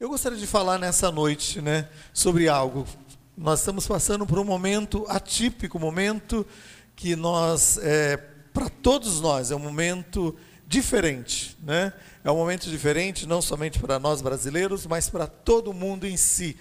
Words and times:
Eu 0.00 0.08
gostaria 0.08 0.38
de 0.38 0.46
falar 0.46 0.78
nessa 0.78 1.12
noite, 1.12 1.60
né, 1.60 1.86
sobre 2.10 2.48
algo. 2.48 2.86
Nós 3.36 3.58
estamos 3.58 3.86
passando 3.86 4.24
por 4.24 4.38
um 4.38 4.44
momento 4.44 5.04
atípico, 5.06 5.78
momento 5.78 6.46
que 6.96 7.14
nós, 7.14 7.76
é, 7.82 8.16
para 8.16 8.70
todos 8.70 9.20
nós, 9.20 9.50
é 9.50 9.54
um 9.54 9.58
momento 9.58 10.34
diferente, 10.66 11.54
né? 11.62 11.92
É 12.24 12.30
um 12.30 12.36
momento 12.36 12.70
diferente, 12.70 13.28
não 13.28 13.42
somente 13.42 13.78
para 13.78 13.98
nós 13.98 14.22
brasileiros, 14.22 14.86
mas 14.86 15.10
para 15.10 15.26
todo 15.26 15.70
mundo 15.70 16.06
em 16.06 16.16
si. 16.16 16.56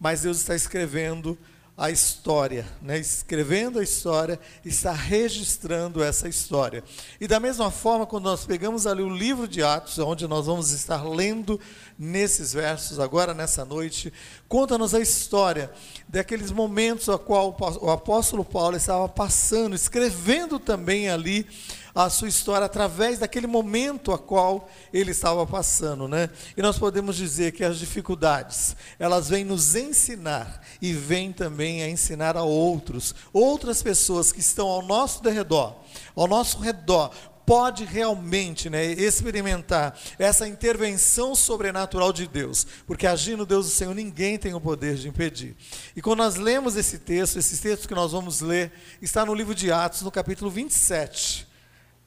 Mas 0.00 0.22
Deus 0.22 0.38
está 0.38 0.56
escrevendo 0.56 1.38
a 1.80 1.90
história, 1.90 2.66
né? 2.82 2.98
escrevendo 2.98 3.78
a 3.78 3.82
história, 3.82 4.38
está 4.62 4.92
registrando 4.92 6.02
essa 6.02 6.28
história. 6.28 6.84
E 7.18 7.26
da 7.26 7.40
mesma 7.40 7.70
forma, 7.70 8.04
quando 8.04 8.24
nós 8.24 8.44
pegamos 8.44 8.86
ali 8.86 9.02
o 9.02 9.08
livro 9.08 9.48
de 9.48 9.62
Atos, 9.62 9.98
onde 9.98 10.28
nós 10.28 10.44
vamos 10.44 10.72
estar 10.72 11.02
lendo 11.08 11.58
nesses 11.98 12.52
versos 12.52 13.00
agora 13.00 13.32
nessa 13.32 13.64
noite, 13.64 14.12
conta-nos 14.46 14.94
a 14.94 15.00
história 15.00 15.70
daqueles 16.06 16.50
momentos 16.50 17.08
a 17.08 17.16
qual 17.16 17.56
o 17.80 17.90
apóstolo 17.90 18.44
Paulo 18.44 18.76
estava 18.76 19.08
passando, 19.08 19.74
escrevendo 19.74 20.58
também 20.58 21.08
ali 21.08 21.46
a 21.94 22.08
sua 22.08 22.28
história 22.28 22.64
através 22.64 23.18
daquele 23.18 23.46
momento 23.46 24.12
a 24.12 24.18
qual 24.18 24.68
ele 24.92 25.10
estava 25.10 25.46
passando, 25.46 26.06
né? 26.06 26.30
E 26.56 26.62
nós 26.62 26.78
podemos 26.78 27.16
dizer 27.16 27.52
que 27.52 27.64
as 27.64 27.78
dificuldades, 27.78 28.76
elas 28.98 29.28
vêm 29.28 29.44
nos 29.44 29.74
ensinar 29.74 30.60
e 30.80 30.92
vêm 30.92 31.32
também 31.32 31.82
a 31.82 31.88
ensinar 31.88 32.36
a 32.36 32.42
outros, 32.42 33.14
outras 33.32 33.82
pessoas 33.82 34.32
que 34.32 34.40
estão 34.40 34.68
ao 34.68 34.82
nosso 34.82 35.22
redor, 35.28 35.76
ao 36.14 36.26
nosso 36.26 36.58
redor, 36.58 37.10
pode 37.44 37.84
realmente 37.84 38.70
né, 38.70 38.92
experimentar 38.92 39.98
essa 40.20 40.46
intervenção 40.46 41.34
sobrenatural 41.34 42.12
de 42.12 42.28
Deus, 42.28 42.64
porque 42.86 43.08
agindo 43.08 43.44
Deus 43.44 43.66
do 43.66 43.72
Senhor, 43.72 43.92
ninguém 43.92 44.38
tem 44.38 44.54
o 44.54 44.60
poder 44.60 44.94
de 44.94 45.08
impedir. 45.08 45.56
E 45.96 46.00
quando 46.00 46.18
nós 46.18 46.36
lemos 46.36 46.76
esse 46.76 47.00
texto, 47.00 47.40
esse 47.40 47.60
texto 47.60 47.88
que 47.88 47.94
nós 47.94 48.12
vamos 48.12 48.40
ler, 48.40 48.70
está 49.02 49.26
no 49.26 49.34
livro 49.34 49.52
de 49.52 49.72
Atos, 49.72 50.02
no 50.02 50.12
capítulo 50.12 50.48
27 50.48 51.49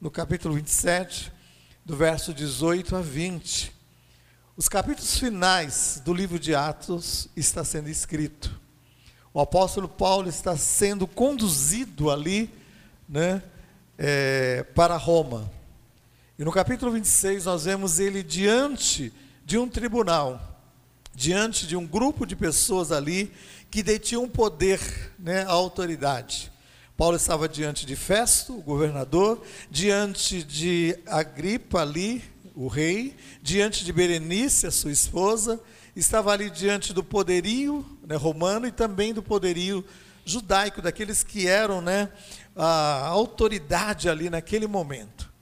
no 0.00 0.10
capítulo 0.10 0.54
27, 0.54 1.32
do 1.84 1.96
verso 1.96 2.34
18 2.34 2.96
a 2.96 3.00
20. 3.00 3.72
Os 4.56 4.68
capítulos 4.68 5.18
finais 5.18 6.00
do 6.04 6.12
livro 6.12 6.38
de 6.38 6.54
Atos 6.54 7.28
está 7.36 7.64
sendo 7.64 7.88
escrito. 7.88 8.60
O 9.32 9.40
apóstolo 9.40 9.88
Paulo 9.88 10.28
está 10.28 10.56
sendo 10.56 11.06
conduzido 11.06 12.10
ali, 12.10 12.50
né, 13.08 13.42
é, 13.98 14.62
para 14.74 14.96
Roma. 14.96 15.50
E 16.38 16.44
no 16.44 16.52
capítulo 16.52 16.92
26 16.92 17.44
nós 17.46 17.64
vemos 17.64 17.98
ele 17.98 18.22
diante 18.22 19.12
de 19.44 19.58
um 19.58 19.68
tribunal, 19.68 20.60
diante 21.14 21.66
de 21.66 21.76
um 21.76 21.86
grupo 21.86 22.26
de 22.26 22.36
pessoas 22.36 22.92
ali 22.92 23.32
que 23.70 23.82
detinham 23.82 24.28
poder, 24.28 24.80
né, 25.18 25.42
a 25.42 25.50
autoridade. 25.50 26.52
Paulo 26.96 27.16
estava 27.16 27.48
diante 27.48 27.84
de 27.84 27.96
Festo, 27.96 28.56
o 28.56 28.62
governador, 28.62 29.44
diante 29.68 30.44
de 30.44 30.96
Agripa 31.06 31.80
ali, 31.80 32.22
o 32.54 32.68
rei, 32.68 33.16
diante 33.42 33.84
de 33.84 33.92
Berenice, 33.92 34.64
a 34.64 34.70
sua 34.70 34.92
esposa, 34.92 35.60
estava 35.96 36.30
ali 36.30 36.48
diante 36.48 36.92
do 36.92 37.02
poderio 37.02 37.84
né, 38.06 38.14
romano 38.14 38.68
e 38.68 38.70
também 38.70 39.12
do 39.12 39.24
poderio 39.24 39.84
judaico, 40.24 40.80
daqueles 40.80 41.24
que 41.24 41.48
eram 41.48 41.80
né, 41.80 42.10
a 42.54 43.08
autoridade 43.08 44.08
ali 44.08 44.30
naquele 44.30 44.68
momento. 44.68 45.32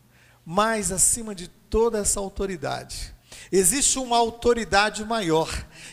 Mas 0.47 0.91
acima 0.91 1.35
de 1.35 1.49
toda 1.49 1.99
essa 1.99 2.19
autoridade, 2.19 3.15
Existe 3.51 3.99
uma 3.99 4.17
autoridade 4.17 5.05
maior, 5.05 5.49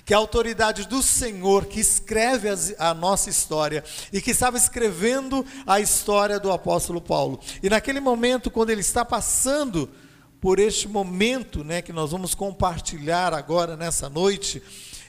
que 0.05 0.13
é 0.13 0.15
a 0.15 0.19
autoridade 0.19 0.87
do 0.87 1.03
Senhor, 1.03 1.65
que 1.65 1.79
escreve 1.79 2.49
a 2.77 2.93
nossa 2.93 3.29
história 3.29 3.83
e 4.11 4.21
que 4.21 4.31
estava 4.31 4.57
escrevendo 4.57 5.45
a 5.65 5.79
história 5.79 6.39
do 6.39 6.51
apóstolo 6.51 7.01
Paulo. 7.01 7.39
E 7.61 7.69
naquele 7.69 7.99
momento, 7.99 8.49
quando 8.49 8.69
ele 8.69 8.81
está 8.81 9.03
passando 9.03 9.89
por 10.39 10.59
este 10.59 10.87
momento, 10.87 11.63
né, 11.63 11.81
que 11.81 11.91
nós 11.91 12.11
vamos 12.11 12.33
compartilhar 12.33 13.33
agora 13.33 13.75
nessa 13.75 14.09
noite, 14.09 14.61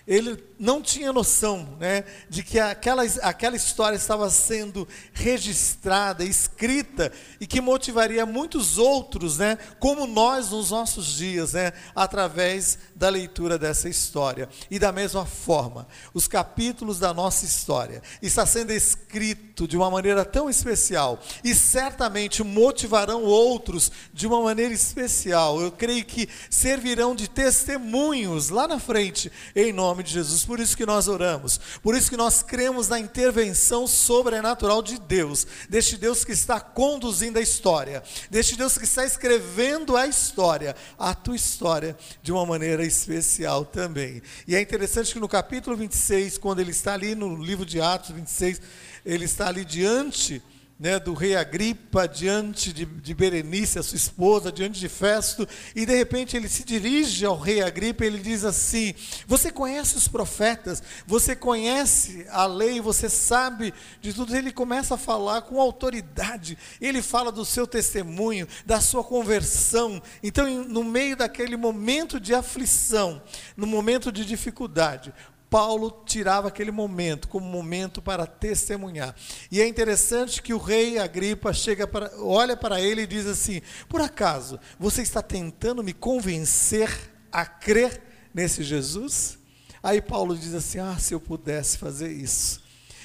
ele 0.06 0.49
não 0.60 0.82
tinha 0.82 1.10
noção 1.10 1.74
né, 1.80 2.04
de 2.28 2.42
que 2.42 2.58
aquela, 2.60 3.02
aquela 3.22 3.56
história 3.56 3.96
estava 3.96 4.28
sendo 4.28 4.86
registrada, 5.14 6.22
escrita 6.22 7.10
e 7.40 7.46
que 7.46 7.62
motivaria 7.62 8.26
muitos 8.26 8.76
outros, 8.76 9.38
né, 9.38 9.56
como 9.78 10.06
nós 10.06 10.50
nos 10.50 10.70
nossos 10.70 11.14
dias, 11.14 11.54
né, 11.54 11.72
através 11.96 12.78
da 12.94 13.08
leitura 13.08 13.58
dessa 13.58 13.88
história. 13.88 14.50
E 14.70 14.78
da 14.78 14.92
mesma 14.92 15.24
forma, 15.24 15.88
os 16.12 16.28
capítulos 16.28 16.98
da 16.98 17.14
nossa 17.14 17.46
história 17.46 18.02
está 18.20 18.44
sendo 18.44 18.70
escrito 18.70 19.66
de 19.66 19.78
uma 19.78 19.90
maneira 19.90 20.26
tão 20.26 20.50
especial 20.50 21.20
e 21.42 21.54
certamente 21.54 22.44
motivarão 22.44 23.22
outros 23.22 23.90
de 24.12 24.26
uma 24.26 24.42
maneira 24.42 24.74
especial. 24.74 25.58
Eu 25.58 25.72
creio 25.72 26.04
que 26.04 26.28
servirão 26.50 27.14
de 27.14 27.30
testemunhos 27.30 28.50
lá 28.50 28.68
na 28.68 28.78
frente, 28.78 29.32
em 29.56 29.72
nome 29.72 30.02
de 30.02 30.12
Jesus 30.12 30.49
por 30.50 30.58
isso 30.58 30.76
que 30.76 30.84
nós 30.84 31.06
oramos, 31.06 31.60
por 31.80 31.94
isso 31.94 32.10
que 32.10 32.16
nós 32.16 32.42
cremos 32.42 32.88
na 32.88 32.98
intervenção 32.98 33.86
sobrenatural 33.86 34.82
de 34.82 34.98
Deus, 34.98 35.46
deste 35.68 35.96
Deus 35.96 36.24
que 36.24 36.32
está 36.32 36.58
conduzindo 36.58 37.38
a 37.38 37.40
história, 37.40 38.02
deste 38.28 38.56
Deus 38.56 38.76
que 38.76 38.82
está 38.82 39.04
escrevendo 39.04 39.96
a 39.96 40.08
história, 40.08 40.74
a 40.98 41.14
tua 41.14 41.36
história, 41.36 41.96
de 42.20 42.32
uma 42.32 42.44
maneira 42.44 42.84
especial 42.84 43.64
também. 43.64 44.20
E 44.44 44.56
é 44.56 44.60
interessante 44.60 45.12
que 45.12 45.20
no 45.20 45.28
capítulo 45.28 45.76
26, 45.76 46.36
quando 46.36 46.58
ele 46.58 46.72
está 46.72 46.94
ali 46.94 47.14
no 47.14 47.36
livro 47.36 47.64
de 47.64 47.80
Atos 47.80 48.10
26, 48.10 48.60
ele 49.06 49.26
está 49.26 49.46
ali 49.46 49.64
diante 49.64 50.42
né, 50.80 50.98
do 50.98 51.12
rei 51.12 51.36
Agripa 51.36 52.08
diante 52.08 52.72
de, 52.72 52.86
de 52.86 53.12
Berenice, 53.12 53.78
a 53.78 53.82
sua 53.82 53.96
esposa, 53.96 54.50
diante 54.50 54.80
de 54.80 54.88
Festo, 54.88 55.46
e 55.76 55.84
de 55.84 55.94
repente 55.94 56.38
ele 56.38 56.48
se 56.48 56.64
dirige 56.64 57.26
ao 57.26 57.38
rei 57.38 57.60
Agripa 57.60 58.02
e 58.02 58.06
ele 58.06 58.18
diz 58.18 58.46
assim: 58.46 58.94
Você 59.26 59.52
conhece 59.52 59.98
os 59.98 60.08
profetas, 60.08 60.82
você 61.06 61.36
conhece 61.36 62.26
a 62.30 62.46
lei, 62.46 62.80
você 62.80 63.10
sabe 63.10 63.74
de 64.00 64.14
tudo. 64.14 64.34
Ele 64.34 64.50
começa 64.50 64.94
a 64.94 64.98
falar 64.98 65.42
com 65.42 65.60
autoridade, 65.60 66.56
ele 66.80 67.02
fala 67.02 67.30
do 67.30 67.44
seu 67.44 67.66
testemunho, 67.66 68.48
da 68.64 68.80
sua 68.80 69.04
conversão. 69.04 70.02
Então, 70.22 70.64
no 70.64 70.82
meio 70.82 71.14
daquele 71.14 71.58
momento 71.58 72.18
de 72.18 72.34
aflição, 72.34 73.20
no 73.54 73.66
momento 73.66 74.10
de 74.10 74.24
dificuldade, 74.24 75.12
Paulo 75.50 76.02
tirava 76.06 76.46
aquele 76.46 76.70
momento 76.70 77.26
como 77.26 77.44
momento 77.44 78.00
para 78.00 78.24
testemunhar. 78.24 79.14
E 79.50 79.60
é 79.60 79.66
interessante 79.66 80.40
que 80.40 80.54
o 80.54 80.58
rei 80.58 80.96
Agripa 80.96 81.52
chega 81.52 81.88
para, 81.88 82.12
olha 82.18 82.56
para 82.56 82.80
ele 82.80 83.02
e 83.02 83.06
diz 83.06 83.26
assim: 83.26 83.60
Por 83.88 84.00
acaso 84.00 84.60
você 84.78 85.02
está 85.02 85.20
tentando 85.20 85.82
me 85.82 85.92
convencer 85.92 86.88
a 87.32 87.44
crer 87.44 88.00
nesse 88.32 88.62
Jesus? 88.62 89.38
Aí 89.82 90.00
Paulo 90.00 90.38
diz 90.38 90.54
assim: 90.54 90.78
Ah, 90.78 90.96
se 90.98 91.12
eu 91.12 91.20
pudesse 91.20 91.76
fazer 91.76 92.12
isso. 92.12 92.62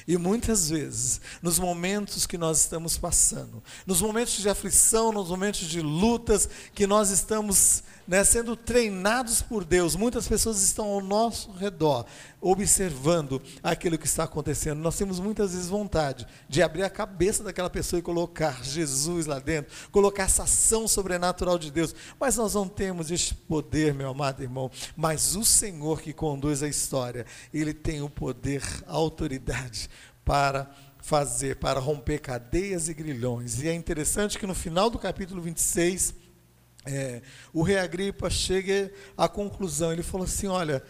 E 0.07 0.17
muitas 0.17 0.69
vezes, 0.69 1.19
nos 1.41 1.57
momentos 1.57 2.27
que 2.27 2.37
nós 2.37 2.59
estamos 2.59 2.95
passando, 2.95 3.63
nos 3.87 4.03
momentos 4.03 4.35
de 4.37 4.47
aflição, 4.47 5.11
nos 5.11 5.29
momentos 5.29 5.67
de 5.67 5.81
lutas, 5.81 6.47
que 6.75 6.85
nós 6.85 7.09
estamos 7.09 7.81
né, 8.07 8.23
sendo 8.23 8.55
treinados 8.55 9.41
por 9.41 9.63
Deus, 9.63 9.95
muitas 9.95 10.27
pessoas 10.27 10.61
estão 10.61 10.85
ao 10.87 11.01
nosso 11.01 11.51
redor, 11.51 12.05
observando 12.39 13.41
aquilo 13.63 13.97
que 13.97 14.05
está 14.05 14.25
acontecendo. 14.25 14.79
Nós 14.79 14.97
temos 14.97 15.19
muitas 15.19 15.53
vezes 15.53 15.67
vontade 15.67 16.27
de 16.47 16.61
abrir 16.61 16.83
a 16.83 16.89
cabeça 16.89 17.43
daquela 17.43 17.69
pessoa 17.69 17.99
e 17.99 18.03
colocar 18.03 18.63
Jesus 18.63 19.25
lá 19.25 19.39
dentro, 19.39 19.73
colocar 19.91 20.23
essa 20.23 20.43
ação 20.43 20.87
sobrenatural 20.87 21.57
de 21.57 21.71
Deus, 21.71 21.95
mas 22.19 22.37
nós 22.37 22.53
não 22.53 22.67
temos 22.67 23.11
este 23.11 23.33
poder, 23.33 23.93
meu 23.93 24.09
amado 24.09 24.43
irmão. 24.43 24.69
Mas 24.95 25.35
o 25.35 25.43
Senhor 25.43 26.01
que 26.01 26.13
conduz 26.13 26.61
a 26.61 26.67
história, 26.67 27.25
Ele 27.53 27.73
tem 27.73 28.01
o 28.01 28.09
poder, 28.09 28.63
a 28.87 28.93
autoridade 28.93 29.89
para 30.23 30.69
fazer, 31.05 31.57
para 31.57 31.79
romper 31.79 32.19
cadeias 32.19 32.89
e 32.89 32.93
grilhões. 32.93 33.61
E 33.61 33.67
é 33.67 33.73
interessante 33.73 34.39
que 34.39 34.47
no 34.47 34.55
final 34.55 34.89
do 34.89 34.97
capítulo 34.97 35.39
26, 35.39 36.15
é, 36.85 37.21
o 37.53 37.61
rei 37.63 37.77
Agripa 37.77 38.29
chega 38.29 38.91
à 39.17 39.27
conclusão, 39.27 39.91
ele 39.91 40.03
falou 40.03 40.25
assim: 40.25 40.47
olha, 40.47 40.83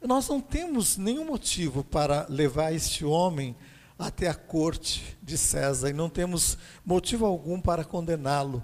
nós 0.00 0.28
não 0.28 0.40
temos 0.40 0.96
nenhum 0.96 1.24
motivo 1.24 1.82
para 1.84 2.26
levar 2.28 2.72
este 2.72 3.04
homem 3.04 3.56
até 3.98 4.28
a 4.28 4.34
corte 4.34 5.16
de 5.22 5.38
César 5.38 5.90
e 5.90 5.92
não 5.92 6.08
temos 6.08 6.58
motivo 6.84 7.24
algum 7.24 7.60
para 7.60 7.84
condená-lo. 7.84 8.62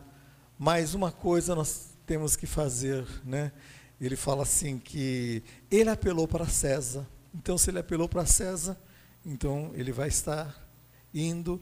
Mas 0.59 0.95
uma 0.95 1.13
coisa 1.13 1.55
nós 1.55 1.91
temos 2.07 2.35
que 2.35 2.47
fazer, 2.47 3.07
né? 3.25 3.53
Ele 4.01 4.17
fala 4.17 4.43
assim 4.43 4.79
que 4.79 5.43
ele 5.71 5.91
apelou 5.91 6.27
para 6.27 6.47
César. 6.47 7.07
Então, 7.35 7.59
se 7.59 7.71
ele 7.71 7.79
apelou 7.79 8.09
para 8.09 8.27
César, 8.27 8.77
então 9.25 9.71
ele 9.75 9.93
vai 9.93 10.09
estar 10.09 10.67
indo 11.13 11.61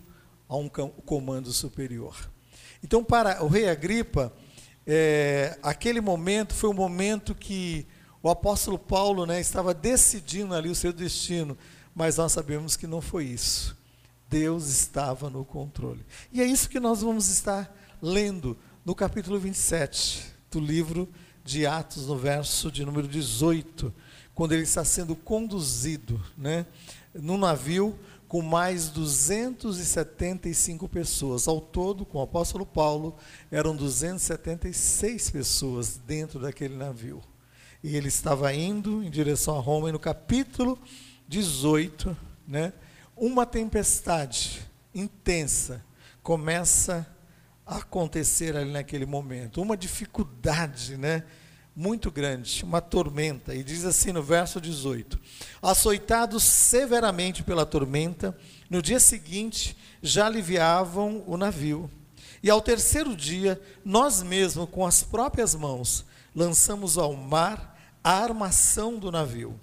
a 0.48 0.56
um 0.56 0.68
comando 0.68 1.52
superior. 1.52 2.16
Então, 2.82 3.02
para 3.02 3.42
o 3.42 3.48
rei 3.48 3.68
Agripa, 3.68 4.32
é, 4.86 5.58
aquele 5.62 6.00
momento 6.00 6.54
foi 6.54 6.70
um 6.70 6.74
momento 6.74 7.34
que 7.34 7.86
O 8.22 8.30
apóstolo 8.30 8.78
Paulo 8.78 9.24
né, 9.24 9.40
estava 9.40 9.72
decidindo 9.72 10.54
ali 10.54 10.68
o 10.68 10.74
seu 10.74 10.92
destino, 10.92 11.56
mas 11.94 12.16
nós 12.16 12.32
sabemos 12.32 12.76
que 12.76 12.86
não 12.86 13.00
foi 13.00 13.24
isso. 13.24 13.76
Deus 14.28 14.68
estava 14.68 15.30
no 15.30 15.44
controle. 15.44 16.04
E 16.32 16.40
é 16.40 16.44
isso 16.44 16.68
que 16.68 16.80
nós 16.80 17.02
vamos 17.02 17.28
estar 17.28 17.72
lendo 18.02 18.56
no 18.84 18.94
capítulo 18.94 19.38
27 19.38 20.24
do 20.50 20.58
livro 20.58 21.08
de 21.44 21.66
Atos, 21.66 22.08
no 22.08 22.16
verso 22.16 22.72
de 22.72 22.84
número 22.84 23.06
18, 23.06 23.94
quando 24.36 24.52
ele 24.52 24.62
está 24.64 24.84
sendo 24.84 25.16
conduzido, 25.16 26.22
né, 26.36 26.66
no 27.14 27.38
navio 27.38 27.98
com 28.28 28.42
mais 28.42 28.90
275 28.90 30.86
pessoas. 30.88 31.48
Ao 31.48 31.58
todo, 31.58 32.04
com 32.04 32.18
o 32.18 32.22
apóstolo 32.22 32.66
Paulo, 32.66 33.16
eram 33.50 33.74
276 33.74 35.30
pessoas 35.30 35.96
dentro 35.96 36.38
daquele 36.38 36.76
navio. 36.76 37.22
E 37.82 37.96
ele 37.96 38.08
estava 38.08 38.52
indo 38.52 39.02
em 39.02 39.08
direção 39.08 39.56
a 39.56 39.60
Roma, 39.60 39.88
e 39.88 39.92
no 39.92 39.98
capítulo 39.98 40.78
18, 41.26 42.14
né, 42.46 42.74
uma 43.16 43.46
tempestade 43.46 44.60
intensa 44.94 45.82
começa 46.22 47.06
a 47.64 47.78
acontecer 47.78 48.54
ali 48.54 48.70
naquele 48.70 49.06
momento. 49.06 49.62
Uma 49.62 49.78
dificuldade, 49.78 50.98
né? 50.98 51.24
Muito 51.78 52.10
grande, 52.10 52.64
uma 52.64 52.80
tormenta. 52.80 53.54
E 53.54 53.62
diz 53.62 53.84
assim 53.84 54.10
no 54.10 54.22
verso 54.22 54.58
18: 54.58 55.20
Açoitados 55.60 56.42
severamente 56.42 57.42
pela 57.42 57.66
tormenta, 57.66 58.34
no 58.70 58.80
dia 58.80 58.98
seguinte 58.98 59.76
já 60.02 60.24
aliviavam 60.24 61.22
o 61.26 61.36
navio. 61.36 61.90
E 62.42 62.48
ao 62.48 62.62
terceiro 62.62 63.14
dia, 63.14 63.60
nós 63.84 64.22
mesmos, 64.22 64.70
com 64.70 64.86
as 64.86 65.02
próprias 65.02 65.54
mãos, 65.54 66.06
lançamos 66.34 66.96
ao 66.96 67.12
mar 67.12 67.78
a 68.02 68.22
armação 68.22 68.98
do 68.98 69.12
navio. 69.12 69.60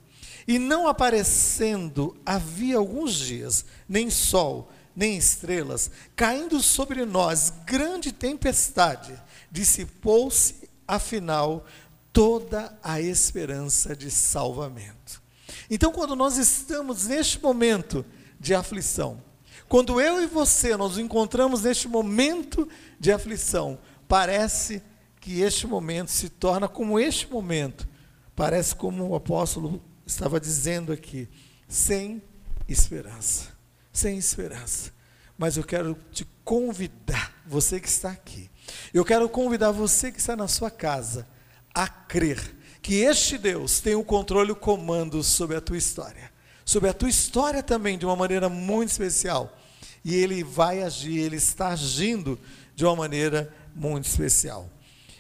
E 0.48 0.59
não 0.59 0.88
aparecendo 0.88 2.16
havia 2.24 2.77
alguns 2.77 3.16
dias, 3.16 3.66
nem 3.89 4.12
sol, 4.12 4.71
nem 4.95 5.18
estrelas, 5.18 5.89
caindo 6.16 6.62
sobre 6.62 7.06
nós 7.06 7.51
grande 7.66 8.12
tempestade, 8.12 9.19
dissipou-se, 9.50 10.69
afinal, 10.88 11.66
toda 12.13 12.77
a 12.81 13.01
esperança 13.01 13.95
de 13.95 14.10
salvamento. 14.10 15.21
Então, 15.69 15.92
quando 15.92 16.15
nós 16.15 16.38
estamos 16.38 17.07
neste 17.07 17.42
momento 17.42 18.06
de 18.39 18.56
aflição, 18.56 19.21
quando 19.68 20.00
eu 20.00 20.21
e 20.21 20.27
você 20.27 20.77
nos 20.77 20.98
encontramos 20.98 21.63
neste 21.63 21.88
momento 21.88 22.69
de 23.00 23.12
aflição, 23.12 23.80
parece 24.07 24.81
que 25.19 25.42
este 25.42 25.68
momento 25.68 26.12
se 26.12 26.30
torna 26.30 26.68
como 26.68 27.00
este 27.00 27.27
momento, 27.30 27.88
parece 28.36 28.75
como 28.75 29.09
o 29.09 29.16
apóstolo 29.16 29.83
estava 30.06 30.39
dizendo 30.39 30.94
aqui, 30.94 31.27
sem 31.68 32.21
esperança 32.68 33.54
sem 33.94 34.18
esperança. 34.18 34.92
Mas 35.38 35.56
eu 35.56 35.63
quero 35.63 35.95
te 36.12 36.25
convidar, 36.44 37.31
você 37.45 37.80
que 37.80 37.88
está 37.88 38.09
aqui, 38.09 38.50
eu 38.94 39.06
quero 39.06 39.30
convidar 39.30 39.71
você 39.71 40.12
que 40.12 40.19
está 40.19 40.36
na 40.36 40.48
sua 40.48 40.71
casa 40.71 41.27
a 41.73 41.87
crer 41.87 42.39
que 42.81 42.95
este 42.95 43.37
Deus 43.37 43.79
tem 43.79 43.95
o 43.95 44.03
controle 44.03 44.49
e 44.49 44.51
o 44.51 44.55
comando 44.57 45.23
sobre 45.23 45.55
a 45.55 45.61
tua 45.61 45.77
história, 45.77 46.31
sobre 46.65 46.89
a 46.89 46.93
tua 46.93 47.09
história 47.09 47.63
também 47.63 47.97
de 47.97 48.05
uma 48.05 48.15
maneira 48.15 48.49
muito 48.49 48.89
especial. 48.89 49.57
E 50.03 50.13
ele 50.13 50.43
vai 50.43 50.83
agir, 50.83 51.17
ele 51.17 51.37
está 51.37 51.69
agindo 51.69 52.37
de 52.75 52.83
uma 52.83 52.95
maneira 52.95 53.53
muito 53.73 54.05
especial. 54.05 54.69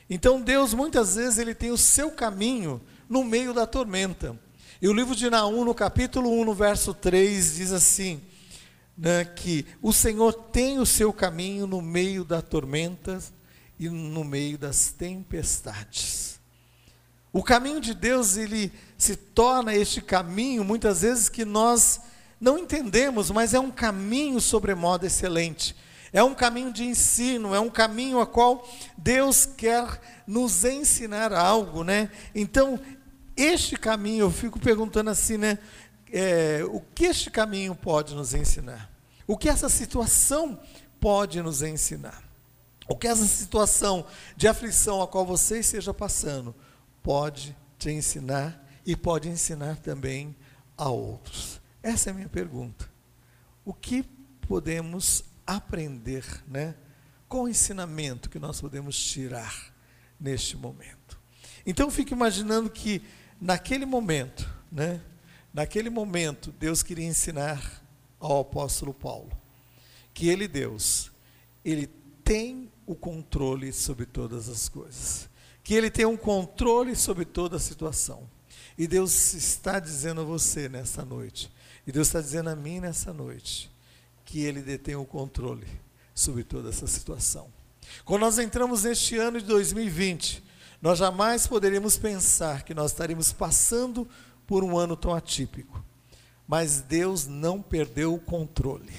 Então 0.09 0.41
Deus 0.41 0.73
muitas 0.73 1.15
vezes 1.15 1.37
ele 1.37 1.55
tem 1.55 1.71
o 1.71 1.77
seu 1.77 2.11
caminho 2.11 2.81
no 3.07 3.23
meio 3.23 3.53
da 3.53 3.65
tormenta. 3.65 4.37
E 4.81 4.87
o 4.89 4.93
livro 4.93 5.15
de 5.15 5.29
Naum, 5.29 5.63
no 5.63 5.73
capítulo 5.73 6.29
1, 6.41 6.45
no 6.45 6.53
verso 6.53 6.93
3, 6.93 7.55
diz 7.55 7.71
assim: 7.71 8.21
né, 8.97 9.25
que 9.25 9.65
o 9.81 9.91
Senhor 9.91 10.33
tem 10.33 10.79
o 10.79 10.85
seu 10.85 11.11
caminho 11.11 11.65
no 11.65 11.81
meio 11.81 12.23
da 12.23 12.41
tormenta 12.41 13.21
e 13.79 13.89
no 13.89 14.23
meio 14.23 14.57
das 14.57 14.91
tempestades. 14.91 16.32
O 17.33 17.43
caminho 17.43 17.81
de 17.81 17.93
Deus, 17.93 18.37
ele 18.37 18.71
se 18.97 19.17
torna 19.17 19.75
este 19.75 20.01
caminho, 20.01 20.63
muitas 20.63 21.01
vezes, 21.01 21.27
que 21.27 21.43
nós 21.43 21.99
não 22.39 22.57
entendemos, 22.57 23.29
mas 23.31 23.53
é 23.53 23.59
um 23.59 23.71
caminho 23.71 24.39
sobremodo 24.39 25.05
excelente. 25.05 25.75
É 26.13 26.23
um 26.23 26.35
caminho 26.35 26.71
de 26.71 26.85
ensino, 26.85 27.53
é 27.53 27.59
um 27.59 27.71
caminho 27.71 28.21
a 28.21 28.27
qual 28.27 28.65
Deus 28.95 29.45
quer 29.45 29.99
nos 30.27 30.63
ensinar 30.63 31.33
algo, 31.33 31.83
né? 31.83 32.09
Então, 32.35 32.79
este 33.35 33.75
caminho, 33.75 34.25
eu 34.25 34.31
fico 34.31 34.59
perguntando 34.59 35.09
assim, 35.09 35.37
né? 35.37 35.57
é, 36.13 36.63
o 36.69 36.79
que 36.79 37.05
este 37.05 37.31
caminho 37.31 37.73
pode 37.73 38.13
nos 38.13 38.35
ensinar? 38.35 38.91
O 39.25 39.35
que 39.35 39.49
essa 39.49 39.67
situação 39.67 40.59
pode 40.99 41.41
nos 41.41 41.63
ensinar? 41.63 42.23
O 42.87 42.95
que 42.95 43.07
essa 43.07 43.25
situação 43.25 44.05
de 44.37 44.47
aflição 44.47 45.01
a 45.01 45.07
qual 45.07 45.25
você 45.25 45.59
esteja 45.59 45.91
passando 45.91 46.53
pode 47.03 47.55
te 47.77 47.91
ensinar 47.91 48.67
e 48.85 48.95
pode 48.95 49.29
ensinar 49.29 49.77
também 49.77 50.35
a 50.77 50.89
outros? 50.89 51.61
Essa 51.83 52.09
é 52.09 52.11
a 52.11 52.13
minha 52.13 52.29
pergunta. 52.29 52.89
O 53.63 53.73
que 53.73 54.03
podemos 54.47 55.23
aprender, 55.45 56.25
né? 56.47 56.73
Qual 57.27 57.43
o 57.43 57.49
ensinamento 57.49 58.29
que 58.29 58.39
nós 58.39 58.59
podemos 58.61 58.97
tirar 58.97 59.73
neste 60.19 60.55
momento? 60.55 61.19
Então, 61.65 61.91
fico 61.91 62.13
imaginando 62.13 62.69
que 62.69 63.01
naquele 63.39 63.85
momento, 63.85 64.49
né? 64.71 65.01
Naquele 65.53 65.89
momento, 65.89 66.51
Deus 66.53 66.81
queria 66.81 67.05
ensinar 67.05 67.83
ao 68.19 68.39
apóstolo 68.39 68.93
Paulo 68.93 69.31
que 70.13 70.29
ele, 70.29 70.47
Deus, 70.47 71.11
ele 71.65 71.87
tem 72.23 72.71
o 72.85 72.95
controle 72.95 73.73
sobre 73.73 74.05
todas 74.05 74.47
as 74.47 74.69
coisas, 74.69 75.29
que 75.63 75.73
ele 75.73 75.89
tem 75.89 76.05
um 76.05 76.17
controle 76.17 76.95
sobre 76.95 77.25
toda 77.25 77.57
a 77.57 77.59
situação. 77.59 78.29
E 78.77 78.87
Deus 78.87 79.33
está 79.33 79.79
dizendo 79.79 80.21
a 80.21 80.23
você 80.23 80.67
nessa 80.67 81.05
noite, 81.05 81.51
e 81.85 81.91
Deus 81.91 82.07
está 82.07 82.19
dizendo 82.19 82.49
a 82.49 82.55
mim 82.55 82.79
nessa 82.79 83.13
noite, 83.13 83.71
que 84.25 84.41
ele 84.41 84.61
detém 84.61 84.95
o 84.95 85.05
controle 85.05 85.67
sobre 86.13 86.43
toda 86.43 86.69
essa 86.69 86.87
situação. 86.87 87.47
Quando 88.03 88.21
nós 88.21 88.39
entramos 88.39 88.83
neste 88.83 89.17
ano 89.17 89.39
de 89.39 89.45
2020, 89.45 90.43
nós 90.81 90.99
jamais 90.99 91.47
poderíamos 91.47 91.97
pensar 91.97 92.63
que 92.63 92.73
nós 92.73 92.91
estaríamos 92.91 93.31
passando 93.31 94.07
por 94.45 94.63
um 94.63 94.77
ano 94.77 94.97
tão 94.97 95.13
atípico. 95.13 95.83
Mas 96.47 96.81
Deus 96.81 97.25
não 97.25 97.61
perdeu 97.61 98.13
o 98.13 98.19
controle. 98.19 98.93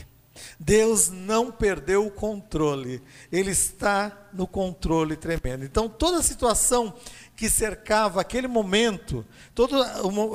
Deus 0.59 1.11
não 1.11 1.51
perdeu 1.51 2.07
o 2.07 2.11
controle. 2.11 3.03
Ele 3.31 3.51
está 3.51 4.29
no 4.33 4.47
controle 4.47 5.17
tremendo. 5.17 5.65
Então, 5.65 5.89
toda 5.89 6.19
a 6.19 6.23
situação 6.23 6.95
que 7.37 7.49
cercava 7.49 8.21
aquele 8.21 8.47
momento, 8.47 9.25
todo 9.55 9.83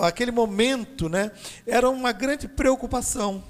aquele 0.02 0.32
momento, 0.32 1.10
né, 1.10 1.32
era 1.66 1.90
uma 1.90 2.12
grande 2.12 2.48
preocupação. 2.48 3.44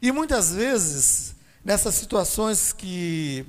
E 0.00 0.10
muitas 0.10 0.52
vezes, 0.52 1.34
nessas 1.64 1.94
situações 1.94 2.72
que 2.72 3.44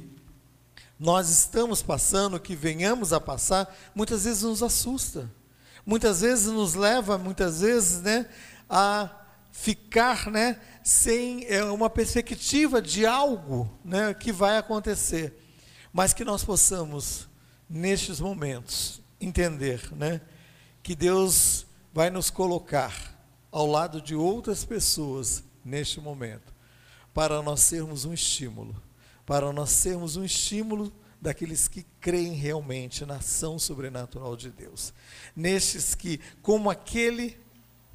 nós 0.99 1.29
estamos 1.29 1.81
passando, 1.81 2.39
que 2.39 2.55
venhamos 2.55 3.13
a 3.13 3.19
passar, 3.19 3.75
muitas 3.95 4.25
vezes 4.25 4.43
nos 4.43 4.61
assusta 4.61 5.29
muitas 5.85 6.21
vezes 6.21 6.47
nos 6.47 6.75
leva, 6.75 7.17
muitas 7.17 7.61
vezes, 7.61 8.01
né, 8.01 8.25
a 8.69 9.09
ficar, 9.51 10.31
né, 10.31 10.59
sem 10.83 11.45
é, 11.45 11.63
uma 11.65 11.89
perspectiva 11.89 12.81
de 12.81 13.05
algo, 13.05 13.69
né, 13.83 14.13
que 14.13 14.31
vai 14.31 14.57
acontecer, 14.57 15.37
mas 15.91 16.13
que 16.13 16.23
nós 16.23 16.43
possamos 16.43 17.27
nestes 17.69 18.19
momentos 18.19 19.01
entender, 19.19 19.93
né, 19.95 20.21
que 20.81 20.95
Deus 20.95 21.65
vai 21.93 22.09
nos 22.09 22.29
colocar 22.29 23.19
ao 23.51 23.67
lado 23.67 24.01
de 24.01 24.15
outras 24.15 24.63
pessoas 24.63 25.43
neste 25.63 25.99
momento, 25.99 26.53
para 27.13 27.41
nós 27.41 27.59
sermos 27.59 28.05
um 28.05 28.13
estímulo, 28.13 28.81
para 29.25 29.51
nós 29.51 29.69
sermos 29.69 30.15
um 30.15 30.23
estímulo 30.23 30.91
daqueles 31.21 31.67
que 31.67 31.85
creem 31.99 32.33
realmente 32.33 33.05
na 33.05 33.17
ação 33.17 33.59
sobrenatural 33.59 34.35
de 34.35 34.49
Deus. 34.49 34.91
Nestes 35.35 35.93
que, 35.93 36.19
como 36.41 36.69
aquele 36.69 37.37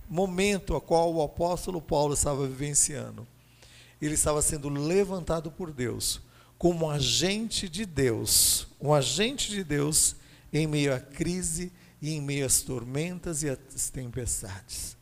momento 0.09 0.75
a 0.77 0.81
qual 0.81 1.13
o 1.15 1.23
apóstolo 1.23 1.81
Paulo 1.81 2.15
estava 2.15 2.47
vivenciando, 2.47 3.27
ele 4.01 4.15
estava 4.15 4.43
sendo 4.43 4.69
levantado 4.69 5.51
por 5.51 5.73
Deus 5.73 6.21
como 6.59 6.87
um 6.87 6.91
agente 6.91 7.69
de 7.69 7.85
Deus, 7.85 8.67
um 8.81 8.93
agente 8.93 9.51
de 9.51 9.63
Deus 9.63 10.17
em 10.53 10.67
meio 10.67 10.95
à 10.95 11.01
crise 11.01 11.73
e 12.01 12.13
em 12.13 12.21
meio 12.21 12.47
às 12.47 12.63
tormentas 12.63 13.43
e 13.43 13.49
às 13.49 13.91
tempestades. 13.91 14.97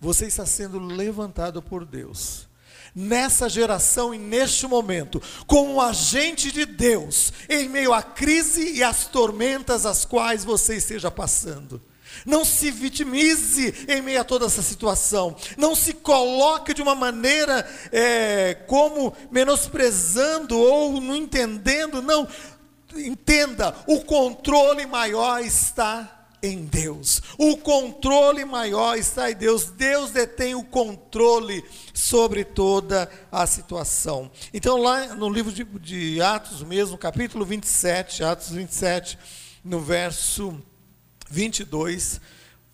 Você 0.00 0.26
está 0.26 0.44
sendo 0.44 0.78
levantado 0.78 1.62
por 1.62 1.84
Deus 1.84 2.48
nessa 2.94 3.48
geração 3.48 4.14
e 4.14 4.18
neste 4.18 4.66
momento, 4.66 5.22
como 5.46 5.74
um 5.74 5.80
agente 5.80 6.52
de 6.52 6.66
Deus, 6.66 7.32
em 7.48 7.68
meio 7.68 7.92
à 7.92 8.02
crise 8.02 8.72
e 8.74 8.82
às 8.82 9.06
tormentas 9.06 9.86
as 9.86 10.04
quais 10.04 10.44
você 10.44 10.76
esteja 10.76 11.10
passando. 11.10 11.80
Não 12.24 12.44
se 12.44 12.70
vitimize 12.70 13.86
em 13.88 14.02
meio 14.02 14.20
a 14.20 14.24
toda 14.24 14.46
essa 14.46 14.62
situação. 14.62 15.36
Não 15.56 15.74
se 15.74 15.94
coloque 15.94 16.74
de 16.74 16.82
uma 16.82 16.94
maneira 16.94 17.68
é, 17.90 18.54
como 18.66 19.14
menosprezando 19.30 20.58
ou 20.58 21.00
não 21.00 21.16
entendendo. 21.16 22.02
Não. 22.02 22.26
Entenda, 22.94 23.74
o 23.86 24.02
controle 24.02 24.84
maior 24.84 25.40
está 25.40 26.22
em 26.42 26.64
Deus. 26.64 27.22
O 27.38 27.56
controle 27.56 28.44
maior 28.44 28.98
está 28.98 29.30
em 29.30 29.34
Deus. 29.34 29.66
Deus 29.66 30.10
detém 30.10 30.54
o 30.54 30.64
controle 30.64 31.64
sobre 31.94 32.44
toda 32.44 33.08
a 33.30 33.46
situação. 33.46 34.30
Então, 34.52 34.76
lá 34.76 35.14
no 35.14 35.30
livro 35.30 35.52
de, 35.52 35.64
de 35.64 36.20
Atos 36.20 36.62
mesmo, 36.62 36.98
capítulo 36.98 37.44
27, 37.44 38.24
Atos 38.24 38.50
27, 38.50 39.18
no 39.64 39.80
verso 39.80 40.60
22, 41.32 42.20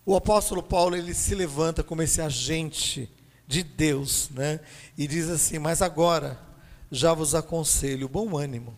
o 0.05 0.17
apóstolo 0.17 0.61
Paulo 0.61 0.97
ele 0.97 1.13
se 1.13 1.33
levanta 1.33 1.81
como 1.81 2.01
esse 2.01 2.19
agente 2.21 3.09
de 3.47 3.63
Deus, 3.63 4.29
né? 4.31 4.59
E 4.97 5.07
diz 5.07 5.29
assim: 5.29 5.57
"Mas 5.57 5.81
agora 5.81 6.37
já 6.91 7.13
vos 7.13 7.33
aconselho 7.33 8.09
bom 8.09 8.37
ânimo, 8.37 8.75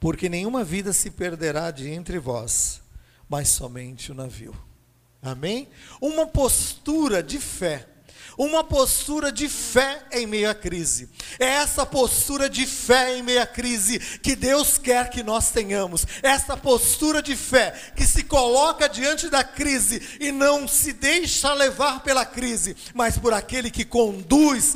porque 0.00 0.28
nenhuma 0.28 0.64
vida 0.64 0.92
se 0.92 1.08
perderá 1.08 1.70
de 1.70 1.88
entre 1.88 2.18
vós, 2.18 2.82
mas 3.28 3.48
somente 3.48 4.10
o 4.10 4.14
navio." 4.14 4.54
Amém? 5.22 5.68
Uma 6.00 6.26
postura 6.26 7.22
de 7.22 7.38
fé 7.38 7.86
uma 8.40 8.64
postura 8.64 9.30
de 9.30 9.50
fé 9.50 10.02
em 10.10 10.26
meio 10.26 10.48
à 10.48 10.54
crise. 10.54 11.10
É 11.38 11.44
essa 11.44 11.84
postura 11.84 12.48
de 12.48 12.66
fé 12.66 13.18
em 13.18 13.22
meio 13.22 13.42
à 13.42 13.46
crise 13.46 13.98
que 13.98 14.34
Deus 14.34 14.78
quer 14.78 15.10
que 15.10 15.22
nós 15.22 15.50
tenhamos. 15.50 16.06
Essa 16.22 16.56
postura 16.56 17.20
de 17.20 17.36
fé 17.36 17.74
que 17.94 18.06
se 18.06 18.22
coloca 18.22 18.88
diante 18.88 19.28
da 19.28 19.44
crise 19.44 20.00
e 20.18 20.32
não 20.32 20.66
se 20.66 20.94
deixa 20.94 21.52
levar 21.52 22.00
pela 22.00 22.24
crise, 22.24 22.74
mas 22.94 23.18
por 23.18 23.34
aquele 23.34 23.70
que 23.70 23.84
conduz 23.84 24.74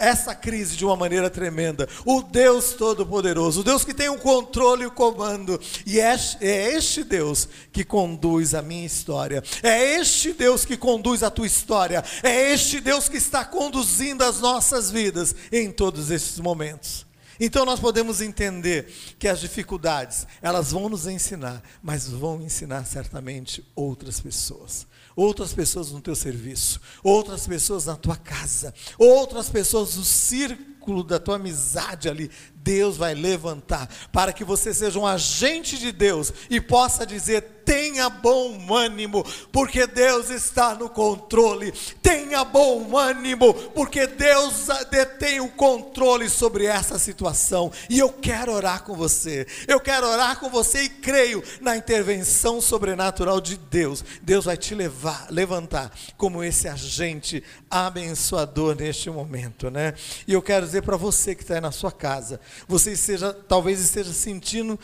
essa 0.00 0.34
crise 0.34 0.76
de 0.76 0.84
uma 0.84 0.96
maneira 0.96 1.28
tremenda. 1.28 1.86
O 2.06 2.22
Deus 2.22 2.72
Todo-Poderoso, 2.72 3.60
o 3.60 3.64
Deus 3.64 3.84
que 3.84 3.92
tem 3.92 4.08
o 4.08 4.18
controle 4.18 4.84
e 4.84 4.86
o 4.86 4.90
comando, 4.90 5.60
e 5.86 6.00
é, 6.00 6.16
é 6.40 6.74
este 6.74 7.04
Deus 7.04 7.46
que 7.70 7.84
conduz 7.84 8.54
a 8.54 8.62
minha 8.62 8.86
história, 8.86 9.44
é 9.62 10.00
este 10.00 10.32
Deus 10.32 10.64
que 10.64 10.76
conduz 10.76 11.22
a 11.22 11.30
tua 11.30 11.46
história, 11.46 12.02
é 12.22 12.52
este 12.52 12.80
Deus 12.80 13.08
que 13.08 13.18
está 13.18 13.44
conduzindo 13.44 14.24
as 14.24 14.40
nossas 14.40 14.90
vidas 14.90 15.34
em 15.52 15.70
todos 15.70 16.10
esses 16.10 16.40
momentos. 16.40 17.06
Então 17.38 17.64
nós 17.64 17.80
podemos 17.80 18.20
entender 18.20 18.92
que 19.18 19.28
as 19.28 19.40
dificuldades, 19.40 20.26
elas 20.42 20.72
vão 20.72 20.88
nos 20.88 21.06
ensinar, 21.06 21.62
mas 21.82 22.08
vão 22.08 22.40
ensinar 22.40 22.84
certamente 22.84 23.64
outras 23.74 24.20
pessoas 24.20 24.86
outras 25.14 25.52
pessoas 25.52 25.90
no 25.90 26.00
teu 26.00 26.14
serviço, 26.14 26.80
outras 27.02 27.46
pessoas 27.46 27.86
na 27.86 27.96
tua 27.96 28.16
casa, 28.16 28.74
outras 28.98 29.50
pessoas 29.50 29.96
no 29.96 30.04
círculo 30.04 31.02
da 31.02 31.18
tua 31.18 31.36
amizade 31.36 32.08
ali. 32.08 32.30
Deus 32.62 32.96
vai 32.96 33.14
levantar 33.14 33.88
para 34.12 34.32
que 34.32 34.44
você 34.44 34.74
seja 34.74 34.98
um 34.98 35.06
agente 35.06 35.78
de 35.78 35.92
Deus 35.92 36.32
e 36.48 36.60
possa 36.60 37.06
dizer: 37.06 37.60
tenha 37.70 38.10
bom 38.10 38.74
ânimo, 38.74 39.24
porque 39.52 39.86
Deus 39.86 40.28
está 40.28 40.74
no 40.74 40.88
controle. 40.88 41.72
Tenha 42.02 42.44
bom 42.44 42.96
ânimo, 42.96 43.54
porque 43.54 44.08
Deus 44.08 44.66
detém 44.90 45.40
o 45.40 45.48
controle 45.48 46.28
sobre 46.28 46.66
essa 46.66 46.98
situação. 46.98 47.70
E 47.88 47.98
eu 47.98 48.08
quero 48.08 48.52
orar 48.52 48.82
com 48.82 48.94
você. 48.94 49.46
Eu 49.68 49.80
quero 49.80 50.08
orar 50.08 50.40
com 50.40 50.50
você 50.50 50.82
e 50.82 50.88
creio 50.88 51.44
na 51.60 51.76
intervenção 51.76 52.60
sobrenatural 52.60 53.40
de 53.40 53.56
Deus. 53.56 54.04
Deus 54.20 54.46
vai 54.46 54.56
te 54.56 54.74
levar, 54.74 55.28
levantar 55.30 55.92
como 56.16 56.42
esse 56.42 56.66
agente 56.66 57.42
abençoador 57.70 58.74
neste 58.74 59.08
momento, 59.10 59.70
né? 59.70 59.94
E 60.26 60.32
eu 60.32 60.42
quero 60.42 60.66
dizer 60.66 60.82
para 60.82 60.96
você 60.96 61.36
que 61.36 61.42
está 61.42 61.54
aí 61.54 61.60
na 61.60 61.70
sua 61.70 61.92
casa, 61.92 62.40
você 62.66 62.92
esteja, 62.92 63.32
talvez 63.32 63.80
esteja 63.80 64.12
sentindo 64.12 64.78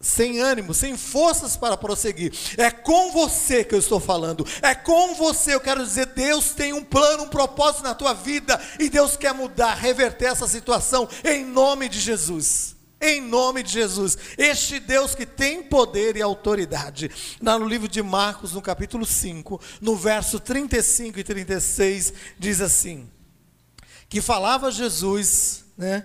sem 0.00 0.40
ânimo, 0.40 0.72
sem 0.72 0.96
forças 0.96 1.56
para 1.56 1.76
prosseguir. 1.76 2.32
É 2.56 2.70
com 2.70 3.12
você 3.12 3.62
que 3.62 3.74
eu 3.74 3.78
estou 3.78 4.00
falando. 4.00 4.46
É 4.62 4.74
com 4.74 5.14
você. 5.14 5.54
Eu 5.54 5.60
quero 5.60 5.84
dizer, 5.84 6.06
Deus 6.06 6.52
tem 6.52 6.72
um 6.72 6.82
plano, 6.82 7.24
um 7.24 7.28
propósito 7.28 7.84
na 7.84 7.94
tua 7.94 8.14
vida 8.14 8.58
e 8.78 8.88
Deus 8.88 9.16
quer 9.16 9.34
mudar, 9.34 9.74
reverter 9.74 10.26
essa 10.26 10.48
situação 10.48 11.08
em 11.22 11.44
nome 11.44 11.88
de 11.88 12.00
Jesus. 12.00 12.76
Em 13.02 13.18
nome 13.18 13.62
de 13.62 13.72
Jesus, 13.72 14.18
este 14.36 14.78
Deus 14.78 15.14
que 15.14 15.24
tem 15.24 15.62
poder 15.62 16.16
e 16.18 16.22
autoridade. 16.22 17.10
No 17.40 17.66
livro 17.66 17.88
de 17.88 18.02
Marcos, 18.02 18.52
no 18.52 18.60
capítulo 18.60 19.06
5, 19.06 19.58
no 19.80 19.96
verso 19.96 20.38
35 20.38 21.18
e 21.18 21.24
36, 21.24 22.12
diz 22.38 22.60
assim: 22.60 23.08
que 24.06 24.20
falava 24.20 24.70
Jesus, 24.70 25.64
né? 25.78 26.04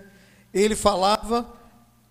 Ele 0.58 0.74
falava 0.74 1.46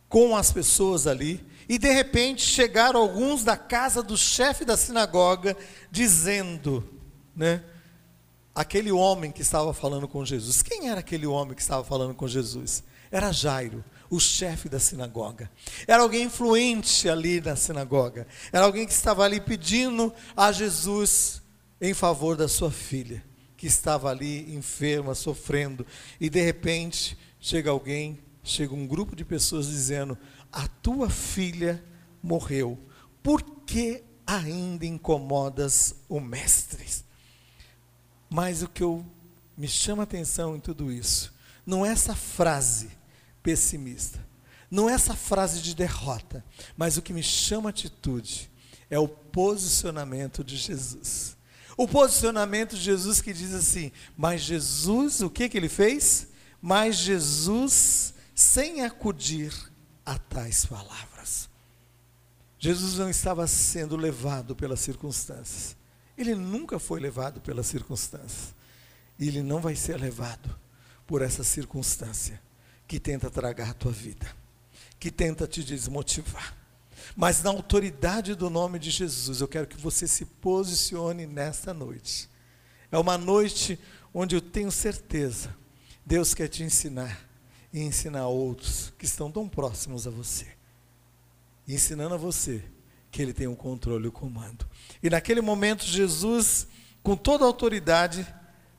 com 0.08 0.36
as 0.36 0.52
pessoas 0.52 1.08
ali, 1.08 1.44
e 1.68 1.80
de 1.80 1.92
repente 1.92 2.44
chegaram 2.44 3.00
alguns 3.00 3.44
da 3.44 3.58
casa 3.58 4.04
do 4.04 4.16
chefe 4.16 4.64
da 4.64 4.78
sinagoga, 4.78 5.58
dizendo, 5.90 6.88
né? 7.36 7.64
Aquele 8.54 8.92
homem 8.92 9.32
que 9.32 9.42
estava 9.42 9.74
falando 9.74 10.08
com 10.08 10.24
Jesus. 10.24 10.62
Quem 10.62 10.90
era 10.90 11.00
aquele 11.00 11.26
homem 11.26 11.56
que 11.56 11.62
estava 11.62 11.84
falando 11.84 12.14
com 12.14 12.28
Jesus? 12.28 12.84
Era 13.12 13.32
Jairo, 13.32 13.84
o 14.10 14.20
chefe 14.20 14.70
da 14.70 14.80
sinagoga. 14.80 15.52
Era 15.88 16.04
alguém 16.04 16.26
influente 16.26 17.10
ali 17.10 17.42
na 17.42 17.56
sinagoga. 17.56 18.28
Era 18.54 18.64
alguém 18.64 18.86
que 18.86 18.94
estava 18.94 19.24
ali 19.24 19.42
pedindo 19.42 20.14
a 20.38 20.52
Jesus 20.52 21.42
em 21.82 21.96
favor 21.96 22.38
da 22.38 22.48
sua 22.48 22.72
filha, 22.72 23.26
que 23.58 23.66
estava 23.66 24.10
ali 24.10 24.56
enferma, 24.56 25.16
sofrendo. 25.16 25.86
E 26.22 26.30
de 26.30 26.42
repente 26.42 27.18
chega 27.40 27.72
alguém, 27.72 28.20
chega 28.46 28.74
um 28.74 28.88
grupo 28.88 29.16
de 29.16 29.26
pessoas 29.26 29.68
dizendo: 29.68 30.18
a 30.52 30.68
tua 30.68 31.10
filha 31.10 31.84
morreu, 32.22 32.80
por 33.22 33.42
que 33.66 34.04
ainda 34.26 34.86
incomodas 34.86 35.96
o 36.08 36.20
mestre? 36.20 36.86
Mas 38.30 38.62
o 38.62 38.70
que 38.70 38.84
eu 38.84 39.06
me 39.58 39.68
chama 39.68 40.04
atenção 40.04 40.56
em 40.56 40.60
tudo 40.60 40.92
isso, 40.92 41.34
não 41.66 41.86
é 41.86 41.90
essa 41.90 42.16
frase 42.16 42.90
pessimista, 43.42 44.20
não 44.70 44.90
é 44.90 44.94
essa 44.94 45.16
frase 45.16 45.62
de 45.62 45.76
derrota, 45.76 46.44
mas 46.78 46.98
o 46.98 47.02
que 47.02 47.14
me 47.14 47.24
chama 47.24 47.70
atitude 47.70 48.50
é 48.90 49.00
o 49.00 49.08
posicionamento 49.08 50.44
de 50.44 50.58
Jesus. 50.58 51.36
O 51.78 51.88
posicionamento 51.88 52.76
de 52.76 52.82
Jesus 52.82 53.22
que 53.22 53.34
diz 53.34 53.54
assim: 53.54 53.92
Mas 54.16 54.42
Jesus, 54.42 55.22
o 55.22 55.30
que, 55.30 55.50
que 55.50 55.58
ele 55.58 55.68
fez? 55.68 56.28
Mas 56.62 56.96
Jesus, 56.96 58.14
sem 58.36 58.84
acudir 58.84 59.54
a 60.06 60.20
tais 60.20 60.66
palavras. 60.66 61.50
Jesus 62.60 62.98
não 62.98 63.10
estava 63.10 63.48
sendo 63.48 63.96
levado 63.96 64.54
pelas 64.56 64.82
circunstâncias. 64.82 65.78
Ele 66.18 66.36
nunca 66.36 66.78
foi 66.78 67.00
levado 67.00 67.40
pelas 67.40 67.66
circunstâncias. 67.66 68.54
E 69.18 69.30
ele 69.30 69.42
não 69.42 69.62
vai 69.62 69.76
ser 69.76 69.98
levado 69.98 70.54
por 71.08 71.22
essa 71.22 71.44
circunstância 71.44 72.42
que 72.86 73.00
tenta 73.00 73.30
tragar 73.30 73.70
a 73.70 73.74
tua 73.74 73.92
vida, 73.92 74.28
que 75.00 75.10
tenta 75.10 75.48
te 75.48 75.64
desmotivar. 75.64 76.56
Mas 77.16 77.42
na 77.42 77.52
autoridade 77.52 78.36
do 78.36 78.50
nome 78.50 78.80
de 78.80 78.92
Jesus, 78.92 79.40
eu 79.40 79.48
quero 79.48 79.68
que 79.68 79.78
você 79.78 80.08
se 80.08 80.26
posicione 80.26 81.26
nesta 81.26 81.74
noite. 81.74 82.30
É 82.92 82.98
uma 82.98 83.18
noite 83.18 83.80
onde 84.14 84.36
eu 84.36 84.42
tenho 84.42 84.72
certeza, 84.72 85.56
Deus 86.06 86.34
quer 86.34 86.48
te 86.48 86.64
ensinar 86.64 87.25
e 87.76 87.82
ensinar 87.82 88.26
outros 88.28 88.94
que 88.98 89.04
estão 89.04 89.30
tão 89.30 89.50
próximos 89.50 90.08
a 90.08 90.10
você. 90.10 90.48
Ensinando 91.68 92.16
a 92.16 92.18
você 92.18 92.64
que 93.12 93.22
ele 93.22 93.34
tem 93.34 93.48
o 93.48 93.56
controle 93.56 94.06
e 94.06 94.08
o 94.08 94.14
comando. 94.14 94.66
E 95.04 95.10
naquele 95.10 95.42
momento, 95.42 95.84
Jesus, 95.84 96.70
com 97.04 97.18
toda 97.18 97.44
a 97.44 97.48
autoridade, 97.48 98.26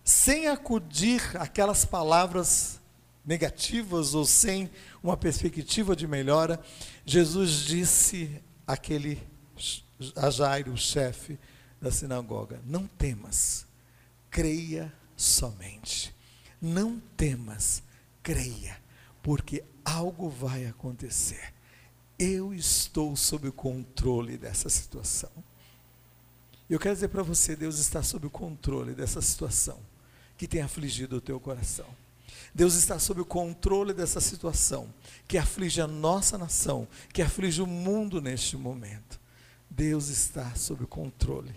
sem 0.02 0.46
acudir 0.46 1.20
aquelas 1.34 1.84
palavras 1.84 2.80
negativas 3.22 4.14
ou 4.14 4.24
sem 4.24 4.70
uma 5.02 5.14
perspectiva 5.14 5.94
de 5.94 6.06
melhora, 6.06 6.58
Jesus 7.04 7.50
disse 7.66 8.42
àquele 8.66 9.22
a 10.16 10.30
Jairo, 10.30 10.72
o 10.72 10.76
chefe 10.78 11.38
da 11.82 11.90
sinagoga: 11.90 12.62
Não 12.64 12.86
temas, 12.86 13.66
creia 14.30 14.90
somente. 15.14 16.16
Não 16.62 16.98
temas, 17.14 17.82
creia 18.22 18.85
porque 19.26 19.64
algo 19.84 20.28
vai 20.30 20.66
acontecer. 20.66 21.52
Eu 22.16 22.54
estou 22.54 23.16
sob 23.16 23.48
o 23.48 23.52
controle 23.52 24.38
dessa 24.38 24.68
situação. 24.68 25.32
Eu 26.70 26.78
quero 26.78 26.94
dizer 26.94 27.08
para 27.08 27.24
você, 27.24 27.56
Deus 27.56 27.80
está 27.80 28.04
sob 28.04 28.28
o 28.28 28.30
controle 28.30 28.94
dessa 28.94 29.20
situação 29.20 29.80
que 30.38 30.46
tem 30.46 30.62
afligido 30.62 31.16
o 31.16 31.20
teu 31.20 31.40
coração. 31.40 31.88
Deus 32.54 32.74
está 32.74 33.00
sob 33.00 33.20
o 33.20 33.24
controle 33.24 33.92
dessa 33.92 34.20
situação 34.20 34.94
que 35.26 35.36
aflige 35.36 35.80
a 35.80 35.88
nossa 35.88 36.38
nação, 36.38 36.86
que 37.12 37.20
aflige 37.20 37.60
o 37.60 37.66
mundo 37.66 38.22
neste 38.22 38.56
momento. 38.56 39.18
Deus 39.68 40.06
está 40.06 40.54
sob 40.54 40.84
o 40.84 40.86
controle. 40.86 41.52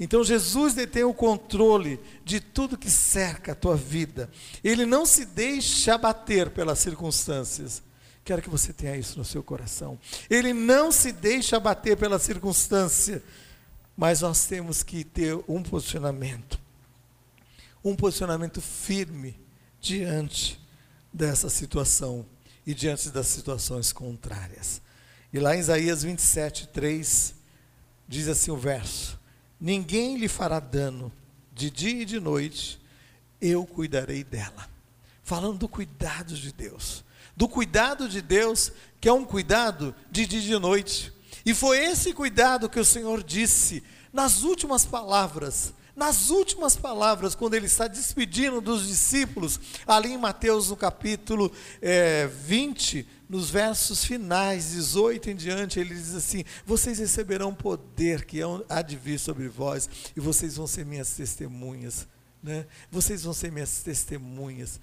Então 0.00 0.24
Jesus 0.24 0.72
detém 0.72 1.04
o 1.04 1.12
controle 1.12 2.00
de 2.24 2.40
tudo 2.40 2.78
que 2.78 2.90
cerca 2.90 3.52
a 3.52 3.54
tua 3.54 3.76
vida. 3.76 4.30
Ele 4.64 4.86
não 4.86 5.04
se 5.04 5.26
deixa 5.26 5.94
abater 5.94 6.48
pelas 6.48 6.78
circunstâncias. 6.78 7.82
Quero 8.24 8.40
que 8.40 8.48
você 8.48 8.72
tenha 8.72 8.96
isso 8.96 9.18
no 9.18 9.24
seu 9.26 9.42
coração. 9.42 9.98
Ele 10.30 10.54
não 10.54 10.90
se 10.90 11.12
deixa 11.12 11.58
abater 11.58 11.98
pela 11.98 12.18
circunstância, 12.18 13.22
mas 13.94 14.22
nós 14.22 14.46
temos 14.46 14.82
que 14.82 15.04
ter 15.04 15.38
um 15.46 15.62
posicionamento, 15.62 16.58
um 17.84 17.94
posicionamento 17.94 18.62
firme 18.62 19.38
diante 19.78 20.58
dessa 21.12 21.50
situação 21.50 22.24
e 22.66 22.72
diante 22.72 23.10
das 23.10 23.26
situações 23.26 23.92
contrárias. 23.92 24.80
E 25.30 25.38
lá 25.38 25.54
em 25.54 25.60
Isaías 25.60 26.02
27, 26.02 26.68
3, 26.68 27.34
diz 28.08 28.28
assim 28.28 28.50
o 28.50 28.56
verso: 28.56 29.19
Ninguém 29.60 30.16
lhe 30.16 30.28
fará 30.28 30.58
dano, 30.58 31.12
de 31.52 31.70
dia 31.70 32.02
e 32.02 32.04
de 32.04 32.18
noite, 32.18 32.80
eu 33.40 33.66
cuidarei 33.66 34.24
dela. 34.24 34.68
Falando 35.22 35.58
do 35.58 35.68
cuidado 35.68 36.34
de 36.34 36.52
Deus. 36.52 37.04
Do 37.36 37.48
cuidado 37.48 38.08
de 38.08 38.22
Deus, 38.22 38.72
que 39.00 39.08
é 39.08 39.12
um 39.12 39.24
cuidado 39.24 39.94
de 40.10 40.26
dia 40.26 40.40
e 40.40 40.44
de 40.44 40.58
noite. 40.58 41.12
E 41.44 41.54
foi 41.54 41.78
esse 41.78 42.12
cuidado 42.12 42.68
que 42.68 42.80
o 42.80 42.84
Senhor 42.84 43.22
disse 43.22 43.82
nas 44.12 44.42
últimas 44.42 44.84
palavras 44.84 45.72
nas 46.00 46.30
últimas 46.30 46.76
palavras, 46.76 47.34
quando 47.34 47.52
ele 47.52 47.66
está 47.66 47.86
despedindo 47.86 48.62
dos 48.62 48.88
discípulos, 48.88 49.60
ali 49.86 50.14
em 50.14 50.16
Mateus 50.16 50.70
no 50.70 50.76
capítulo 50.76 51.52
é, 51.82 52.26
20, 52.26 53.06
nos 53.28 53.50
versos 53.50 54.02
finais, 54.02 54.70
18 54.70 55.28
em 55.28 55.36
diante, 55.36 55.78
ele 55.78 55.94
diz 55.94 56.14
assim: 56.14 56.42
Vocês 56.64 56.98
receberão 56.98 57.54
poder 57.54 58.24
que 58.24 58.40
há 58.66 58.80
de 58.80 58.96
vir 58.96 59.20
sobre 59.20 59.46
vós, 59.46 59.90
e 60.16 60.20
vocês 60.20 60.56
vão 60.56 60.66
ser 60.66 60.86
minhas 60.86 61.10
testemunhas. 61.10 62.08
Né? 62.42 62.64
Vocês 62.90 63.22
vão 63.24 63.34
ser 63.34 63.52
minhas 63.52 63.82
testemunhas 63.82 64.80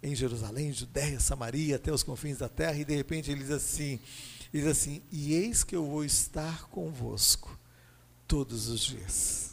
em 0.00 0.14
Jerusalém, 0.14 0.72
Judéia, 0.72 1.18
Samaria, 1.18 1.74
até 1.74 1.92
os 1.92 2.04
confins 2.04 2.38
da 2.38 2.48
terra, 2.48 2.76
e 2.76 2.84
de 2.84 2.94
repente 2.94 3.28
ele 3.28 3.40
diz 3.40 3.50
assim: 3.50 3.98
ele 4.54 4.62
diz 4.62 4.66
assim, 4.70 5.02
e 5.10 5.34
eis 5.34 5.64
que 5.64 5.74
eu 5.74 5.84
vou 5.84 6.04
estar 6.04 6.68
convosco 6.68 7.58
todos 8.28 8.68
os 8.68 8.82
dias. 8.82 9.49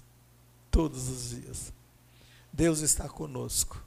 Todos 0.77 1.09
os 1.09 1.29
dias. 1.31 1.73
Deus 2.53 2.81
está 2.81 3.09
conosco 3.09 3.83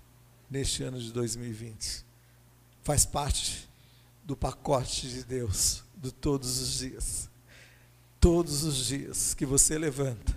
neste 0.51 0.83
ano 0.83 0.99
de 0.99 1.13
2020. 1.13 2.05
Faz 2.83 3.05
parte 3.05 3.71
do 4.25 4.37
pacote 4.37 5.09
de 5.09 5.23
Deus, 5.23 5.85
de 5.95 6.11
todos 6.11 6.59
os 6.59 6.79
dias. 6.81 7.31
Todos 8.19 8.65
os 8.65 8.87
dias 8.87 9.35
que 9.35 9.47
você 9.47 9.79
levanta, 9.79 10.37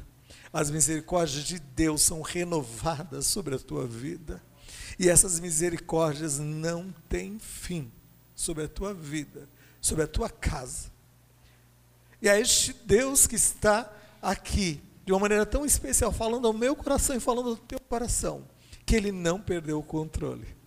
as 0.54 0.70
misericórdias 0.70 1.44
de 1.44 1.58
Deus 1.58 2.04
são 2.04 2.22
renovadas 2.22 3.26
sobre 3.26 3.56
a 3.56 3.60
tua 3.60 3.88
vida. 3.88 4.40
E 5.00 5.10
essas 5.10 5.40
misericórdias 5.40 6.38
não 6.38 6.94
têm 7.10 7.40
fim 7.40 7.92
sobre 8.36 8.66
a 8.66 8.68
tua 8.68 8.94
vida, 8.94 9.50
sobre 9.82 10.04
a 10.04 10.08
tua 10.08 10.30
casa. 10.30 10.92
E 12.22 12.30
é 12.30 12.40
este 12.40 12.74
Deus 12.74 13.26
que 13.26 13.38
está 13.38 13.92
aqui, 14.22 14.80
de 15.06 15.12
uma 15.12 15.20
maneira 15.20 15.46
tão 15.46 15.66
especial, 15.66 16.12
falando 16.12 16.48
ao 16.48 16.54
meu 16.54 16.76
coração 16.76 17.16
e 17.16 17.20
falando 17.20 17.50
ao 17.50 17.58
teu 17.58 17.80
coração, 17.80 18.44
que 18.86 18.96
Ele 18.96 19.12
não 19.12 19.40
perdeu 19.40 19.80
o 19.80 19.84
controle 19.84 20.64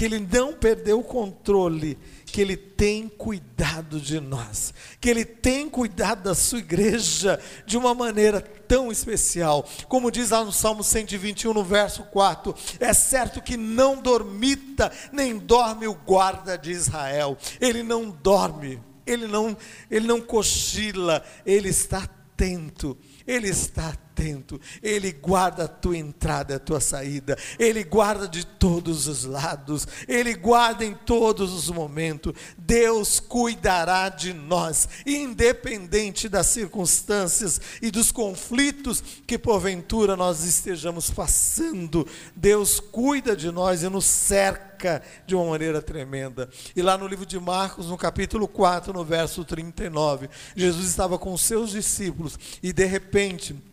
que 0.00 0.04
Ele 0.06 0.18
não 0.18 0.54
perdeu 0.54 1.00
o 1.00 1.04
controle, 1.04 1.98
que 2.24 2.40
Ele 2.40 2.56
tem 2.56 3.06
cuidado 3.06 4.00
de 4.00 4.18
nós, 4.18 4.72
que 4.98 5.10
Ele 5.10 5.26
tem 5.26 5.68
cuidado 5.68 6.22
da 6.22 6.34
sua 6.34 6.58
igreja 6.58 7.38
de 7.66 7.76
uma 7.76 7.94
maneira 7.94 8.40
tão 8.40 8.90
especial. 8.90 9.68
Como 9.88 10.10
diz 10.10 10.30
lá 10.30 10.44
no 10.44 10.52
Salmo 10.52 10.82
121, 10.82 11.52
no 11.52 11.62
verso 11.62 12.04
4: 12.04 12.54
É 12.78 12.94
certo 12.94 13.42
que 13.42 13.58
não 13.58 14.00
dormita, 14.00 14.90
nem 15.12 15.36
dorme 15.36 15.86
o 15.86 15.94
guarda 15.94 16.56
de 16.56 16.70
Israel. 16.70 17.36
Ele 17.60 17.82
não 17.82 18.10
dorme, 18.10 18.80
ele 19.06 19.26
não, 19.26 19.54
ele 19.90 20.06
não 20.06 20.20
cochila, 20.20 21.22
ele 21.44 21.68
está 21.68 22.08
atento, 22.40 22.96
ele 23.30 23.48
está 23.48 23.94
atento 24.10 24.60
Ele 24.82 25.12
guarda 25.12 25.64
a 25.64 25.68
tua 25.68 25.96
entrada 25.96 26.52
e 26.52 26.56
a 26.56 26.60
tua 26.60 26.80
saída, 26.80 27.38
Ele 27.58 27.82
guarda 27.84 28.28
de 28.28 28.44
todos 28.44 29.06
os 29.06 29.24
lados, 29.24 29.86
Ele 30.06 30.34
guarda 30.34 30.84
em 30.84 30.94
todos 30.94 31.52
os 31.52 31.70
momentos. 31.70 32.34
Deus 32.58 33.20
cuidará 33.20 34.08
de 34.08 34.32
nós, 34.32 34.88
independente 35.06 36.28
das 36.28 36.46
circunstâncias 36.46 37.60
e 37.80 37.90
dos 37.90 38.12
conflitos 38.12 39.02
que 39.26 39.38
porventura 39.38 40.16
nós 40.16 40.44
estejamos 40.44 41.10
passando. 41.10 42.06
Deus 42.34 42.80
cuida 42.80 43.36
de 43.36 43.50
nós 43.50 43.82
e 43.82 43.88
nos 43.88 44.04
cerca 44.04 45.02
de 45.26 45.34
uma 45.34 45.50
maneira 45.50 45.80
tremenda. 45.82 46.48
E 46.74 46.82
lá 46.82 46.96
no 46.96 47.06
livro 47.06 47.26
de 47.26 47.38
Marcos, 47.38 47.86
no 47.86 47.98
capítulo 47.98 48.48
4, 48.48 48.92
no 48.92 49.04
verso 49.04 49.44
39, 49.44 50.28
Jesus 50.56 50.88
estava 50.88 51.18
com 51.18 51.36
seus 51.36 51.70
discípulos 51.70 52.38
e 52.62 52.72
de 52.72 52.86
repente 52.86 53.69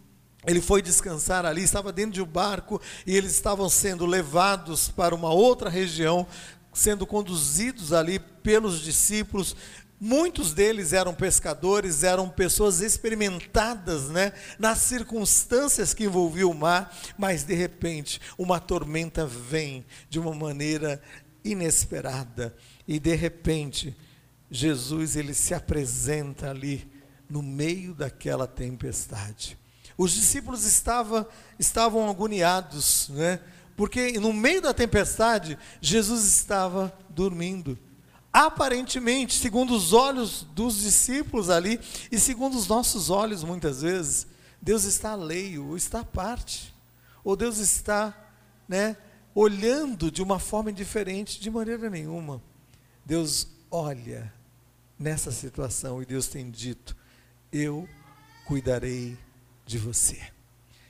ele 0.48 0.62
foi 0.62 0.82
descansar 0.82 1.46
ali, 1.46 1.62
estava 1.62 1.92
dentro 1.92 2.14
de 2.14 2.22
um 2.22 2.26
barco 2.26 2.82
e 3.06 3.16
eles 3.16 3.34
estavam 3.34 3.68
sendo 3.68 4.06
levados 4.06 4.88
para 4.88 5.14
uma 5.14 5.30
outra 5.30 5.70
região, 5.70 6.26
sendo 6.74 7.06
conduzidos 7.06 7.92
ali 7.92 8.18
pelos 8.18 8.80
discípulos. 8.80 9.58
Muitos 10.00 10.54
deles 10.54 10.94
eram 10.94 11.14
pescadores, 11.14 12.02
eram 12.02 12.30
pessoas 12.30 12.80
experimentadas 12.80 14.10
né, 14.10 14.32
nas 14.58 14.78
circunstâncias 14.78 15.94
que 15.94 16.06
envolviam 16.06 16.52
o 16.52 16.56
mar, 16.56 16.96
mas 17.18 17.44
de 17.44 17.54
repente 17.54 18.22
uma 18.38 18.60
tormenta 18.60 19.26
vem 19.26 19.86
de 20.10 20.18
uma 20.18 20.34
maneira 20.34 21.02
inesperada 21.44 22.56
e 22.88 23.00
de 23.00 23.16
repente 23.16 23.96
Jesus 24.50 25.18
ele 25.18 25.34
se 25.34 25.54
apresenta 25.54 26.52
ali 26.52 26.90
no 27.30 27.42
meio 27.42 27.94
daquela 27.94 28.48
tempestade. 28.48 29.58
Os 29.98 30.12
discípulos 30.12 30.64
estavam, 30.64 31.26
agoniados, 32.10 33.10
né? 33.10 33.40
porque 33.76 34.20
no 34.20 34.32
meio 34.32 34.62
da 34.62 34.74
tempestade, 34.74 35.58
Jesus 35.82 36.24
estava 36.24 36.96
dormindo. 37.10 37.78
Aparentemente, 38.32 39.34
segundo 39.34 39.74
os 39.76 39.94
olhos 39.94 40.46
dos 40.54 40.82
discípulos 40.82 41.50
ali, 41.50 41.80
e 42.12 42.20
segundo 42.20 42.56
os 42.56 42.68
nossos 42.68 43.10
olhos, 43.10 43.44
muitas 43.44 43.82
vezes, 43.82 44.28
Deus 44.62 44.84
está 44.84 45.14
alheio, 45.14 45.70
ou 45.70 45.78
está 45.78 46.02
à 46.02 46.06
parte, 46.06 46.76
ou 47.24 47.36
Deus 47.36 47.58
está 47.58 48.16
né, 48.68 48.96
olhando 49.34 50.12
de 50.12 50.22
uma 50.22 50.38
forma 50.38 50.72
diferente, 50.72 51.40
de 51.40 51.50
maneira 51.50 51.90
nenhuma. 51.90 52.42
Deus 53.06 53.48
olha 53.72 54.34
nessa 55.00 55.32
situação 55.32 56.02
e 56.02 56.06
Deus 56.06 56.28
tem 56.28 56.50
dito: 56.50 56.96
Eu 57.52 57.88
cuidarei 58.46 59.18
de 59.68 59.78
você. 59.78 60.20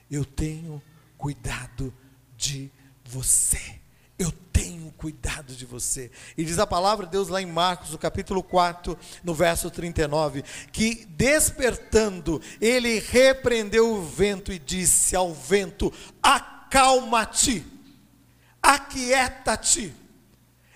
Eu 0.09 0.23
tenho 0.23 0.81
cuidado 1.17 1.93
de 2.37 2.71
você. 3.03 3.79
Eu 4.17 4.31
tenho 4.31 4.91
cuidado 4.93 5.53
de 5.55 5.65
você. 5.65 6.09
E 6.37 6.45
diz 6.45 6.57
a 6.57 6.65
palavra 6.65 7.05
de 7.05 7.11
Deus 7.11 7.27
lá 7.27 7.41
em 7.41 7.45
Marcos, 7.45 7.91
no 7.91 7.97
capítulo 7.97 8.41
4, 8.41 8.97
no 9.23 9.33
verso 9.33 9.69
39, 9.69 10.43
que 10.71 11.05
despertando, 11.09 12.41
ele 12.61 12.99
repreendeu 12.99 13.93
o 13.93 14.01
vento 14.01 14.51
e 14.51 14.57
disse 14.57 15.15
ao 15.15 15.33
vento: 15.33 15.93
Acalma-te, 16.21 17.65
aquieta-te. 18.61 19.93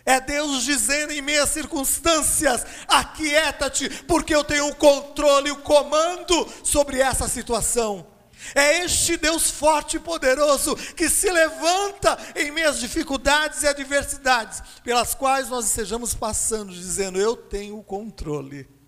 É 0.06 0.20
Deus 0.20 0.64
dizendo 0.64 1.14
em 1.14 1.22
meias 1.22 1.50
circunstâncias: 1.50 2.66
aquieta-te, 2.88 3.90
porque 4.04 4.34
eu 4.34 4.44
tenho 4.44 4.68
o 4.68 4.76
controle 4.76 5.50
e 5.50 5.52
o 5.52 5.58
comando 5.58 6.48
sobre 6.64 7.00
essa 7.00 7.28
situação. 7.28 8.08
É 8.56 8.84
este 8.84 9.18
Deus 9.18 9.52
forte 9.52 9.98
e 9.98 10.00
poderoso 10.00 10.76
que 10.96 11.08
se 11.08 11.30
levanta 11.32 12.18
em 12.36 12.52
meias 12.52 12.80
dificuldades 12.80 13.62
e 13.62 13.68
adversidades, 13.68 14.64
pelas 14.84 15.14
quais 15.14 15.48
nós 15.50 15.66
estejamos 15.66 16.16
passando, 16.16 16.74
dizendo: 16.74 17.20
Eu 17.20 17.36
tenho 17.36 17.78
o 17.78 17.84
controle. 17.84 18.81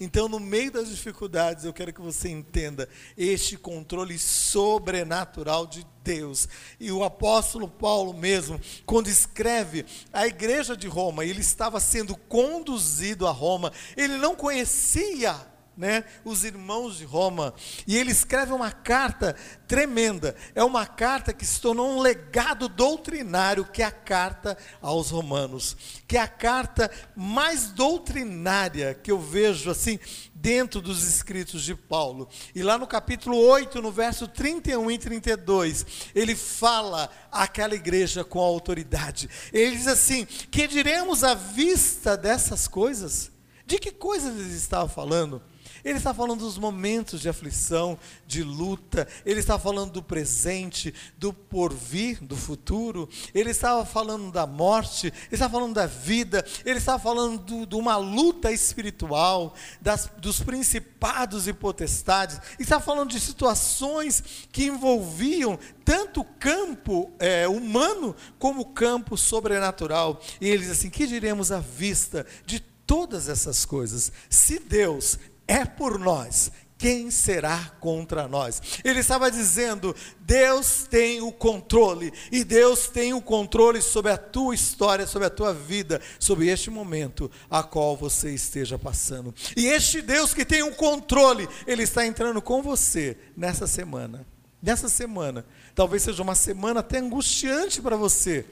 Então, 0.00 0.28
no 0.28 0.38
meio 0.38 0.70
das 0.70 0.88
dificuldades, 0.88 1.64
eu 1.64 1.72
quero 1.72 1.92
que 1.92 2.00
você 2.00 2.28
entenda 2.28 2.88
este 3.16 3.56
controle 3.56 4.18
sobrenatural 4.18 5.66
de 5.66 5.84
Deus. 6.04 6.48
E 6.78 6.92
o 6.92 7.02
apóstolo 7.02 7.68
Paulo 7.68 8.14
mesmo, 8.14 8.60
quando 8.86 9.08
escreve 9.08 9.84
a 10.12 10.26
igreja 10.26 10.76
de 10.76 10.86
Roma, 10.86 11.24
ele 11.24 11.40
estava 11.40 11.80
sendo 11.80 12.16
conduzido 12.16 13.26
a 13.26 13.30
Roma, 13.32 13.72
ele 13.96 14.16
não 14.16 14.36
conhecia 14.36 15.34
né, 15.78 16.02
os 16.24 16.42
irmãos 16.42 16.98
de 16.98 17.04
Roma. 17.04 17.54
E 17.86 17.96
ele 17.96 18.10
escreve 18.10 18.52
uma 18.52 18.72
carta 18.72 19.36
tremenda. 19.68 20.34
É 20.52 20.64
uma 20.64 20.84
carta 20.84 21.32
que 21.32 21.46
se 21.46 21.60
tornou 21.60 21.96
um 21.96 22.00
legado 22.00 22.68
doutrinário, 22.68 23.64
que 23.64 23.80
é 23.80 23.86
a 23.86 23.92
carta 23.92 24.58
aos 24.82 25.10
romanos, 25.10 25.76
que 26.08 26.16
é 26.16 26.20
a 26.20 26.26
carta 26.26 26.90
mais 27.14 27.70
doutrinária 27.70 28.92
que 28.92 29.12
eu 29.12 29.20
vejo 29.20 29.70
assim 29.70 30.00
dentro 30.34 30.80
dos 30.80 31.04
escritos 31.04 31.62
de 31.62 31.76
Paulo. 31.76 32.28
E 32.56 32.62
lá 32.62 32.76
no 32.76 32.86
capítulo 32.86 33.38
8, 33.38 33.80
no 33.80 33.92
verso 33.92 34.26
31 34.26 34.90
e 34.90 34.98
32, 34.98 35.86
ele 36.12 36.34
fala 36.34 37.08
àquela 37.30 37.76
igreja 37.76 38.24
com 38.24 38.40
autoridade. 38.40 39.30
Ele 39.52 39.76
diz 39.76 39.86
assim: 39.86 40.24
"Que 40.24 40.66
diremos 40.66 41.22
à 41.22 41.34
vista 41.34 42.16
dessas 42.16 42.66
coisas?" 42.66 43.30
De 43.68 43.78
que 43.78 43.92
coisas 43.92 44.34
ele 44.34 44.56
estava 44.56 44.88
falando? 44.88 45.42
Ele 45.88 45.96
está 45.96 46.12
falando 46.12 46.40
dos 46.40 46.58
momentos 46.58 47.18
de 47.18 47.30
aflição, 47.30 47.98
de 48.26 48.42
luta, 48.42 49.08
ele 49.24 49.40
está 49.40 49.58
falando 49.58 49.92
do 49.92 50.02
presente, 50.02 50.94
do 51.16 51.32
porvir, 51.32 52.22
do 52.22 52.36
futuro, 52.36 53.08
ele 53.34 53.50
estava 53.50 53.86
falando 53.86 54.30
da 54.30 54.46
morte, 54.46 55.06
ele 55.06 55.14
estava 55.32 55.52
falando 55.52 55.72
da 55.72 55.86
vida, 55.86 56.44
ele 56.62 56.78
estava 56.78 56.98
falando 56.98 57.38
do, 57.38 57.64
de 57.64 57.74
uma 57.74 57.96
luta 57.96 58.52
espiritual, 58.52 59.54
das, 59.80 60.10
dos 60.18 60.40
principados 60.40 61.48
e 61.48 61.54
potestades, 61.54 62.36
ele 62.36 62.64
estava 62.64 62.84
falando 62.84 63.08
de 63.08 63.18
situações 63.18 64.22
que 64.52 64.66
envolviam 64.66 65.58
tanto 65.86 66.20
o 66.20 66.24
campo 66.24 67.10
é, 67.18 67.48
humano 67.48 68.14
como 68.38 68.60
o 68.60 68.66
campo 68.66 69.16
sobrenatural. 69.16 70.20
E 70.38 70.48
ele 70.48 70.64
diz 70.64 70.72
assim: 70.72 70.90
que 70.90 71.06
diremos 71.06 71.50
à 71.50 71.60
vista 71.60 72.26
de 72.44 72.60
todas 72.60 73.26
essas 73.26 73.64
coisas? 73.64 74.12
Se 74.28 74.58
Deus 74.58 75.18
é 75.48 75.64
por 75.64 75.98
nós, 75.98 76.52
quem 76.78 77.10
será 77.10 77.72
contra 77.80 78.28
nós? 78.28 78.62
Ele 78.84 79.00
estava 79.00 79.28
dizendo: 79.32 79.96
Deus 80.20 80.86
tem 80.88 81.20
o 81.20 81.32
controle, 81.32 82.12
e 82.30 82.44
Deus 82.44 82.86
tem 82.86 83.12
o 83.12 83.20
controle 83.20 83.82
sobre 83.82 84.12
a 84.12 84.16
tua 84.16 84.54
história, 84.54 85.04
sobre 85.04 85.26
a 85.26 85.30
tua 85.30 85.52
vida, 85.52 86.00
sobre 86.20 86.46
este 86.46 86.70
momento 86.70 87.28
a 87.50 87.64
qual 87.64 87.96
você 87.96 88.32
esteja 88.32 88.78
passando. 88.78 89.34
E 89.56 89.66
este 89.66 90.00
Deus 90.00 90.32
que 90.32 90.44
tem 90.44 90.62
o 90.62 90.74
controle, 90.76 91.48
ele 91.66 91.82
está 91.82 92.06
entrando 92.06 92.40
com 92.40 92.62
você 92.62 93.18
nessa 93.36 93.66
semana. 93.66 94.24
Nessa 94.62 94.88
semana, 94.88 95.44
talvez 95.74 96.02
seja 96.02 96.22
uma 96.22 96.34
semana 96.34 96.80
até 96.80 96.98
angustiante 96.98 97.80
para 97.82 97.96
você, 97.96 98.44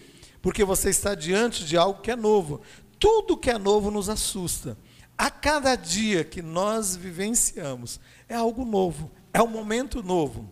porque 0.42 0.64
você 0.64 0.90
está 0.90 1.14
diante 1.14 1.64
de 1.64 1.76
algo 1.76 2.00
que 2.00 2.10
é 2.10 2.16
novo. 2.16 2.60
Tudo 2.98 3.36
que 3.36 3.50
é 3.50 3.58
novo 3.58 3.90
nos 3.90 4.08
assusta. 4.08 4.76
A 5.16 5.30
cada 5.30 5.74
dia 5.76 6.24
que 6.24 6.42
nós 6.42 6.94
vivenciamos, 6.94 7.98
é 8.28 8.34
algo 8.34 8.64
novo, 8.64 9.10
é 9.32 9.42
um 9.42 9.46
momento 9.46 10.02
novo 10.02 10.50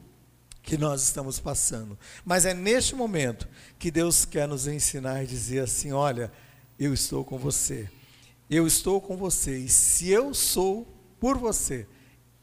que 0.63 0.79
nós 0.79 1.03
estamos 1.03 1.39
passando. 1.39 1.99
Mas 2.25 2.47
é 2.47 2.55
neste 2.55 2.95
momento 2.95 3.47
que 3.79 3.91
Deus 3.91 4.25
quer 4.25 4.49
nos 4.49 4.67
ensinar 4.67 5.23
e 5.23 5.27
dizer 5.27 5.61
assim: 5.61 5.93
olha, 5.93 6.33
eu 6.79 6.95
estou 6.95 7.25
com 7.25 7.39
você, 7.39 7.91
eu 8.49 8.67
estou 8.67 9.01
com 9.01 9.17
você, 9.17 9.59
e 9.59 9.69
se 9.69 10.09
eu 10.11 10.33
sou 10.33 10.87
por 11.21 11.37
você, 11.37 11.87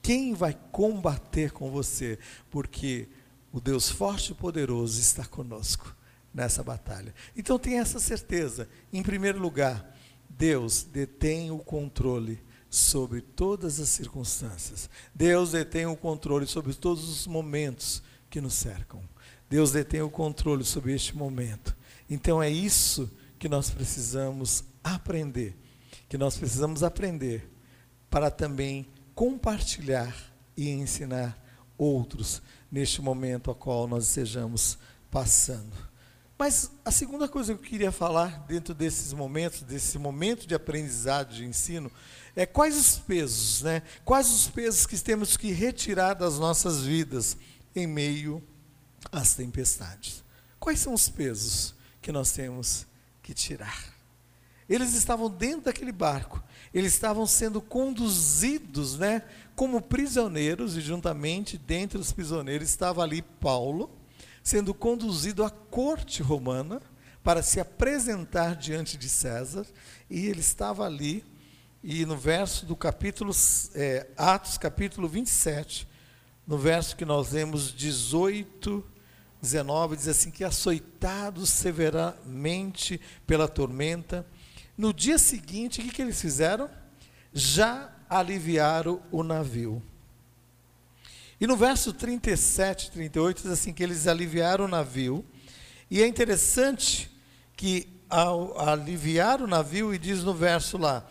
quem 0.01 0.33
vai 0.33 0.57
combater 0.71 1.51
com 1.51 1.71
você? 1.71 2.19
Porque 2.49 3.07
o 3.51 3.59
Deus 3.59 3.89
forte 3.89 4.31
e 4.31 4.35
poderoso 4.35 4.99
está 4.99 5.25
conosco 5.25 5.95
nessa 6.33 6.63
batalha. 6.63 7.13
Então 7.35 7.59
tenha 7.59 7.81
essa 7.81 7.99
certeza, 7.99 8.69
em 8.93 9.03
primeiro 9.03 9.39
lugar, 9.39 9.97
Deus 10.37 10.83
detém 10.83 11.51
o 11.51 11.59
controle 11.59 12.41
sobre 12.69 13.21
todas 13.21 13.79
as 13.79 13.89
circunstâncias. 13.89 14.89
Deus 15.13 15.51
detém 15.51 15.85
o 15.85 15.95
controle 15.95 16.47
sobre 16.47 16.73
todos 16.73 17.07
os 17.09 17.27
momentos 17.27 18.01
que 18.29 18.39
nos 18.39 18.53
cercam. 18.53 19.01
Deus 19.49 19.71
detém 19.71 20.01
o 20.01 20.09
controle 20.09 20.63
sobre 20.63 20.93
este 20.93 21.15
momento. 21.15 21.75
Então 22.09 22.41
é 22.41 22.49
isso 22.49 23.11
que 23.37 23.49
nós 23.49 23.69
precisamos 23.69 24.63
aprender, 24.83 25.57
que 26.07 26.17
nós 26.17 26.37
precisamos 26.37 26.83
aprender 26.83 27.49
para 28.09 28.31
também 28.31 28.87
compartilhar 29.13 30.15
e 30.55 30.69
ensinar 30.69 31.37
outros 31.77 32.41
neste 32.71 33.01
momento 33.01 33.51
a 33.51 33.55
qual 33.55 33.87
nós 33.87 34.07
estejamos 34.07 34.77
passando. 35.09 35.90
Mas 36.41 36.71
a 36.83 36.89
segunda 36.89 37.29
coisa 37.29 37.53
que 37.53 37.59
eu 37.59 37.69
queria 37.69 37.91
falar 37.91 38.43
dentro 38.47 38.73
desses 38.73 39.13
momentos, 39.13 39.61
desse 39.61 39.99
momento 39.99 40.47
de 40.47 40.55
aprendizado, 40.55 41.35
de 41.35 41.45
ensino, 41.45 41.91
é 42.35 42.47
quais 42.47 42.75
os 42.75 42.97
pesos, 42.97 43.61
né? 43.61 43.83
Quais 44.03 44.31
os 44.31 44.47
pesos 44.47 44.87
que 44.87 44.97
temos 44.97 45.37
que 45.37 45.51
retirar 45.51 46.15
das 46.15 46.39
nossas 46.39 46.81
vidas 46.81 47.37
em 47.75 47.85
meio 47.85 48.43
às 49.11 49.35
tempestades? 49.35 50.23
Quais 50.59 50.79
são 50.79 50.95
os 50.95 51.07
pesos 51.09 51.75
que 52.01 52.11
nós 52.11 52.31
temos 52.31 52.87
que 53.21 53.35
tirar? 53.35 53.93
Eles 54.67 54.95
estavam 54.95 55.29
dentro 55.29 55.65
daquele 55.65 55.91
barco, 55.91 56.43
eles 56.73 56.91
estavam 56.91 57.27
sendo 57.27 57.61
conduzidos, 57.61 58.97
né, 58.97 59.21
como 59.55 59.79
prisioneiros, 59.79 60.75
e 60.75 60.81
juntamente 60.81 61.55
dentre 61.55 61.99
os 61.99 62.11
prisioneiros 62.11 62.67
estava 62.67 63.03
ali 63.03 63.21
Paulo, 63.21 64.00
sendo 64.43 64.73
conduzido 64.73 65.43
à 65.43 65.49
corte 65.49 66.21
romana 66.21 66.81
para 67.23 67.43
se 67.43 67.59
apresentar 67.59 68.55
diante 68.55 68.97
de 68.97 69.07
César, 69.07 69.65
e 70.09 70.25
ele 70.25 70.39
estava 70.39 70.85
ali, 70.85 71.23
e 71.83 72.05
no 72.05 72.17
verso 72.17 72.65
do 72.65 72.75
capítulo, 72.75 73.31
é, 73.75 74.07
Atos 74.17 74.57
capítulo 74.57 75.07
27, 75.07 75.87
no 76.47 76.57
verso 76.57 76.95
que 76.95 77.05
nós 77.05 77.31
lemos 77.31 77.73
18, 77.73 78.83
19, 79.41 79.95
diz 79.95 80.07
assim: 80.07 80.31
que 80.31 80.43
açoitados 80.43 81.49
severamente 81.49 82.99
pela 83.25 83.47
tormenta, 83.47 84.25
no 84.77 84.93
dia 84.93 85.17
seguinte, 85.17 85.79
o 85.79 85.83
que, 85.83 85.91
que 85.91 86.01
eles 86.01 86.19
fizeram? 86.19 86.69
Já 87.33 87.95
aliviaram 88.09 89.01
o 89.11 89.23
navio. 89.23 89.81
E 91.41 91.47
no 91.47 91.57
verso 91.57 91.91
37, 91.91 92.91
38, 92.91 93.41
diz 93.41 93.51
assim: 93.51 93.73
que 93.73 93.81
eles 93.81 94.05
aliviaram 94.05 94.65
o 94.65 94.67
navio. 94.67 95.25
E 95.89 95.99
é 95.99 96.05
interessante 96.05 97.11
que 97.57 97.99
ao 98.07 98.59
aliviar 98.59 99.41
o 99.41 99.47
navio, 99.47 99.91
e 99.91 99.97
diz 99.97 100.23
no 100.23 100.35
verso 100.35 100.77
lá: 100.77 101.03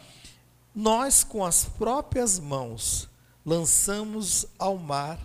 Nós 0.72 1.24
com 1.24 1.44
as 1.44 1.64
próprias 1.64 2.38
mãos 2.38 3.08
lançamos 3.44 4.46
ao 4.56 4.78
mar 4.78 5.18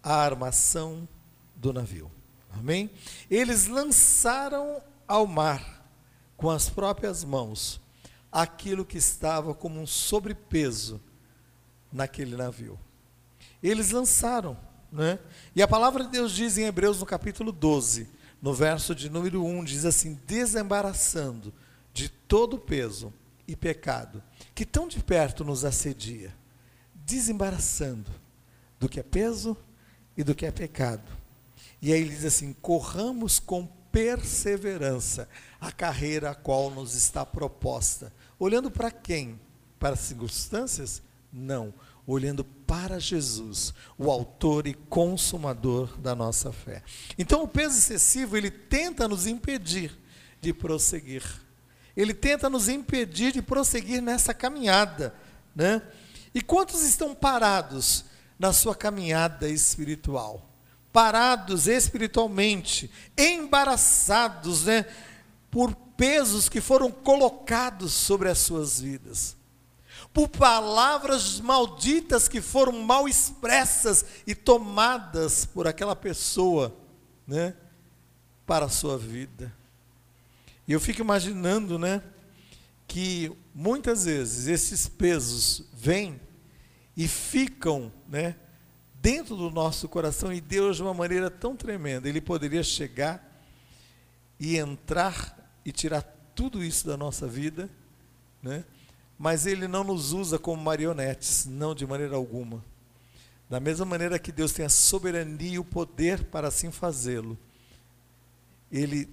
a 0.00 0.14
armação 0.14 1.08
do 1.56 1.72
navio. 1.72 2.08
Amém? 2.52 2.88
Eles 3.28 3.66
lançaram 3.66 4.80
ao 5.08 5.26
mar 5.26 5.84
com 6.36 6.48
as 6.48 6.70
próprias 6.70 7.24
mãos 7.24 7.80
aquilo 8.30 8.84
que 8.84 8.98
estava 8.98 9.54
como 9.54 9.80
um 9.80 9.86
sobrepeso 9.88 11.00
naquele 11.92 12.36
navio 12.36 12.78
eles 13.62 13.90
lançaram. 13.90 14.56
Né? 14.90 15.18
E 15.54 15.62
a 15.62 15.68
palavra 15.68 16.04
de 16.04 16.10
Deus 16.10 16.32
diz 16.32 16.58
em 16.58 16.64
Hebreus 16.64 17.00
no 17.00 17.06
capítulo 17.06 17.50
12, 17.50 18.08
no 18.42 18.52
verso 18.52 18.94
de 18.94 19.08
número 19.08 19.44
1, 19.44 19.64
diz 19.64 19.84
assim: 19.84 20.20
desembaraçando 20.26 21.52
de 21.94 22.08
todo 22.08 22.58
peso 22.58 23.12
e 23.46 23.54
pecado 23.56 24.22
que 24.54 24.66
tão 24.66 24.86
de 24.86 25.02
perto 25.02 25.44
nos 25.44 25.64
assedia, 25.64 26.34
desembaraçando 26.94 28.10
do 28.78 28.88
que 28.88 29.00
é 29.00 29.02
peso 29.02 29.56
e 30.16 30.22
do 30.22 30.34
que 30.34 30.44
é 30.44 30.50
pecado. 30.50 31.10
E 31.80 31.92
aí 31.92 32.00
ele 32.00 32.10
diz 32.10 32.24
assim: 32.24 32.52
corramos 32.60 33.38
com 33.38 33.66
perseverança 33.90 35.28
a 35.60 35.70
carreira 35.72 36.30
a 36.30 36.34
qual 36.34 36.70
nos 36.70 36.94
está 36.94 37.24
proposta. 37.24 38.12
Olhando 38.38 38.70
para 38.70 38.90
quem? 38.90 39.40
Para 39.78 39.94
as 39.94 40.00
circunstâncias? 40.00 41.02
Não 41.32 41.72
olhando 42.06 42.44
para 42.44 42.98
Jesus, 42.98 43.72
o 43.96 44.10
autor 44.10 44.66
e 44.66 44.74
consumador 44.74 45.96
da 45.98 46.14
nossa 46.14 46.52
fé. 46.52 46.82
Então 47.18 47.42
o 47.42 47.48
peso 47.48 47.78
excessivo, 47.78 48.36
ele 48.36 48.50
tenta 48.50 49.06
nos 49.06 49.26
impedir 49.26 49.96
de 50.40 50.52
prosseguir. 50.52 51.22
Ele 51.96 52.14
tenta 52.14 52.48
nos 52.48 52.68
impedir 52.68 53.32
de 53.32 53.42
prosseguir 53.42 54.00
nessa 54.00 54.32
caminhada, 54.32 55.14
né? 55.54 55.82
E 56.34 56.40
quantos 56.40 56.82
estão 56.82 57.14
parados 57.14 58.06
na 58.38 58.52
sua 58.52 58.74
caminhada 58.74 59.48
espiritual? 59.48 60.48
Parados 60.90 61.66
espiritualmente, 61.66 62.90
embaraçados, 63.16 64.64
né, 64.64 64.86
por 65.50 65.74
pesos 65.74 66.48
que 66.48 66.60
foram 66.60 66.90
colocados 66.90 67.92
sobre 67.92 68.28
as 68.28 68.38
suas 68.38 68.80
vidas 68.80 69.36
por 70.12 70.28
palavras 70.28 71.40
malditas 71.40 72.28
que 72.28 72.40
foram 72.40 72.72
mal 72.72 73.08
expressas 73.08 74.04
e 74.26 74.34
tomadas 74.34 75.46
por 75.46 75.66
aquela 75.66 75.96
pessoa, 75.96 76.76
né, 77.26 77.54
para 78.46 78.66
a 78.66 78.68
sua 78.68 78.98
vida. 78.98 79.52
E 80.68 80.72
eu 80.72 80.80
fico 80.80 81.00
imaginando, 81.00 81.78
né, 81.78 82.02
que 82.86 83.32
muitas 83.54 84.04
vezes 84.04 84.48
esses 84.48 84.86
pesos 84.86 85.64
vêm 85.72 86.20
e 86.96 87.08
ficam, 87.08 87.90
né, 88.06 88.36
dentro 89.00 89.34
do 89.34 89.50
nosso 89.50 89.88
coração 89.88 90.32
e 90.32 90.40
Deus 90.40 90.76
de 90.76 90.82
uma 90.82 90.94
maneira 90.94 91.30
tão 91.30 91.56
tremenda, 91.56 92.08
ele 92.08 92.20
poderia 92.20 92.62
chegar 92.62 93.32
e 94.38 94.58
entrar 94.58 95.58
e 95.64 95.72
tirar 95.72 96.02
tudo 96.34 96.62
isso 96.62 96.86
da 96.86 96.96
nossa 96.96 97.26
vida, 97.26 97.68
né? 98.42 98.64
Mas 99.22 99.46
ele 99.46 99.68
não 99.68 99.84
nos 99.84 100.12
usa 100.12 100.36
como 100.36 100.60
marionetes, 100.60 101.46
não 101.46 101.76
de 101.76 101.86
maneira 101.86 102.16
alguma. 102.16 102.60
Da 103.48 103.60
mesma 103.60 103.86
maneira 103.86 104.18
que 104.18 104.32
Deus 104.32 104.52
tem 104.52 104.64
a 104.64 104.68
soberania 104.68 105.52
e 105.52 105.58
o 105.60 105.64
poder 105.64 106.24
para 106.24 106.48
assim 106.48 106.72
fazê-lo, 106.72 107.38
ele 108.68 109.08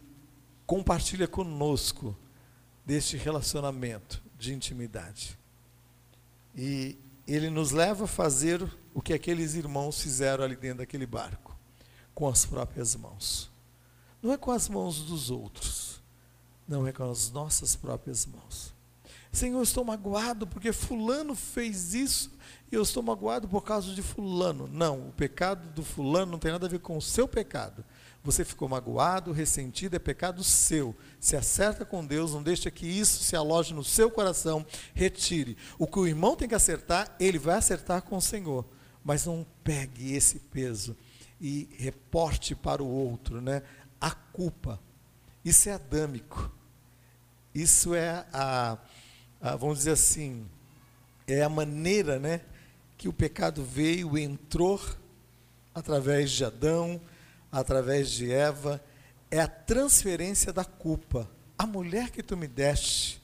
compartilha 0.66 1.28
conosco 1.28 2.18
deste 2.84 3.18
relacionamento 3.18 4.20
de 4.36 4.52
intimidade. 4.52 5.38
E 6.56 6.98
ele 7.28 7.52
nos 7.52 7.70
leva 7.70 8.06
a 8.06 8.08
fazer 8.08 8.68
o 8.96 9.04
que 9.04 9.14
aqueles 9.14 9.54
irmãos 9.54 10.02
fizeram 10.02 10.44
ali 10.44 10.56
dentro 10.56 10.80
daquele 10.80 11.06
barco, 11.06 11.56
com 12.16 12.28
as 12.28 12.48
próprias 12.48 12.96
mãos. 12.96 13.52
Não 14.24 14.34
é 14.34 14.38
com 14.38 14.50
as 14.50 14.68
mãos 14.70 15.04
dos 15.04 15.30
outros, 15.30 16.02
não 16.68 16.88
é 16.88 16.92
com 16.92 17.08
as 17.12 17.30
nossas 17.30 17.76
próprias 17.76 18.26
mãos. 18.26 18.79
Senhor, 19.32 19.60
eu 19.60 19.64
estou 19.64 19.86
magoado 19.86 20.48
porque 20.48 20.74
Fulano 20.74 21.36
fez 21.36 21.94
isso 21.94 22.32
e 22.72 22.76
eu 22.76 22.82
estou 22.82 23.04
magoado 23.04 23.48
por 23.48 23.64
causa 23.64 23.94
de 23.94 24.02
Fulano. 24.02 24.68
Não, 24.68 25.10
o 25.10 25.12
pecado 25.12 25.68
do 25.70 25.84
Fulano 25.84 26.32
não 26.32 26.40
tem 26.40 26.52
nada 26.52 26.66
a 26.66 26.70
ver 26.70 26.80
com 26.80 26.98
o 26.98 27.02
seu 27.02 27.28
pecado. 27.28 27.84
Você 28.24 28.44
ficou 28.44 28.68
magoado, 28.68 29.32
ressentido, 29.32 29.96
é 29.96 30.00
pecado 30.00 30.44
seu. 30.44 30.96
Se 31.20 31.38
acerta 31.38 31.86
com 31.86 32.06
Deus, 32.06 32.34
não 32.34 32.44
deixa 32.44 32.70
que 32.70 32.86
isso 32.86 33.24
se 33.24 33.36
aloje 33.36 33.74
no 33.74 33.84
seu 33.84 34.12
coração, 34.12 34.66
retire. 34.94 35.56
O 35.78 35.88
que 35.88 36.00
o 36.00 36.08
irmão 36.08 36.36
tem 36.36 36.48
que 36.48 36.56
acertar, 36.56 37.16
ele 37.20 37.40
vai 37.40 37.56
acertar 37.56 38.02
com 38.02 38.18
o 38.18 38.22
Senhor. 38.22 38.66
Mas 39.04 39.26
não 39.26 39.46
pegue 39.64 40.14
esse 40.14 40.40
peso 40.40 40.98
e 41.40 41.70
reporte 41.78 42.54
para 42.54 42.84
o 42.84 42.88
outro, 42.88 43.40
né? 43.42 43.64
A 44.02 44.12
culpa. 44.12 44.80
Isso 45.44 45.70
é 45.70 45.74
adâmico. 45.74 46.52
Isso 47.56 47.96
é 47.96 48.26
a, 48.34 48.78
a 49.42 49.56
vamos 49.56 49.80
dizer 49.80 49.92
assim, 49.92 50.46
é 51.28 51.42
a 51.42 51.50
maneira, 51.50 52.20
né, 52.20 52.42
que 52.98 53.08
o 53.08 53.14
pecado 53.14 53.64
veio, 53.64 54.18
entrou 54.18 54.82
através 55.74 56.32
de 56.32 56.44
Adão, 56.44 57.00
através 57.52 58.12
de 58.12 58.32
Eva, 58.32 58.84
é 59.32 59.40
a 59.40 59.48
transferência 59.48 60.52
da 60.52 60.66
culpa. 60.66 61.30
A 61.58 61.66
mulher 61.66 62.10
que 62.10 62.24
tu 62.24 62.36
me 62.36 62.48
deste, 62.48 63.22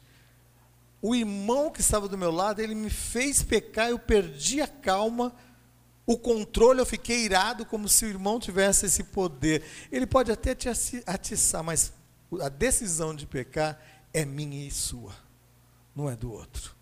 o 1.01 1.13
irmão 1.13 1.69
que 1.69 1.81
estava 1.81 2.07
do 2.07 2.17
meu 2.17 2.31
lado, 2.31 2.61
ele 2.61 2.75
me 2.75 2.89
fez 2.89 3.43
pecar, 3.43 3.89
eu 3.89 3.99
perdi 3.99 4.61
a 4.61 4.67
calma, 4.67 5.33
o 6.05 6.17
controle, 6.17 6.79
eu 6.79 6.85
fiquei 6.85 7.25
irado 7.25 7.65
como 7.65 7.89
se 7.89 8.05
o 8.05 8.09
irmão 8.09 8.39
tivesse 8.39 8.85
esse 8.85 9.03
poder. 9.03 9.63
Ele 9.91 10.05
pode 10.05 10.31
até 10.31 10.53
te 10.53 10.69
atiçar, 11.05 11.63
mas 11.63 11.93
a 12.41 12.49
decisão 12.49 13.15
de 13.15 13.25
pecar 13.25 13.79
é 14.13 14.23
minha 14.23 14.67
e 14.67 14.71
sua, 14.71 15.13
não 15.95 16.09
é 16.09 16.15
do 16.15 16.31
outro. 16.31 16.75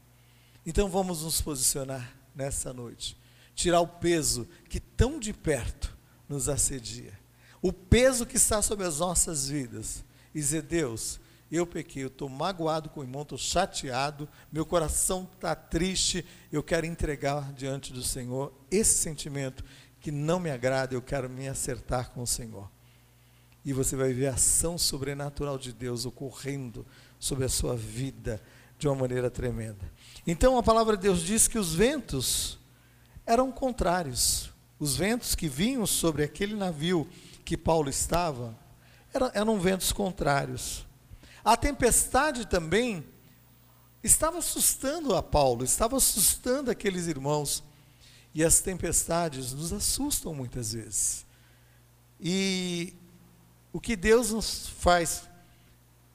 Então 0.65 0.89
vamos 0.89 1.23
nos 1.23 1.41
posicionar 1.41 2.13
nessa 2.35 2.73
noite, 2.73 3.17
tirar 3.53 3.81
o 3.81 3.87
peso 3.87 4.47
que 4.69 4.79
tão 4.79 5.19
de 5.19 5.33
perto 5.33 5.95
nos 6.27 6.49
assedia 6.49 7.23
o 7.63 7.71
peso 7.71 8.25
que 8.25 8.35
está 8.35 8.61
sobre 8.61 8.85
as 8.85 8.99
nossas 8.99 9.47
vidas 9.47 10.03
e 10.35 10.39
dizer: 10.39 10.63
Deus, 10.63 11.17
eu 11.49 11.65
pequei, 11.65 12.03
eu 12.03 12.07
estou 12.07 12.27
magoado 12.27 12.89
com 12.89 12.99
o 12.99 13.03
irmão, 13.03 13.21
estou 13.21 13.37
chateado, 13.37 14.27
meu 14.51 14.65
coração 14.65 15.27
está 15.33 15.55
triste, 15.55 16.25
eu 16.51 16.61
quero 16.61 16.85
entregar 16.85 17.53
diante 17.53 17.93
do 17.93 18.03
Senhor 18.03 18.53
esse 18.69 18.95
sentimento 18.95 19.63
que 20.01 20.11
não 20.11 20.41
me 20.41 20.51
agrada, 20.51 20.93
eu 20.93 21.01
quero 21.01 21.29
me 21.29 21.47
acertar 21.47 22.09
com 22.09 22.21
o 22.21 22.27
Senhor. 22.27 22.69
E 23.63 23.71
você 23.71 23.95
vai 23.95 24.11
ver 24.11 24.27
a 24.27 24.33
ação 24.33 24.77
sobrenatural 24.77 25.57
de 25.57 25.71
Deus 25.71 26.05
ocorrendo 26.05 26.85
sobre 27.17 27.45
a 27.45 27.49
sua 27.49 27.77
vida 27.77 28.41
de 28.83 28.87
uma 28.89 28.95
maneira 28.95 29.31
tremenda. 29.31 29.89
Então 30.27 30.57
a 30.57 30.63
palavra 30.63 30.97
de 30.97 31.03
Deus 31.03 31.21
diz 31.21 31.47
que 31.47 31.57
os 31.57 31.73
ventos 31.73 32.59
eram 33.25 33.49
contrários. 33.49 34.51
Os 34.77 34.97
ventos 34.97 35.35
que 35.35 35.47
vinham 35.47 35.87
sobre 35.87 36.21
aquele 36.21 36.53
navio 36.53 37.07
que 37.45 37.55
Paulo 37.55 37.89
estava 37.89 38.53
eram, 39.13 39.31
eram 39.33 39.57
ventos 39.57 39.93
contrários. 39.93 40.85
A 41.45 41.55
tempestade 41.55 42.45
também 42.45 43.05
estava 44.03 44.39
assustando 44.39 45.15
a 45.15 45.23
Paulo, 45.23 45.63
estava 45.63 45.95
assustando 45.95 46.69
aqueles 46.69 47.07
irmãos. 47.07 47.63
E 48.35 48.43
as 48.43 48.59
tempestades 48.59 49.53
nos 49.53 49.71
assustam 49.71 50.35
muitas 50.35 50.73
vezes. 50.73 51.25
E 52.19 52.93
o 53.71 53.79
que 53.79 53.95
Deus 53.95 54.31
nos 54.31 54.67
faz, 54.67 55.23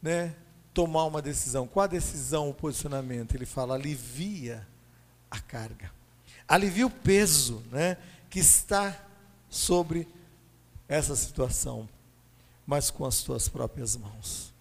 né, 0.02 0.36
tomar 0.78 1.06
uma 1.06 1.20
decisão. 1.20 1.66
Qual 1.66 1.82
a 1.82 1.88
decisão, 1.88 2.48
o 2.48 2.54
posicionamento? 2.54 3.34
Ele 3.34 3.44
fala: 3.44 3.74
alivia 3.74 4.64
a 5.28 5.40
carga, 5.40 5.90
alivia 6.46 6.86
o 6.86 6.90
peso, 6.90 7.64
né, 7.72 7.96
que 8.30 8.38
está 8.38 8.96
sobre 9.50 10.06
essa 10.86 11.16
situação, 11.16 11.88
mas 12.64 12.92
com 12.92 13.04
as 13.04 13.22
tuas 13.24 13.48
próprias 13.48 13.96
mãos. 13.96 14.54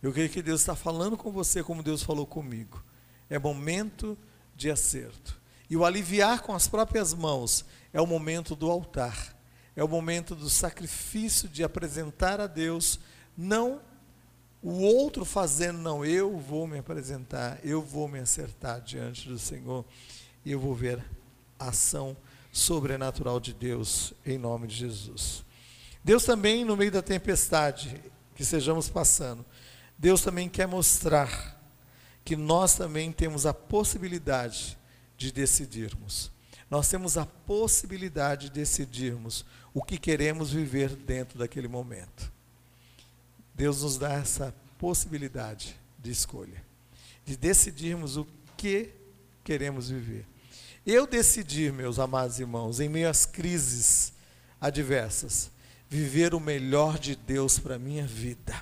Eu 0.00 0.12
creio 0.12 0.30
que 0.30 0.40
Deus 0.40 0.60
está 0.60 0.76
falando 0.76 1.16
com 1.16 1.32
você 1.32 1.64
como 1.64 1.82
Deus 1.82 2.00
falou 2.00 2.26
comigo. 2.26 2.80
É 3.28 3.36
momento 3.36 4.16
de 4.54 4.70
acerto. 4.70 5.36
E 5.68 5.76
o 5.76 5.84
aliviar 5.84 6.42
com 6.42 6.54
as 6.54 6.68
próprias 6.68 7.12
mãos 7.12 7.64
é 7.92 8.00
o 8.00 8.06
momento 8.06 8.54
do 8.54 8.70
altar. 8.70 9.34
É 9.74 9.82
o 9.82 9.88
momento 9.88 10.36
do 10.36 10.48
sacrifício 10.48 11.48
de 11.48 11.64
apresentar 11.64 12.40
a 12.40 12.46
Deus, 12.46 13.00
não 13.36 13.80
o 14.68 14.80
outro 14.80 15.24
fazendo, 15.24 15.78
não, 15.78 16.04
eu 16.04 16.36
vou 16.36 16.66
me 16.66 16.80
apresentar, 16.80 17.60
eu 17.62 17.80
vou 17.80 18.08
me 18.08 18.18
acertar 18.18 18.80
diante 18.80 19.28
do 19.28 19.38
Senhor 19.38 19.84
e 20.44 20.50
eu 20.50 20.58
vou 20.58 20.74
ver 20.74 21.04
a 21.56 21.68
ação 21.68 22.16
sobrenatural 22.50 23.38
de 23.38 23.54
Deus 23.54 24.12
em 24.26 24.36
nome 24.36 24.66
de 24.66 24.74
Jesus. 24.74 25.44
Deus 26.02 26.24
também, 26.24 26.64
no 26.64 26.76
meio 26.76 26.90
da 26.90 27.00
tempestade 27.00 28.02
que 28.34 28.44
sejamos 28.44 28.88
passando, 28.88 29.46
Deus 29.96 30.22
também 30.22 30.48
quer 30.48 30.66
mostrar 30.66 31.62
que 32.24 32.34
nós 32.34 32.74
também 32.74 33.12
temos 33.12 33.46
a 33.46 33.54
possibilidade 33.54 34.76
de 35.16 35.30
decidirmos. 35.30 36.32
Nós 36.68 36.88
temos 36.88 37.16
a 37.16 37.24
possibilidade 37.24 38.46
de 38.48 38.54
decidirmos 38.54 39.46
o 39.72 39.80
que 39.80 39.96
queremos 39.96 40.50
viver 40.50 40.96
dentro 40.96 41.38
daquele 41.38 41.68
momento. 41.68 42.34
Deus 43.56 43.82
nos 43.82 43.96
dá 43.96 44.12
essa 44.12 44.54
possibilidade 44.78 45.76
de 45.98 46.10
escolha, 46.10 46.62
de 47.24 47.36
decidirmos 47.36 48.16
o 48.16 48.26
que 48.56 48.90
queremos 49.42 49.88
viver. 49.88 50.26
Eu 50.86 51.06
decidi, 51.06 51.72
meus 51.72 51.98
amados 51.98 52.38
irmãos, 52.38 52.78
em 52.78 52.88
meio 52.88 53.08
às 53.08 53.24
crises 53.24 54.12
adversas, 54.60 55.50
viver 55.88 56.34
o 56.34 56.40
melhor 56.40 56.98
de 56.98 57.16
Deus 57.16 57.58
para 57.58 57.76
a 57.76 57.78
minha 57.78 58.06
vida. 58.06 58.54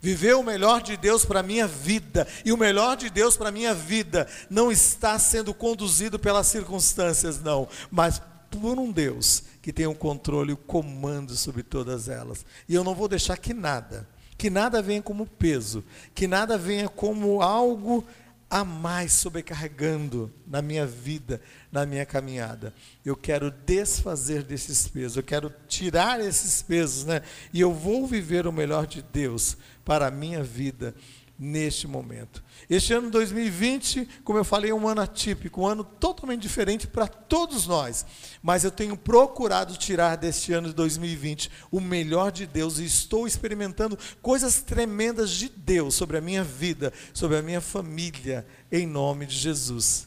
Viver 0.00 0.34
o 0.34 0.42
melhor 0.42 0.82
de 0.82 0.96
Deus 0.96 1.26
para 1.26 1.40
a 1.40 1.42
minha 1.42 1.66
vida. 1.66 2.26
E 2.44 2.52
o 2.52 2.56
melhor 2.56 2.96
de 2.96 3.10
Deus 3.10 3.36
para 3.36 3.50
a 3.50 3.52
minha 3.52 3.74
vida 3.74 4.26
não 4.48 4.72
está 4.72 5.18
sendo 5.18 5.52
conduzido 5.52 6.18
pelas 6.18 6.46
circunstâncias, 6.46 7.40
não, 7.40 7.68
mas 7.90 8.20
por 8.50 8.78
um 8.78 8.90
Deus 8.90 9.44
que 9.60 9.72
tem 9.72 9.86
o 9.86 9.90
um 9.90 9.94
controle 9.94 10.50
e 10.50 10.54
o 10.54 10.56
comando 10.56 11.36
sobre 11.36 11.62
todas 11.62 12.08
elas. 12.08 12.44
E 12.68 12.74
eu 12.74 12.82
não 12.82 12.94
vou 12.94 13.08
deixar 13.08 13.36
que 13.36 13.52
nada, 13.52 14.08
que 14.40 14.48
nada 14.48 14.80
venha 14.80 15.02
como 15.02 15.26
peso, 15.26 15.84
que 16.14 16.26
nada 16.26 16.56
venha 16.56 16.88
como 16.88 17.42
algo 17.42 18.02
a 18.48 18.64
mais 18.64 19.12
sobrecarregando 19.12 20.32
na 20.46 20.62
minha 20.62 20.86
vida, 20.86 21.42
na 21.70 21.84
minha 21.84 22.06
caminhada. 22.06 22.72
Eu 23.04 23.14
quero 23.14 23.50
desfazer 23.50 24.42
desses 24.42 24.88
pesos, 24.88 25.18
eu 25.18 25.22
quero 25.22 25.52
tirar 25.68 26.20
esses 26.20 26.62
pesos, 26.62 27.04
né? 27.04 27.20
E 27.52 27.60
eu 27.60 27.74
vou 27.74 28.06
viver 28.06 28.46
o 28.46 28.52
melhor 28.52 28.86
de 28.86 29.02
Deus 29.02 29.58
para 29.84 30.06
a 30.06 30.10
minha 30.10 30.42
vida 30.42 30.94
neste 31.40 31.88
momento. 31.88 32.44
Este 32.68 32.92
ano 32.92 33.10
2020, 33.10 34.06
como 34.22 34.38
eu 34.38 34.44
falei, 34.44 34.72
é 34.72 34.74
um 34.74 34.86
ano 34.86 35.00
atípico, 35.00 35.62
um 35.62 35.66
ano 35.66 35.82
totalmente 35.82 36.42
diferente 36.42 36.86
para 36.86 37.08
todos 37.08 37.66
nós. 37.66 38.04
Mas 38.42 38.62
eu 38.62 38.70
tenho 38.70 38.94
procurado 38.94 39.74
tirar 39.78 40.16
deste 40.16 40.52
ano 40.52 40.68
de 40.68 40.74
2020 40.74 41.50
o 41.72 41.80
melhor 41.80 42.30
de 42.30 42.46
Deus 42.46 42.78
e 42.78 42.84
estou 42.84 43.26
experimentando 43.26 43.98
coisas 44.20 44.60
tremendas 44.60 45.30
de 45.30 45.48
Deus 45.48 45.94
sobre 45.94 46.18
a 46.18 46.20
minha 46.20 46.44
vida, 46.44 46.92
sobre 47.14 47.38
a 47.38 47.42
minha 47.42 47.62
família, 47.62 48.46
em 48.70 48.86
nome 48.86 49.24
de 49.24 49.36
Jesus. 49.36 50.06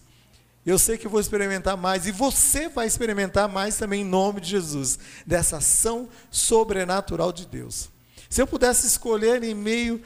Eu 0.63 0.77
sei 0.77 0.99
que 0.99 1.07
vou 1.07 1.19
experimentar 1.19 1.75
mais 1.75 2.05
e 2.05 2.11
você 2.11 2.69
vai 2.69 2.85
experimentar 2.85 3.49
mais 3.49 3.75
também 3.75 4.01
em 4.01 4.05
nome 4.05 4.39
de 4.39 4.51
Jesus, 4.51 4.99
dessa 5.25 5.57
ação 5.57 6.07
sobrenatural 6.29 7.33
de 7.33 7.47
Deus. 7.47 7.89
Se 8.29 8.41
eu 8.41 8.47
pudesse 8.47 8.87
escolher 8.87 9.43
em 9.43 9.53
meio 9.53 10.01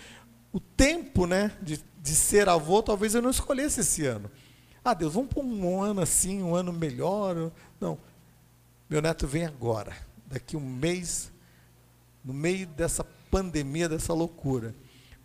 o 0.51 0.60
tempo, 0.60 1.25
né, 1.25 1.51
de, 1.62 1.83
de 2.01 2.15
ser 2.15 2.49
avô, 2.49 2.81
talvez 2.81 3.13
eu 3.13 3.21
não 3.21 3.29
escolhesse 3.29 3.81
esse 3.81 4.05
ano. 4.05 4.31
Ah, 4.83 4.93
Deus, 4.93 5.13
vamos 5.13 5.29
pôr 5.29 5.43
um 5.43 5.81
ano 5.81 6.01
assim, 6.01 6.41
um 6.41 6.55
ano 6.55 6.71
melhor. 6.71 7.51
Não. 7.79 7.97
Meu 8.89 9.01
neto 9.01 9.27
vem 9.27 9.45
agora, 9.45 9.95
daqui 10.25 10.55
um 10.55 10.62
mês, 10.62 11.29
no 12.23 12.33
meio 12.33 12.65
dessa 12.67 13.03
pandemia, 13.29 13.89
dessa 13.89 14.13
loucura. 14.13 14.73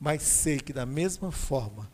Mas 0.00 0.22
sei 0.22 0.58
que 0.58 0.72
da 0.72 0.84
mesma 0.84 1.30
forma, 1.30 1.88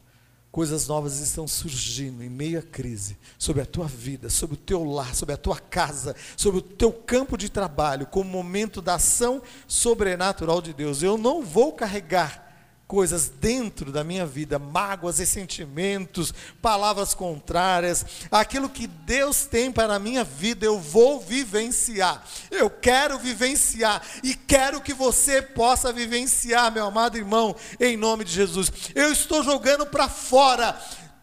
coisas 0.50 0.88
novas 0.88 1.20
estão 1.20 1.46
surgindo 1.46 2.24
em 2.24 2.30
meio 2.30 2.58
à 2.58 2.62
crise, 2.62 3.18
sobre 3.38 3.60
a 3.60 3.66
tua 3.66 3.86
vida, 3.86 4.30
sobre 4.30 4.54
o 4.54 4.58
teu 4.58 4.82
lar, 4.82 5.14
sobre 5.14 5.34
a 5.34 5.38
tua 5.38 5.60
casa, 5.60 6.16
sobre 6.38 6.60
o 6.60 6.62
teu 6.62 6.90
campo 6.90 7.36
de 7.36 7.50
trabalho, 7.50 8.06
como 8.06 8.30
momento 8.30 8.80
da 8.80 8.94
ação 8.94 9.42
sobrenatural 9.66 10.62
de 10.62 10.72
Deus. 10.72 11.02
Eu 11.02 11.18
não 11.18 11.42
vou 11.42 11.74
carregar 11.74 12.47
coisas 12.88 13.29
dentro 13.29 13.92
da 13.92 14.03
minha 14.03 14.24
vida, 14.24 14.59
mágoas, 14.59 15.18
ressentimentos, 15.18 16.33
palavras 16.62 17.12
contrárias, 17.12 18.05
aquilo 18.31 18.70
que 18.70 18.87
Deus 18.87 19.44
tem 19.44 19.70
para 19.70 19.94
a 19.94 19.98
minha 19.98 20.24
vida, 20.24 20.64
eu 20.64 20.81
vou 20.81 21.20
vivenciar. 21.20 22.24
Eu 22.51 22.70
quero 22.70 23.18
vivenciar 23.18 24.03
e 24.24 24.35
quero 24.35 24.81
que 24.81 24.94
você 24.94 25.42
possa 25.42 25.92
vivenciar, 25.92 26.72
meu 26.72 26.87
amado 26.87 27.18
irmão, 27.18 27.55
em 27.79 27.94
nome 27.94 28.24
de 28.24 28.33
Jesus. 28.33 28.72
Eu 28.94 29.12
estou 29.12 29.42
jogando 29.44 29.85
para 29.85 30.09
fora 30.09 30.74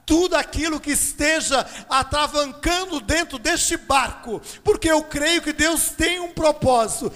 tudo 0.06 0.36
aquilo 0.36 0.80
que 0.80 0.92
esteja 0.92 1.66
atravancando 1.90 3.02
dentro 3.02 3.40
deste 3.40 3.76
barco, 3.76 4.40
porque 4.64 4.88
eu 4.88 5.02
creio 5.02 5.42
que 5.42 5.52
Deus 5.52 5.90
tem 5.90 6.20
um 6.20 6.32
propósito 6.32 7.12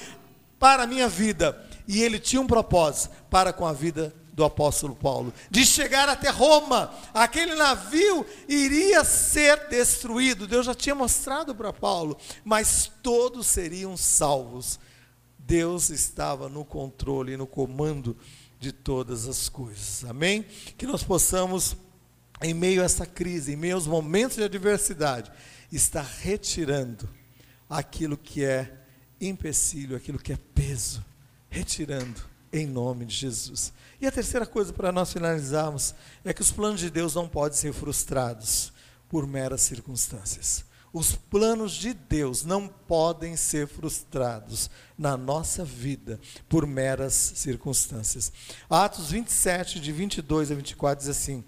para 0.57 0.83
a 0.83 0.87
minha 0.87 1.07
vida, 1.07 1.55
e 1.87 2.01
Ele 2.01 2.17
tinha 2.17 2.41
um 2.41 2.47
propósito 2.47 3.13
para 3.29 3.53
com 3.53 3.67
a 3.67 3.73
vida 3.73 4.18
do 4.39 4.45
apóstolo 4.45 4.95
Paulo, 4.95 5.33
de 5.51 5.65
chegar 5.65 6.07
até 6.07 6.29
Roma. 6.29 6.93
Aquele 7.13 7.55
navio 7.55 8.25
iria 8.47 9.03
ser 9.03 9.67
destruído. 9.67 10.47
Deus 10.47 10.65
já 10.65 10.73
tinha 10.73 10.95
mostrado 10.95 11.53
para 11.53 11.73
Paulo, 11.73 12.17
mas 12.45 12.89
todos 13.03 13.47
seriam 13.47 13.97
salvos. 13.97 14.79
Deus 15.37 15.89
estava 15.89 16.47
no 16.47 16.63
controle, 16.63 17.35
no 17.35 17.45
comando 17.45 18.15
de 18.57 18.71
todas 18.71 19.27
as 19.27 19.49
coisas. 19.49 20.05
Amém? 20.05 20.45
Que 20.77 20.87
nós 20.87 21.03
possamos, 21.03 21.75
em 22.41 22.53
meio 22.53 22.81
a 22.81 22.85
essa 22.85 23.05
crise, 23.05 23.51
em 23.51 23.57
meio 23.57 23.75
aos 23.75 23.87
momentos 23.87 24.37
de 24.37 24.43
adversidade, 24.43 25.29
estar 25.69 26.07
retirando 26.21 27.09
aquilo 27.69 28.15
que 28.15 28.45
é 28.45 28.71
empecilho, 29.19 29.97
aquilo 29.97 30.17
que 30.17 30.31
é 30.31 30.37
peso, 30.55 31.03
retirando 31.49 32.28
em 32.51 32.65
nome 32.65 33.05
de 33.05 33.15
Jesus. 33.15 33.73
E 34.01 34.07
a 34.07 34.11
terceira 34.11 34.45
coisa 34.45 34.71
para 34.73 34.91
nós 34.91 35.11
finalizarmos 35.11 35.93
é 36.23 36.33
que 36.33 36.41
os 36.41 36.51
planos 36.51 36.79
de 36.79 36.89
Deus 36.89 37.15
não 37.15 37.27
podem 37.27 37.57
ser 37.57 37.73
frustrados 37.73 38.71
por 39.07 39.27
meras 39.27 39.61
circunstâncias. 39.61 40.63
Os 40.91 41.13
planos 41.13 41.73
de 41.73 41.93
Deus 41.93 42.43
não 42.43 42.67
podem 42.67 43.35
ser 43.35 43.67
frustrados 43.67 44.69
na 44.97 45.15
nossa 45.15 45.63
vida 45.63 46.19
por 46.47 46.65
meras 46.65 47.13
circunstâncias. 47.13 48.31
Atos 48.67 49.11
27, 49.11 49.79
de 49.79 49.91
22 49.91 50.51
a 50.51 50.55
24, 50.55 50.99
diz 50.99 51.09
assim: 51.09 51.43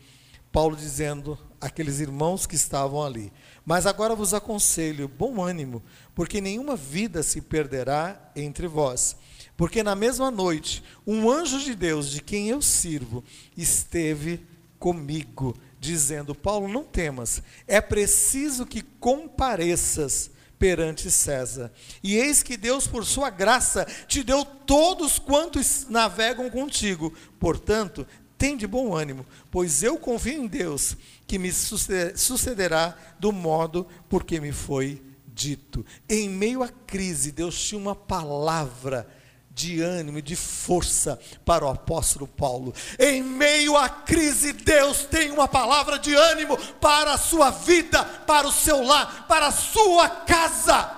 Paulo 0.52 0.76
dizendo 0.76 1.40
àqueles 1.60 2.00
irmãos 2.00 2.46
que 2.46 2.56
estavam 2.56 3.04
ali: 3.04 3.34
Mas 3.66 3.88
agora 3.88 4.14
vos 4.14 4.32
aconselho, 4.34 5.08
bom 5.08 5.44
ânimo, 5.44 5.82
porque 6.14 6.40
nenhuma 6.40 6.76
vida 6.76 7.24
se 7.24 7.42
perderá 7.42 8.32
entre 8.36 8.68
vós 8.68 9.16
porque 9.62 9.84
na 9.84 9.94
mesma 9.94 10.32
noite, 10.32 10.84
um 11.06 11.30
anjo 11.30 11.60
de 11.60 11.76
Deus, 11.76 12.10
de 12.10 12.20
quem 12.20 12.50
eu 12.50 12.64
sirvo, 12.64 13.24
esteve 13.56 14.44
comigo, 14.80 15.56
dizendo: 15.80 16.34
Paulo, 16.34 16.68
não 16.68 16.84
temas, 16.84 17.44
é 17.68 17.80
preciso 17.80 18.66
que 18.66 18.82
compareças 18.82 20.32
perante 20.58 21.12
César. 21.12 21.72
E 22.02 22.16
eis 22.16 22.42
que 22.42 22.58
Deus, 22.58 22.88
por 22.88 23.06
sua 23.06 23.30
graça, 23.30 23.86
te 24.08 24.24
deu 24.24 24.44
todos 24.44 25.20
quantos 25.20 25.86
navegam 25.88 26.50
contigo. 26.50 27.14
Portanto, 27.40 28.08
tem 28.40 28.58
de 28.58 28.66
bom 28.66 28.96
ânimo, 28.96 29.24
pois 29.52 29.84
eu 29.84 29.96
confio 30.00 30.42
em 30.42 30.48
Deus, 30.48 30.98
que 31.28 31.38
me 31.38 31.52
sucederá 31.52 32.98
do 33.20 33.32
modo 33.32 33.88
porque 34.10 34.40
me 34.40 34.52
foi 34.52 35.00
dito. 35.28 35.86
Em 36.10 36.28
meio 36.28 36.64
à 36.64 36.68
crise, 36.68 37.32
Deus 37.32 37.64
tinha 37.64 37.80
uma 37.80 37.94
palavra 37.94 39.21
de 39.62 39.80
ânimo 39.80 40.18
e 40.18 40.24
de 40.24 40.36
força 40.36 41.20
para 41.46 41.64
o 41.66 41.70
apóstolo 41.70 42.28
Paulo. 42.28 42.74
Em 42.98 43.22
meio 43.22 43.78
à 43.78 43.88
crise, 43.88 44.54
Deus 44.54 45.04
tem 45.04 45.30
uma 45.30 45.48
palavra 45.48 46.00
de 46.00 46.16
ânimo 46.16 46.58
para 46.80 47.14
a 47.14 47.18
sua 47.18 47.52
vida, 47.52 48.04
para 48.04 48.48
o 48.48 48.52
seu 48.52 48.82
lar, 48.82 49.28
para 49.28 49.48
a 49.48 49.52
sua 49.52 50.10
casa. 50.10 50.98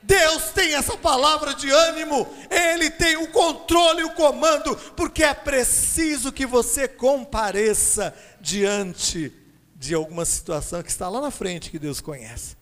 Deus 0.00 0.44
tem 0.54 0.74
essa 0.74 0.96
palavra 0.96 1.54
de 1.54 1.68
ânimo, 1.68 2.26
Ele 2.48 2.88
tem 2.88 3.16
o 3.16 3.32
controle 3.32 4.02
e 4.02 4.04
o 4.04 4.14
comando, 4.14 4.76
porque 4.96 5.24
é 5.24 5.34
preciso 5.34 6.30
que 6.30 6.46
você 6.46 6.86
compareça 6.86 8.14
diante 8.40 9.32
de 9.74 9.92
alguma 9.92 10.24
situação 10.24 10.82
que 10.84 10.90
está 10.90 11.08
lá 11.08 11.20
na 11.20 11.32
frente 11.32 11.70
que 11.70 11.78
Deus 11.80 12.00
conhece. 12.00 12.56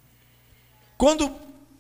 Quando 0.96 1.30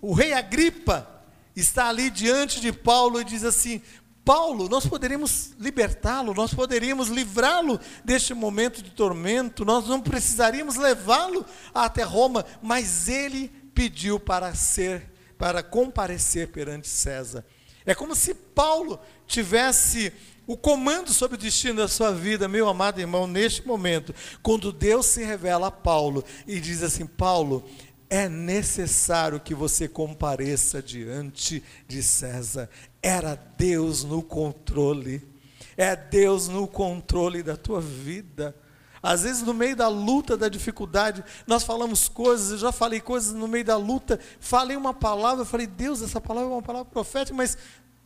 o 0.02 0.12
rei 0.12 0.34
Agripa 0.34 1.15
está 1.56 1.88
ali 1.88 2.10
diante 2.10 2.60
de 2.60 2.70
Paulo 2.70 3.20
e 3.20 3.24
diz 3.24 3.42
assim: 3.42 3.80
Paulo, 4.24 4.68
nós 4.68 4.84
poderíamos 4.84 5.52
libertá-lo, 5.58 6.34
nós 6.34 6.52
poderíamos 6.52 7.08
livrá-lo 7.08 7.80
deste 8.04 8.34
momento 8.34 8.82
de 8.82 8.90
tormento, 8.90 9.64
nós 9.64 9.86
não 9.86 10.00
precisaríamos 10.00 10.76
levá-lo 10.76 11.46
até 11.72 12.02
Roma, 12.02 12.44
mas 12.60 13.08
ele 13.08 13.48
pediu 13.72 14.18
para 14.18 14.52
ser, 14.54 15.12
para 15.38 15.62
comparecer 15.62 16.48
perante 16.48 16.88
César. 16.88 17.44
É 17.84 17.94
como 17.94 18.16
se 18.16 18.34
Paulo 18.34 18.98
tivesse 19.28 20.12
o 20.46 20.56
comando 20.56 21.12
sobre 21.12 21.36
o 21.36 21.40
destino 21.40 21.76
da 21.76 21.88
sua 21.88 22.12
vida, 22.12 22.48
meu 22.48 22.68
amado 22.68 23.00
irmão, 23.00 23.26
neste 23.26 23.66
momento, 23.66 24.14
quando 24.42 24.72
Deus 24.72 25.06
se 25.06 25.24
revela 25.24 25.68
a 25.68 25.72
Paulo 25.72 26.24
e 26.46 26.60
diz 26.60 26.82
assim: 26.82 27.06
Paulo, 27.06 27.64
é 28.08 28.28
necessário 28.28 29.40
que 29.40 29.54
você 29.54 29.88
compareça 29.88 30.82
diante 30.82 31.62
de 31.88 32.02
César. 32.02 32.68
Era 33.02 33.34
Deus 33.34 34.04
no 34.04 34.22
controle. 34.22 35.22
É 35.76 35.94
Deus 35.96 36.48
no 36.48 36.66
controle 36.66 37.42
da 37.42 37.56
tua 37.56 37.80
vida. 37.80 38.54
Às 39.02 39.22
vezes, 39.22 39.42
no 39.42 39.52
meio 39.52 39.76
da 39.76 39.88
luta, 39.88 40.36
da 40.36 40.48
dificuldade, 40.48 41.22
nós 41.46 41.62
falamos 41.62 42.08
coisas, 42.08 42.50
eu 42.52 42.58
já 42.58 42.72
falei 42.72 43.00
coisas 43.00 43.32
no 43.32 43.46
meio 43.46 43.64
da 43.64 43.76
luta, 43.76 44.18
falei 44.40 44.76
uma 44.76 44.92
palavra, 44.92 45.44
falei, 45.44 45.66
Deus, 45.66 46.02
essa 46.02 46.20
palavra 46.20 46.50
é 46.50 46.52
uma 46.54 46.62
palavra 46.62 46.90
profética, 46.90 47.36
mas 47.36 47.56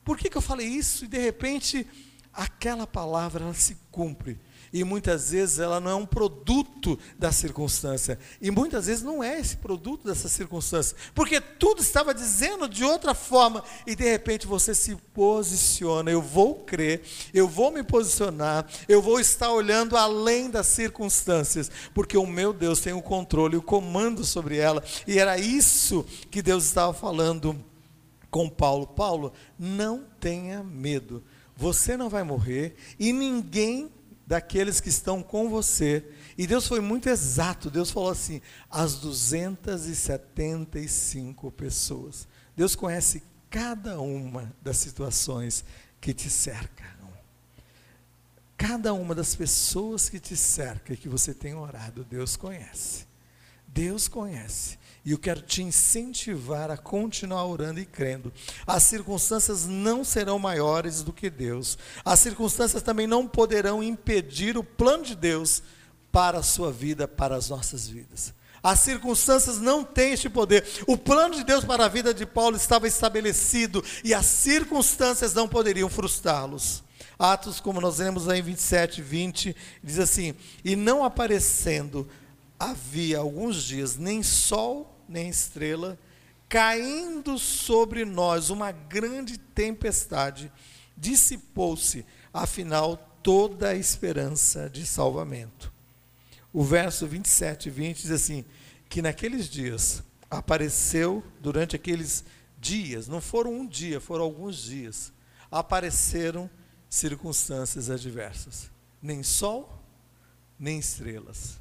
por 0.04 0.18
que, 0.18 0.28
que 0.28 0.36
eu 0.36 0.42
falei 0.42 0.66
isso? 0.66 1.04
E 1.04 1.08
de 1.08 1.16
repente, 1.16 1.86
aquela 2.32 2.86
palavra 2.86 3.44
ela 3.44 3.54
se 3.54 3.78
cumpre 3.90 4.38
e 4.72 4.84
muitas 4.84 5.32
vezes 5.32 5.58
ela 5.58 5.80
não 5.80 5.90
é 5.90 5.94
um 5.94 6.06
produto 6.06 6.98
da 7.18 7.32
circunstância. 7.32 8.18
E 8.40 8.50
muitas 8.50 8.86
vezes 8.86 9.02
não 9.02 9.22
é 9.22 9.40
esse 9.40 9.56
produto 9.56 10.06
dessa 10.06 10.28
circunstância. 10.28 10.96
Porque 11.12 11.40
tudo 11.40 11.82
estava 11.82 12.14
dizendo 12.14 12.68
de 12.68 12.84
outra 12.84 13.12
forma. 13.12 13.64
E 13.84 13.96
de 13.96 14.04
repente 14.04 14.46
você 14.46 14.72
se 14.72 14.94
posiciona. 15.12 16.10
Eu 16.10 16.22
vou 16.22 16.54
crer, 16.54 17.02
eu 17.34 17.48
vou 17.48 17.72
me 17.72 17.82
posicionar, 17.82 18.64
eu 18.88 19.02
vou 19.02 19.18
estar 19.18 19.50
olhando 19.50 19.96
além 19.96 20.48
das 20.48 20.68
circunstâncias. 20.68 21.70
Porque 21.92 22.16
o 22.16 22.26
meu 22.26 22.52
Deus 22.52 22.80
tem 22.80 22.92
o 22.92 23.02
controle, 23.02 23.56
o 23.56 23.62
comando 23.62 24.24
sobre 24.24 24.56
ela. 24.56 24.84
E 25.04 25.18
era 25.18 25.36
isso 25.36 26.06
que 26.30 26.40
Deus 26.40 26.64
estava 26.64 26.94
falando 26.94 27.58
com 28.30 28.48
Paulo. 28.48 28.86
Paulo, 28.86 29.32
não 29.58 30.04
tenha 30.20 30.62
medo. 30.62 31.24
Você 31.56 31.96
não 31.96 32.08
vai 32.08 32.22
morrer 32.22 32.76
e 32.98 33.12
ninguém 33.12 33.90
daqueles 34.30 34.80
que 34.80 34.88
estão 34.88 35.22
com 35.24 35.50
você. 35.50 36.04
E 36.38 36.46
Deus 36.46 36.68
foi 36.68 36.78
muito 36.78 37.08
exato. 37.08 37.68
Deus 37.68 37.90
falou 37.90 38.10
assim: 38.10 38.40
as 38.70 38.94
275 38.94 41.50
pessoas. 41.50 42.28
Deus 42.56 42.76
conhece 42.76 43.24
cada 43.50 44.00
uma 44.00 44.54
das 44.62 44.76
situações 44.76 45.64
que 46.00 46.14
te 46.14 46.30
cercam. 46.30 46.86
Cada 48.56 48.94
uma 48.94 49.16
das 49.16 49.34
pessoas 49.34 50.08
que 50.08 50.20
te 50.20 50.36
cerca 50.36 50.92
e 50.92 50.96
que 50.96 51.08
você 51.08 51.34
tem 51.34 51.54
orado, 51.54 52.04
Deus 52.04 52.36
conhece. 52.36 53.04
Deus 53.66 54.06
conhece. 54.06 54.78
E 55.04 55.12
eu 55.12 55.18
quero 55.18 55.40
te 55.40 55.62
incentivar 55.62 56.70
a 56.70 56.76
continuar 56.76 57.46
orando 57.46 57.80
e 57.80 57.86
crendo. 57.86 58.32
As 58.66 58.82
circunstâncias 58.82 59.66
não 59.66 60.04
serão 60.04 60.38
maiores 60.38 61.02
do 61.02 61.12
que 61.12 61.30
Deus. 61.30 61.78
As 62.04 62.20
circunstâncias 62.20 62.82
também 62.82 63.06
não 63.06 63.26
poderão 63.26 63.82
impedir 63.82 64.58
o 64.58 64.64
plano 64.64 65.04
de 65.04 65.14
Deus 65.14 65.62
para 66.12 66.38
a 66.38 66.42
sua 66.42 66.70
vida, 66.70 67.08
para 67.08 67.34
as 67.34 67.48
nossas 67.48 67.88
vidas. 67.88 68.34
As 68.62 68.80
circunstâncias 68.80 69.58
não 69.58 69.82
têm 69.82 70.12
este 70.12 70.28
poder. 70.28 70.66
O 70.86 70.96
plano 70.96 71.34
de 71.34 71.44
Deus 71.44 71.64
para 71.64 71.86
a 71.86 71.88
vida 71.88 72.12
de 72.12 72.26
Paulo 72.26 72.56
estava 72.56 72.86
estabelecido 72.86 73.82
e 74.04 74.12
as 74.12 74.26
circunstâncias 74.26 75.32
não 75.32 75.48
poderiam 75.48 75.88
frustrá-los. 75.88 76.82
Atos, 77.18 77.60
como 77.60 77.80
nós 77.80 77.98
lemos 77.98 78.28
aí 78.28 78.40
em 78.40 78.42
27, 78.42 79.00
20, 79.00 79.56
diz 79.82 79.98
assim: 79.98 80.34
E 80.64 80.76
não 80.76 81.04
aparecendo 81.04 82.08
havia 82.58 83.18
alguns 83.18 83.62
dias 83.62 83.96
nem 83.96 84.22
sol 84.22 84.89
nem 85.10 85.28
estrela, 85.28 85.98
caindo 86.48 87.38
sobre 87.38 88.04
nós 88.04 88.48
uma 88.48 88.72
grande 88.72 89.36
tempestade, 89.36 90.50
dissipou-se, 90.96 92.06
afinal, 92.32 92.96
toda 93.22 93.70
a 93.70 93.74
esperança 93.74 94.70
de 94.70 94.86
salvamento. 94.86 95.72
O 96.52 96.64
verso 96.64 97.06
27 97.06 97.66
e 97.66 97.70
20 97.70 98.02
diz 98.02 98.10
assim: 98.10 98.44
que 98.88 99.02
naqueles 99.02 99.48
dias 99.48 100.02
apareceu, 100.30 101.22
durante 101.40 101.76
aqueles 101.76 102.24
dias, 102.58 103.08
não 103.08 103.20
foram 103.20 103.52
um 103.52 103.66
dia, 103.66 104.00
foram 104.00 104.24
alguns 104.24 104.62
dias, 104.62 105.12
apareceram 105.50 106.50
circunstâncias 106.88 107.88
adversas. 107.88 108.70
Nem 109.00 109.22
sol, 109.22 109.82
nem 110.58 110.78
estrelas. 110.78 111.58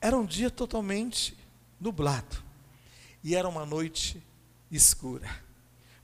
Era 0.00 0.16
um 0.16 0.26
dia 0.26 0.50
totalmente 0.50 1.36
nublado. 1.80 2.36
E 3.22 3.34
era 3.34 3.48
uma 3.48 3.64
noite 3.64 4.22
escura. 4.70 5.28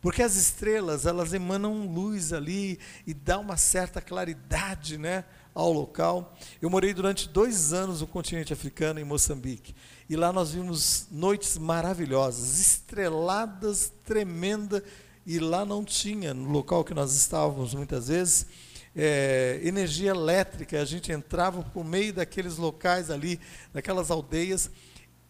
Porque 0.00 0.22
as 0.22 0.36
estrelas, 0.36 1.04
elas 1.04 1.32
emanam 1.32 1.86
luz 1.86 2.32
ali 2.32 2.78
e 3.06 3.12
dá 3.12 3.38
uma 3.38 3.56
certa 3.56 4.00
claridade, 4.00 4.98
né, 4.98 5.24
ao 5.54 5.72
local. 5.72 6.36
Eu 6.60 6.70
morei 6.70 6.94
durante 6.94 7.28
dois 7.28 7.72
anos 7.72 8.02
no 8.02 8.06
continente 8.06 8.52
africano, 8.52 9.00
em 9.00 9.04
Moçambique. 9.04 9.74
E 10.08 10.14
lá 10.14 10.32
nós 10.32 10.52
vimos 10.52 11.08
noites 11.10 11.58
maravilhosas, 11.58 12.60
estreladas, 12.60 13.92
tremenda. 14.04 14.84
E 15.26 15.40
lá 15.40 15.64
não 15.64 15.84
tinha, 15.84 16.32
no 16.32 16.50
local 16.50 16.84
que 16.84 16.94
nós 16.94 17.16
estávamos 17.16 17.74
muitas 17.74 18.06
vezes, 18.06 18.46
é, 18.94 19.60
energia 19.64 20.10
elétrica. 20.10 20.80
A 20.80 20.84
gente 20.84 21.10
entrava 21.10 21.62
por 21.62 21.84
meio 21.84 22.12
daqueles 22.12 22.58
locais 22.58 23.10
ali, 23.10 23.40
daquelas 23.72 24.10
aldeias, 24.10 24.70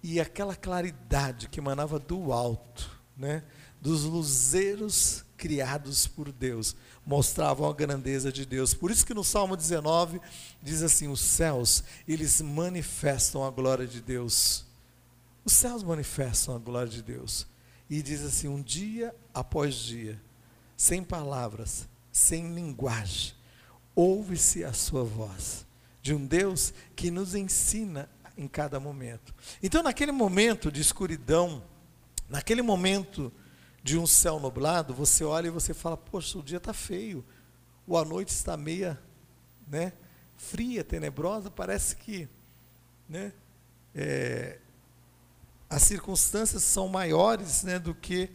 e 0.02 0.20
aquela 0.20 0.54
claridade 0.54 1.48
que 1.48 1.60
emanava 1.60 1.98
do 1.98 2.32
alto, 2.32 2.90
né, 3.16 3.42
dos 3.80 4.04
luzeiros 4.04 5.24
criados 5.36 6.06
por 6.06 6.32
Deus, 6.32 6.74
mostravam 7.04 7.68
a 7.68 7.72
grandeza 7.72 8.32
de 8.32 8.44
Deus. 8.44 8.74
Por 8.74 8.90
isso 8.90 9.06
que 9.06 9.14
no 9.14 9.22
Salmo 9.22 9.56
19 9.56 10.20
diz 10.62 10.82
assim: 10.82 11.08
os 11.08 11.20
céus, 11.20 11.84
eles 12.06 12.40
manifestam 12.40 13.44
a 13.44 13.50
glória 13.50 13.86
de 13.86 14.00
Deus. 14.00 14.64
Os 15.44 15.52
céus 15.52 15.82
manifestam 15.82 16.56
a 16.56 16.58
glória 16.58 16.90
de 16.90 17.02
Deus. 17.02 17.46
E 17.88 18.02
diz 18.02 18.22
assim: 18.22 18.48
um 18.48 18.60
dia 18.60 19.14
após 19.32 19.74
dia, 19.74 20.20
sem 20.76 21.04
palavras, 21.04 21.88
sem 22.10 22.52
linguagem, 22.52 23.34
ouve-se 23.94 24.64
a 24.64 24.72
sua 24.72 25.04
voz, 25.04 25.64
de 26.02 26.12
um 26.12 26.26
Deus 26.26 26.74
que 26.96 27.10
nos 27.10 27.34
ensina 27.34 28.08
em 28.36 28.46
cada 28.46 28.78
momento. 28.78 29.34
Então, 29.62 29.82
naquele 29.82 30.12
momento 30.12 30.70
de 30.70 30.80
escuridão, 30.80 31.62
naquele 32.28 32.62
momento 32.62 33.32
de 33.82 33.96
um 33.96 34.06
céu 34.06 34.40
nublado, 34.40 34.92
você 34.92 35.24
olha 35.24 35.46
e 35.46 35.50
você 35.50 35.72
fala: 35.72 35.96
Poxa, 35.96 36.38
o 36.38 36.42
dia 36.42 36.58
está 36.58 36.72
feio, 36.72 37.24
ou 37.86 37.96
a 37.96 38.04
noite 38.04 38.28
está 38.28 38.56
meia, 38.56 39.00
né, 39.66 39.92
fria, 40.36 40.82
tenebrosa. 40.82 41.50
Parece 41.50 41.96
que, 41.96 42.28
né, 43.08 43.32
é, 43.94 44.58
as 45.68 45.82
circunstâncias 45.82 46.62
são 46.62 46.88
maiores, 46.88 47.62
né, 47.62 47.78
do 47.78 47.94
que 47.94 48.30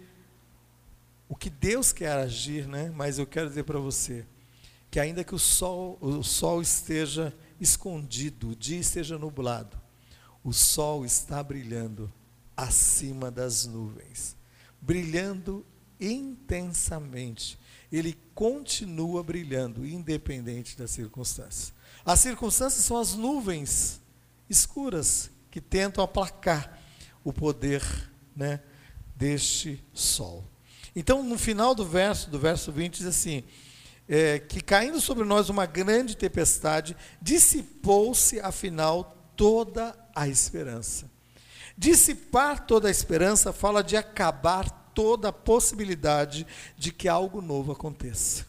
o 1.32 1.36
que 1.36 1.50
Deus 1.50 1.94
quer 1.94 2.18
agir, 2.18 2.68
né? 2.68 2.92
Mas 2.94 3.18
eu 3.18 3.26
quero 3.26 3.48
dizer 3.48 3.64
para 3.64 3.80
você 3.80 4.26
que 4.92 5.00
ainda 5.00 5.24
que 5.24 5.34
o 5.34 5.40
sol, 5.40 5.98
o 6.02 6.22
sol 6.22 6.62
esteja 6.62 7.34
escondido, 7.58 8.50
o 8.50 8.56
dia 8.56 8.78
esteja 8.80 9.18
nublado, 9.18 9.81
o 10.44 10.52
sol 10.52 11.06
está 11.06 11.44
brilhando 11.44 12.12
acima 12.56 13.30
das 13.30 13.66
nuvens, 13.66 14.36
brilhando 14.82 15.66
intensamente. 16.00 17.60
Ele 17.92 18.18
continua 18.34 19.24
brilhando, 19.24 19.86
independente 19.86 20.78
das 20.78 20.92
circunstâncias. 20.92 21.74
As 22.06 22.20
circunstâncias 22.20 22.84
são 22.86 22.98
as 22.98 23.14
nuvens 23.14 24.02
escuras 24.50 25.30
que 25.50 25.62
tentam 25.62 26.04
aplacar 26.04 26.80
o 27.24 27.32
poder 27.32 27.84
né, 28.36 28.62
deste 29.16 29.84
sol. 29.94 30.44
Então, 30.96 31.24
no 31.24 31.38
final 31.38 31.76
do 31.76 31.86
verso, 31.86 32.30
do 32.30 32.40
verso 32.40 32.72
20, 32.72 32.98
diz 32.98 33.06
assim: 33.06 33.44
é, 34.08 34.40
que 34.40 34.62
caindo 34.62 35.00
sobre 35.00 35.24
nós 35.24 35.50
uma 35.50 35.66
grande 35.66 36.18
tempestade, 36.18 36.98
dissipou-se 37.22 38.40
afinal 38.40 39.21
toda 39.42 39.96
a 40.16 40.28
esperança. 40.28 41.10
Dissipar 41.76 42.68
toda 42.68 42.88
a 42.88 42.92
esperança 42.92 43.52
fala 43.52 43.84
de 43.84 43.98
acabar 43.98 44.70
toda 44.94 45.30
a 45.30 45.34
possibilidade 45.34 46.46
de 46.78 46.92
que 46.92 47.10
algo 47.10 47.42
novo 47.42 47.72
aconteça. 47.72 48.46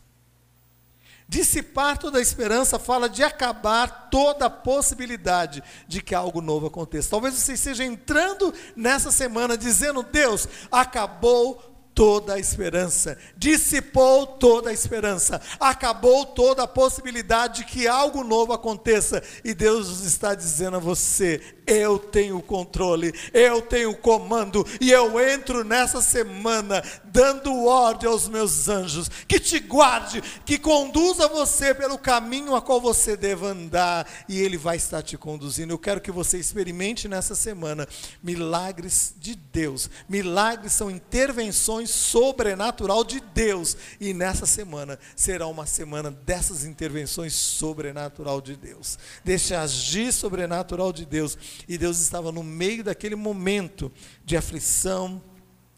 Dissipar 1.27 1.97
toda 1.97 2.19
a 2.19 2.21
esperança 2.21 2.79
fala 2.79 3.09
de 3.09 3.23
acabar 3.23 4.11
toda 4.11 4.45
a 4.45 4.51
possibilidade 4.51 5.63
de 5.89 6.03
que 6.03 6.15
algo 6.15 6.43
novo 6.43 6.67
aconteça. 6.67 7.09
Talvez 7.09 7.33
você 7.37 7.55
esteja 7.55 7.87
entrando 7.87 8.53
nessa 8.77 9.11
semana 9.11 9.57
dizendo: 9.57 10.03
Deus, 10.03 10.47
acabou 10.71 11.72
toda 11.95 12.35
a 12.35 12.39
esperança, 12.39 13.17
dissipou 13.37 14.27
toda 14.27 14.71
a 14.71 14.73
esperança, 14.73 15.41
acabou 15.61 16.27
toda 16.27 16.63
a 16.63 16.69
possibilidade 16.69 17.59
de 17.59 17.65
que 17.65 17.87
algo 17.87 18.25
novo 18.25 18.53
aconteça, 18.53 19.23
e 19.45 19.55
Deus 19.55 20.01
está 20.01 20.35
dizendo 20.35 20.77
a 20.77 20.81
você: 20.81 21.41
eu 21.67 21.99
tenho 21.99 22.39
o 22.39 22.43
controle, 22.43 23.13
eu 23.33 23.61
tenho 23.63 23.91
o 23.91 23.97
comando, 23.97 24.67
e 24.81 24.91
eu 24.91 25.21
entro 25.21 25.65
nessa 25.65 26.01
semana 26.01 26.83
dando 27.05 27.65
ordem 27.65 28.09
aos 28.09 28.29
meus 28.29 28.69
anjos, 28.69 29.09
que 29.29 29.39
te 29.39 29.59
guarde, 29.59 30.23
que 30.45 30.59
conduza 30.59 31.29
você 31.29 31.75
pelo 31.75 31.99
caminho 31.99 32.55
a 32.55 32.63
qual 32.63 32.81
você 32.81 33.17
deve 33.17 33.47
andar, 33.47 34.07
e 34.29 34.41
Ele 34.41 34.57
vai 34.57 34.77
estar 34.77 35.03
te 35.03 35.17
conduzindo. 35.17 35.73
Eu 35.73 35.79
quero 35.79 36.01
que 36.01 36.11
você 36.11 36.39
experimente 36.39 37.09
nessa 37.09 37.35
semana 37.35 37.87
milagres 38.23 39.15
de 39.19 39.35
Deus. 39.35 39.91
Milagres 40.09 40.73
são 40.73 40.91
intervenções 40.91 41.82
sobrenatural 41.87 43.05
de 43.05 43.21
Deus, 43.21 43.77
e 44.01 44.13
nessa 44.13 44.47
semana 44.47 44.99
será 45.17 45.47
uma 45.47 45.67
semana 45.67 46.11
dessas 46.11 46.65
intervenções 46.65 47.35
sobrenatural 47.35 48.41
de 48.41 48.57
Deus. 48.57 48.99
Deixa 49.25 49.61
agir 49.61 50.13
sobrenatural 50.13 50.93
de 50.93 51.05
Deus 51.05 51.37
e 51.69 51.79
Deus 51.79 52.01
estava 52.01 52.33
no 52.33 52.43
meio 52.43 52.85
daquele 52.85 53.15
momento 53.15 53.91
de 54.25 54.37
aflição, 54.37 55.23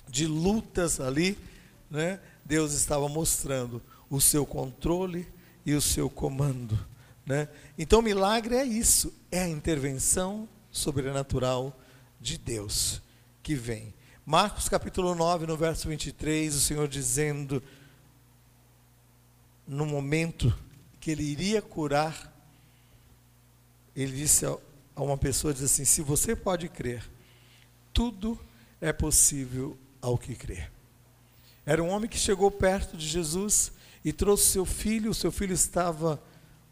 de 0.09 0.27
lutas 0.27 1.01
ali, 1.01 1.39
né? 1.91 2.21
Deus 2.45 2.73
estava 2.73 3.09
mostrando 3.09 3.83
o 4.11 4.21
seu 4.21 4.45
controle 4.45 5.27
e 5.65 5.75
o 5.75 5.81
seu 5.81 6.11
comando, 6.11 6.79
né? 7.25 7.49
Então, 7.79 8.03
milagre 8.03 8.55
é 8.57 8.65
isso, 8.65 9.13
é 9.31 9.43
a 9.43 9.49
intervenção 9.49 10.49
sobrenatural 10.71 11.79
de 12.21 12.37
Deus 12.37 13.03
que 13.43 13.55
vem. 13.55 13.95
Marcos 14.27 14.70
capítulo 14.70 15.14
9, 15.14 15.47
no 15.47 15.55
verso 15.55 15.87
23, 15.87 16.55
o 16.55 16.59
Senhor 16.59 16.89
dizendo, 16.89 17.62
no 19.66 19.85
momento 19.85 20.51
que 20.99 21.11
ele 21.11 21.22
iria 21.22 21.61
curar, 21.61 22.33
ele 23.95 24.16
disse 24.16 24.47
a 24.47 24.57
uma 24.97 25.18
pessoa 25.18 25.53
diz 25.53 25.64
assim: 25.64 25.85
se 25.85 26.01
você 26.01 26.35
pode 26.35 26.70
crer, 26.70 27.05
tudo 27.93 28.41
é 28.81 28.95
possível 28.95 29.77
ao 30.01 30.16
que 30.16 30.35
crer. 30.35 30.72
Era 31.66 31.83
um 31.83 31.91
homem 31.91 32.09
que 32.09 32.16
chegou 32.16 32.51
perto 32.51 32.97
de 32.97 33.07
Jesus 33.07 33.72
e 34.03 34.11
trouxe 34.11 34.47
seu 34.47 34.64
filho, 34.64 35.11
o 35.11 35.14
seu 35.14 35.31
filho 35.31 35.53
estava 35.53 36.18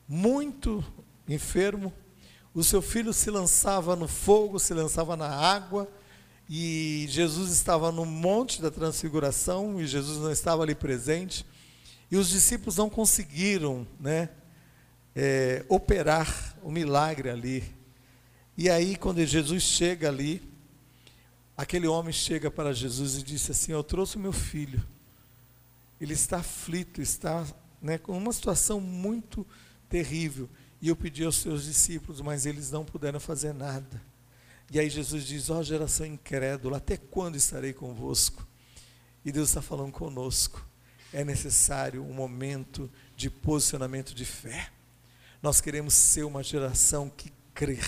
muito 0.09 0.83
enfermo, 1.29 1.93
o 2.55 2.65
seu 2.65 2.81
filho 2.81 3.13
se 3.13 3.31
lançava 3.31 3.95
no 3.95 4.09
fogo, 4.09 4.59
se 4.59 4.73
lançava 4.73 5.19
na 5.19 5.29
água, 5.29 5.87
e 6.49 7.07
Jesus 7.09 7.51
estava 7.51 7.91
no 7.91 8.05
monte 8.05 8.61
da 8.61 8.71
transfiguração 8.71 9.81
e 9.81 9.87
Jesus 9.87 10.19
não 10.19 10.31
estava 10.31 10.63
ali 10.63 10.75
presente, 10.75 11.47
e 12.11 12.17
os 12.17 12.29
discípulos 12.29 12.77
não 12.77 12.91
conseguiram 12.91 13.87
né, 13.99 14.29
é, 15.15 15.65
operar 15.69 16.57
o 16.63 16.71
milagre 16.71 17.31
ali 17.31 17.83
e 18.57 18.69
aí, 18.69 18.97
quando 18.97 19.25
Jesus 19.25 19.63
chega 19.63 20.09
ali, 20.09 20.43
aquele 21.57 21.87
homem 21.87 22.13
chega 22.13 22.51
para 22.51 22.73
Jesus 22.73 23.17
e 23.17 23.23
disse 23.23 23.51
assim: 23.51 23.73
Eu 23.73 23.83
trouxe 23.83 24.17
o 24.17 24.21
meu 24.21 24.33
filho. 24.33 24.87
Ele 26.01 26.13
está 26.13 26.39
aflito, 26.39 27.01
está 27.01 27.47
né, 27.81 27.97
com 27.97 28.17
uma 28.17 28.33
situação 28.33 28.81
muito 28.81 29.47
terrível. 29.89 30.51
E 30.83 30.89
eu 30.89 30.97
pedi 30.97 31.25
aos 31.25 31.37
seus 31.37 31.65
discípulos, 31.65 32.21
mas 32.21 32.45
eles 32.45 32.71
não 32.71 32.85
puderam 32.85 33.21
fazer 33.21 33.55
nada. 33.55 34.03
E 34.73 34.81
aí 34.81 34.89
Jesus 34.89 35.27
diz: 35.27 35.51
Ó 35.51 35.59
oh, 35.59 35.63
geração 35.63 36.07
incrédula, 36.07 36.79
até 36.79 36.97
quando 36.97 37.37
estarei 37.37 37.75
convosco? 37.75 38.47
E 39.23 39.31
Deus 39.31 39.51
está 39.51 39.61
falando 39.61 39.93
conosco. 39.93 40.67
É 41.13 41.23
necessário 41.23 42.03
um 42.03 42.15
momento 42.15 42.91
de 43.15 43.29
posicionamento 43.29 44.15
de 44.15 44.25
fé. 44.25 44.71
Nós 45.43 45.61
queremos 45.61 45.93
ser 45.93 46.23
uma 46.23 46.43
geração 46.43 47.11
que 47.11 47.31
crê 47.53 47.79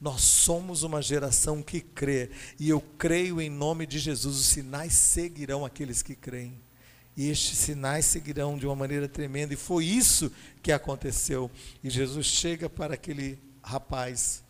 Nós 0.00 0.22
somos 0.22 0.82
uma 0.82 1.00
geração 1.00 1.62
que 1.62 1.80
crê, 1.80 2.30
e 2.58 2.68
eu 2.68 2.80
creio 2.80 3.40
em 3.40 3.48
nome 3.48 3.86
de 3.86 3.98
Jesus, 3.98 4.36
os 4.36 4.46
sinais 4.46 4.92
seguirão 4.92 5.64
aqueles 5.64 6.02
que 6.02 6.16
creem. 6.16 6.60
E 7.16 7.30
estes 7.30 7.56
sinais 7.58 8.06
seguirão 8.06 8.58
de 8.58 8.66
uma 8.66 8.74
maneira 8.74 9.08
tremenda, 9.08 9.54
e 9.54 9.56
foi 9.56 9.84
isso 9.84 10.32
que 10.62 10.72
aconteceu. 10.72 11.48
E 11.82 11.88
Jesus 11.88 12.26
chega 12.26 12.68
para 12.68 12.94
aquele 12.94 13.38
rapaz, 13.62 14.43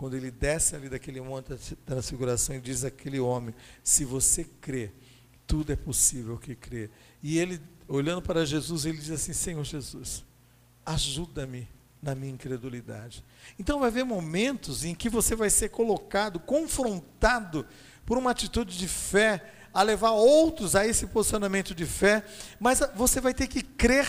quando 0.00 0.16
ele 0.16 0.30
desce 0.30 0.74
ali 0.74 0.88
daquele 0.88 1.20
monte 1.20 1.50
da 1.50 1.58
transfiguração 1.84 2.56
e 2.56 2.58
diz 2.58 2.84
àquele 2.86 3.20
homem: 3.20 3.54
Se 3.84 4.02
você 4.02 4.44
crê, 4.58 4.90
tudo 5.46 5.74
é 5.74 5.76
possível 5.76 6.38
que 6.38 6.54
crê. 6.54 6.88
E 7.22 7.38
ele, 7.38 7.60
olhando 7.86 8.22
para 8.22 8.46
Jesus, 8.46 8.86
ele 8.86 8.96
diz 8.96 9.10
assim: 9.10 9.34
Senhor 9.34 9.62
Jesus, 9.62 10.24
ajuda-me 10.86 11.68
na 12.00 12.14
minha 12.14 12.32
incredulidade. 12.32 13.22
Então 13.58 13.78
vai 13.78 13.88
haver 13.88 14.04
momentos 14.06 14.86
em 14.86 14.94
que 14.94 15.10
você 15.10 15.36
vai 15.36 15.50
ser 15.50 15.68
colocado, 15.68 16.40
confrontado 16.40 17.66
por 18.06 18.16
uma 18.16 18.30
atitude 18.30 18.78
de 18.78 18.88
fé, 18.88 19.52
a 19.70 19.82
levar 19.82 20.12
outros 20.12 20.74
a 20.74 20.86
esse 20.86 21.08
posicionamento 21.08 21.74
de 21.74 21.84
fé, 21.84 22.24
mas 22.58 22.80
você 22.96 23.20
vai 23.20 23.34
ter 23.34 23.48
que 23.48 23.62
crer 23.62 24.06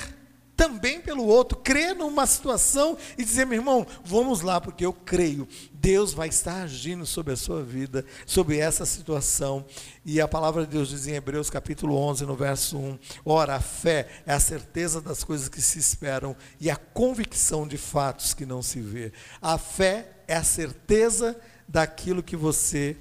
também 0.56 1.02
pelo 1.02 1.26
outro, 1.26 1.58
crer 1.58 1.96
numa 1.96 2.26
situação 2.26 2.98
e 3.18 3.24
dizer, 3.24 3.46
meu 3.46 3.60
irmão, 3.60 3.86
vamos 4.04 4.42
lá, 4.42 4.62
porque 4.62 4.86
eu 4.86 4.94
creio, 4.94 5.48
Deus 5.74 6.14
vai 6.14 6.28
estar 6.28 6.64
agindo 6.64 7.06
sobre 7.06 7.34
a 7.34 7.38
sua 7.38 7.64
vida, 7.64 8.06
sobre 8.26 8.58
essa 8.60 8.86
situação. 8.86 9.66
E 10.06 10.22
a 10.22 10.28
palavra 10.28 10.64
de 10.66 10.72
Deus 10.72 10.90
diz 10.90 11.08
em 11.08 11.16
Hebreus 11.16 11.50
capítulo 11.50 11.96
11, 11.96 12.26
no 12.26 12.36
verso 12.36 12.78
1: 12.78 13.00
Ora, 13.26 13.56
a 13.56 13.60
fé 13.60 14.08
é 14.26 14.34
a 14.34 14.40
certeza 14.40 15.02
das 15.02 15.24
coisas 15.24 15.50
que 15.50 15.62
se 15.62 15.80
esperam 15.80 16.36
e 16.60 16.70
a 16.70 16.76
convicção 16.76 17.68
de 17.68 17.78
fatos 17.78 18.34
que 18.34 18.46
não 18.46 18.62
se 18.62 18.80
vê. 18.80 19.12
A 19.42 19.58
fé 19.58 20.24
é 20.28 20.36
a 20.36 20.44
certeza 20.44 21.40
daquilo 21.68 22.22
que 22.22 22.36
você 22.36 22.96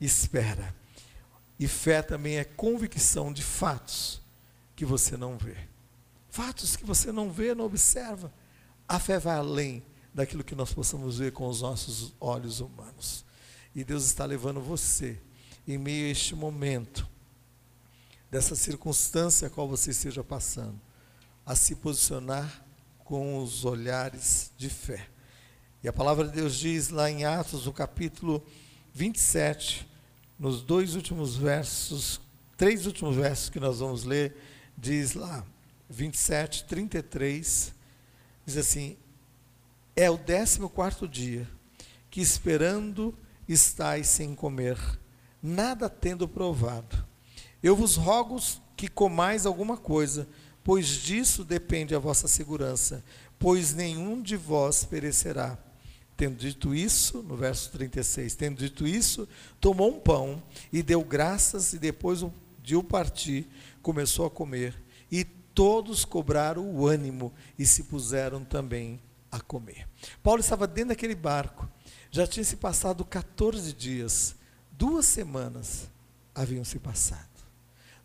espera. 0.00 0.74
E 1.58 1.66
fé 1.66 2.02
também 2.02 2.38
é 2.38 2.44
convicção 2.44 3.32
de 3.32 3.42
fatos 3.42 4.20
que 4.74 4.84
você 4.84 5.16
não 5.16 5.36
vê 5.36 5.71
fatos 6.32 6.76
que 6.76 6.84
você 6.84 7.12
não 7.12 7.30
vê, 7.30 7.54
não 7.54 7.66
observa. 7.66 8.32
A 8.88 8.98
fé 8.98 9.18
vai 9.18 9.36
além 9.36 9.84
daquilo 10.14 10.42
que 10.42 10.54
nós 10.54 10.72
possamos 10.72 11.18
ver 11.18 11.30
com 11.30 11.46
os 11.46 11.60
nossos 11.60 12.14
olhos 12.18 12.58
humanos. 12.58 13.22
E 13.74 13.84
Deus 13.84 14.06
está 14.06 14.24
levando 14.24 14.58
você, 14.58 15.20
em 15.68 15.76
meio 15.76 16.06
a 16.06 16.10
este 16.10 16.34
momento, 16.34 17.06
dessa 18.30 18.56
circunstância 18.56 19.46
a 19.46 19.50
qual 19.50 19.68
você 19.68 19.90
esteja 19.90 20.24
passando, 20.24 20.80
a 21.44 21.54
se 21.54 21.74
posicionar 21.76 22.64
com 23.04 23.36
os 23.36 23.66
olhares 23.66 24.50
de 24.56 24.70
fé. 24.70 25.06
E 25.84 25.88
a 25.88 25.92
palavra 25.92 26.26
de 26.26 26.32
Deus 26.32 26.56
diz 26.56 26.88
lá 26.88 27.10
em 27.10 27.26
Atos, 27.26 27.66
no 27.66 27.74
capítulo 27.74 28.42
27, 28.94 29.86
nos 30.38 30.62
dois 30.62 30.94
últimos 30.94 31.36
versos, 31.36 32.22
três 32.56 32.86
últimos 32.86 33.16
versos 33.16 33.50
que 33.50 33.60
nós 33.60 33.80
vamos 33.80 34.04
ler, 34.04 34.34
diz 34.78 35.12
lá: 35.12 35.44
27, 35.92 36.64
33, 36.64 37.74
diz 38.46 38.56
assim: 38.56 38.96
É 39.94 40.10
o 40.10 40.16
décimo 40.16 40.70
quarto 40.70 41.06
dia 41.06 41.46
que 42.10 42.20
esperando 42.20 43.14
estáis 43.46 44.06
sem 44.06 44.34
comer, 44.34 44.78
nada 45.42 45.88
tendo 45.88 46.26
provado. 46.26 47.04
Eu 47.62 47.76
vos 47.76 47.96
rogo 47.96 48.40
que 48.76 48.88
comais 48.88 49.44
alguma 49.46 49.76
coisa, 49.76 50.26
pois 50.64 50.88
disso 50.88 51.44
depende 51.44 51.94
a 51.94 51.98
vossa 51.98 52.26
segurança, 52.26 53.04
pois 53.38 53.74
nenhum 53.74 54.20
de 54.20 54.36
vós 54.36 54.84
perecerá. 54.84 55.58
Tendo 56.16 56.36
dito 56.36 56.74
isso, 56.74 57.22
no 57.22 57.36
verso 57.36 57.70
36, 57.72 58.34
tendo 58.34 58.58
dito 58.58 58.86
isso, 58.86 59.28
tomou 59.60 59.90
um 59.90 60.00
pão 60.00 60.42
e 60.72 60.82
deu 60.82 61.02
graças, 61.04 61.72
e 61.72 61.78
depois 61.78 62.24
de 62.62 62.76
o 62.76 62.82
partir, 62.82 63.46
começou 63.82 64.26
a 64.26 64.30
comer. 64.30 64.74
E 65.10 65.26
todos 65.54 66.04
cobraram 66.04 66.68
o 66.68 66.86
ânimo 66.86 67.32
e 67.58 67.66
se 67.66 67.84
puseram 67.84 68.44
também 68.44 69.00
a 69.30 69.40
comer. 69.40 69.88
Paulo 70.22 70.40
estava 70.40 70.66
dentro 70.66 70.90
daquele 70.90 71.14
barco, 71.14 71.68
já 72.10 72.26
tinha 72.26 72.44
se 72.44 72.56
passado 72.56 73.04
14 73.04 73.72
dias, 73.72 74.36
duas 74.70 75.06
semanas 75.06 75.90
haviam 76.34 76.64
se 76.64 76.78
passado. 76.78 77.28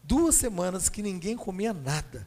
Duas 0.03 0.35
semanas 0.35 0.87
que 0.87 1.01
ninguém 1.01 1.35
comia 1.35 1.73
nada. 1.73 2.25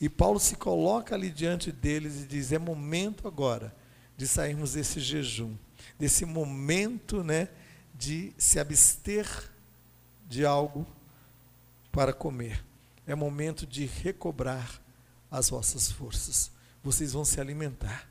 E 0.00 0.08
Paulo 0.08 0.40
se 0.40 0.56
coloca 0.56 1.14
ali 1.14 1.30
diante 1.30 1.70
deles 1.70 2.22
e 2.22 2.26
diz: 2.26 2.50
é 2.50 2.58
momento 2.58 3.28
agora 3.28 3.76
de 4.16 4.26
sairmos 4.26 4.72
desse 4.72 5.00
jejum, 5.00 5.54
desse 5.98 6.24
momento 6.24 7.22
né, 7.22 7.48
de 7.94 8.32
se 8.38 8.58
abster 8.58 9.50
de 10.26 10.46
algo 10.46 10.86
para 11.92 12.14
comer 12.14 12.64
é 13.10 13.14
momento 13.14 13.66
de 13.66 13.86
recobrar 13.86 14.80
as 15.30 15.50
vossas 15.50 15.90
forças. 15.90 16.50
Vocês 16.82 17.12
vão 17.12 17.24
se 17.24 17.40
alimentar, 17.40 18.08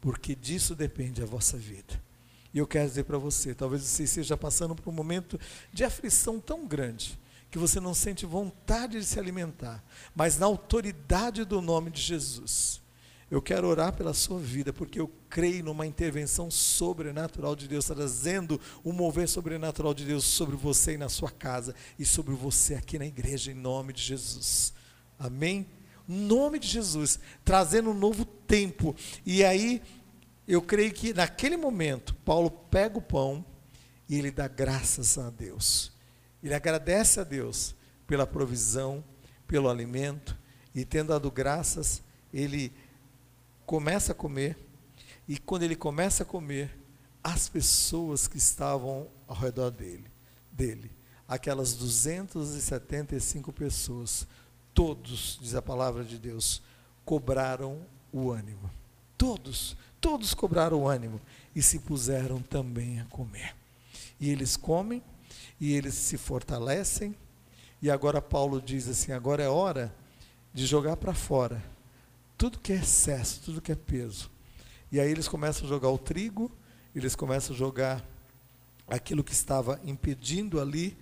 porque 0.00 0.34
disso 0.34 0.74
depende 0.74 1.22
a 1.22 1.26
vossa 1.26 1.56
vida. 1.56 2.02
E 2.52 2.58
eu 2.58 2.66
quero 2.66 2.88
dizer 2.88 3.04
para 3.04 3.18
você, 3.18 3.54
talvez 3.54 3.82
você 3.82 4.04
esteja 4.04 4.36
passando 4.36 4.74
por 4.74 4.88
um 4.88 4.92
momento 4.92 5.38
de 5.72 5.82
aflição 5.82 6.38
tão 6.38 6.66
grande, 6.66 7.18
que 7.50 7.58
você 7.58 7.80
não 7.80 7.94
sente 7.94 8.26
vontade 8.26 8.98
de 8.98 9.04
se 9.04 9.18
alimentar, 9.18 9.82
mas 10.14 10.38
na 10.38 10.46
autoridade 10.46 11.44
do 11.44 11.60
nome 11.60 11.90
de 11.90 12.00
Jesus, 12.00 12.80
eu 13.34 13.42
quero 13.42 13.66
orar 13.66 13.92
pela 13.92 14.14
sua 14.14 14.38
vida, 14.38 14.72
porque 14.72 15.00
eu 15.00 15.10
creio 15.28 15.64
numa 15.64 15.84
intervenção 15.84 16.52
sobrenatural 16.52 17.56
de 17.56 17.66
Deus, 17.66 17.86
trazendo 17.86 18.60
um 18.84 18.92
mover 18.92 19.28
sobrenatural 19.28 19.92
de 19.92 20.04
Deus 20.04 20.22
sobre 20.22 20.54
você 20.54 20.94
e 20.94 20.98
na 20.98 21.08
sua 21.08 21.32
casa, 21.32 21.74
e 21.98 22.04
sobre 22.04 22.32
você 22.32 22.76
aqui 22.76 22.96
na 22.96 23.06
igreja, 23.06 23.50
em 23.50 23.54
nome 23.54 23.92
de 23.92 24.02
Jesus. 24.02 24.72
Amém? 25.18 25.66
Nome 26.06 26.60
de 26.60 26.68
Jesus, 26.68 27.18
trazendo 27.44 27.90
um 27.90 27.94
novo 27.94 28.24
tempo. 28.24 28.94
E 29.26 29.42
aí, 29.42 29.82
eu 30.46 30.62
creio 30.62 30.92
que 30.92 31.12
naquele 31.12 31.56
momento, 31.56 32.14
Paulo 32.24 32.48
pega 32.48 32.98
o 32.98 33.02
pão 33.02 33.44
e 34.08 34.16
ele 34.16 34.30
dá 34.30 34.46
graças 34.46 35.18
a 35.18 35.28
Deus. 35.28 35.90
Ele 36.40 36.54
agradece 36.54 37.18
a 37.18 37.24
Deus 37.24 37.74
pela 38.06 38.28
provisão, 38.28 39.02
pelo 39.44 39.68
alimento, 39.68 40.38
e 40.72 40.84
tendo 40.84 41.08
dado 41.08 41.32
graças, 41.32 42.00
ele 42.32 42.72
começa 43.66 44.12
a 44.12 44.14
comer, 44.14 44.56
e 45.26 45.38
quando 45.38 45.62
ele 45.62 45.76
começa 45.76 46.22
a 46.22 46.26
comer, 46.26 46.76
as 47.22 47.48
pessoas 47.48 48.28
que 48.28 48.36
estavam 48.36 49.08
ao 49.26 49.36
redor 49.36 49.70
dele, 49.70 50.10
dele, 50.52 50.90
aquelas 51.26 51.74
275 51.74 53.52
pessoas, 53.52 54.26
todos, 54.74 55.38
diz 55.40 55.54
a 55.54 55.62
palavra 55.62 56.04
de 56.04 56.18
Deus, 56.18 56.62
cobraram 57.04 57.80
o 58.12 58.30
ânimo. 58.30 58.70
Todos, 59.16 59.76
todos 60.00 60.34
cobraram 60.34 60.82
o 60.82 60.88
ânimo 60.88 61.20
e 61.54 61.62
se 61.62 61.78
puseram 61.78 62.42
também 62.42 63.00
a 63.00 63.04
comer. 63.06 63.56
E 64.20 64.30
eles 64.30 64.56
comem 64.56 65.02
e 65.58 65.72
eles 65.72 65.94
se 65.94 66.18
fortalecem. 66.18 67.16
E 67.80 67.90
agora 67.90 68.20
Paulo 68.20 68.60
diz 68.60 68.88
assim: 68.88 69.12
agora 69.12 69.42
é 69.42 69.48
hora 69.48 69.94
de 70.52 70.66
jogar 70.66 70.96
para 70.96 71.14
fora 71.14 71.73
tudo 72.44 72.58
que 72.58 72.74
é 72.74 72.76
excesso, 72.76 73.40
tudo 73.42 73.62
que 73.62 73.72
é 73.72 73.74
peso. 73.74 74.30
E 74.92 75.00
aí 75.00 75.10
eles 75.10 75.26
começam 75.26 75.64
a 75.64 75.66
jogar 75.66 75.88
o 75.88 75.96
trigo, 75.96 76.52
eles 76.94 77.16
começam 77.16 77.56
a 77.56 77.58
jogar 77.58 78.06
aquilo 78.86 79.24
que 79.24 79.32
estava 79.32 79.80
impedindo 79.82 80.60
ali 80.60 80.94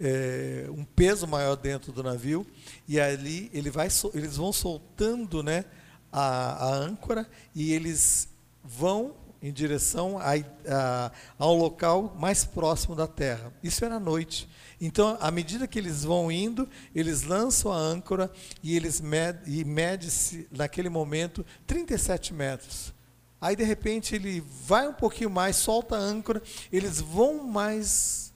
é, 0.00 0.66
um 0.68 0.84
peso 0.84 1.28
maior 1.28 1.54
dentro 1.54 1.92
do 1.92 2.02
navio, 2.02 2.44
e 2.88 2.98
ali 2.98 3.48
ele 3.54 3.70
vai, 3.70 3.86
eles 4.14 4.36
vão 4.36 4.52
soltando 4.52 5.44
né, 5.44 5.64
a, 6.10 6.70
a 6.70 6.74
âncora 6.74 7.24
e 7.54 7.72
eles 7.72 8.28
vão 8.64 9.14
em 9.40 9.52
direção 9.52 10.18
a, 10.18 10.32
a, 10.68 11.12
ao 11.38 11.54
local 11.54 12.16
mais 12.18 12.44
próximo 12.44 12.96
da 12.96 13.06
terra. 13.06 13.52
Isso 13.62 13.84
era 13.84 13.94
à 13.94 14.00
noite. 14.00 14.48
Então, 14.80 15.18
à 15.20 15.30
medida 15.30 15.68
que 15.68 15.78
eles 15.78 16.04
vão 16.04 16.32
indo, 16.32 16.66
eles 16.94 17.22
lançam 17.22 17.70
a 17.70 17.76
âncora 17.76 18.32
e 18.62 18.74
eles 18.74 19.00
med, 19.00 19.38
e 19.46 19.62
mede-se 19.62 20.48
naquele 20.50 20.88
momento 20.88 21.44
37 21.66 22.32
metros. 22.32 22.94
Aí 23.38 23.54
de 23.54 23.64
repente 23.64 24.14
ele 24.14 24.42
vai 24.66 24.88
um 24.88 24.92
pouquinho 24.92 25.28
mais, 25.28 25.56
solta 25.56 25.96
a 25.96 25.98
âncora, 25.98 26.42
eles 26.72 27.00
vão 27.00 27.46
mais 27.46 28.32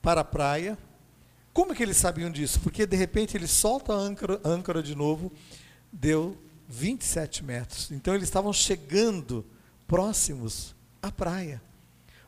para 0.00 0.22
a 0.22 0.24
praia. 0.24 0.78
Como 1.52 1.72
é 1.72 1.74
que 1.74 1.82
eles 1.82 1.98
sabiam 1.98 2.30
disso? 2.30 2.58
Porque 2.60 2.86
de 2.86 2.96
repente 2.96 3.36
ele 3.36 3.46
solta 3.46 3.92
a 3.92 3.96
âncora, 3.96 4.40
âncora 4.44 4.82
de 4.82 4.94
novo, 4.94 5.30
deu 5.92 6.36
27 6.68 7.44
metros. 7.44 7.90
Então 7.90 8.14
eles 8.14 8.28
estavam 8.28 8.52
chegando 8.52 9.44
próximos 9.86 10.74
à 11.02 11.12
praia, 11.12 11.62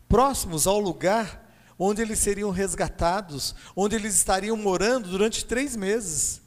próximos 0.07 0.66
ao 0.66 0.79
lugar 0.79 1.44
onde 1.79 2.03
eles 2.03 2.18
seriam 2.18 2.51
resgatados, 2.51 3.55
onde 3.75 3.97
eles 3.97 4.14
estariam 4.14 4.57
morando 4.57 5.09
durante 5.09 5.45
três 5.45 5.77
meses. 5.77 6.43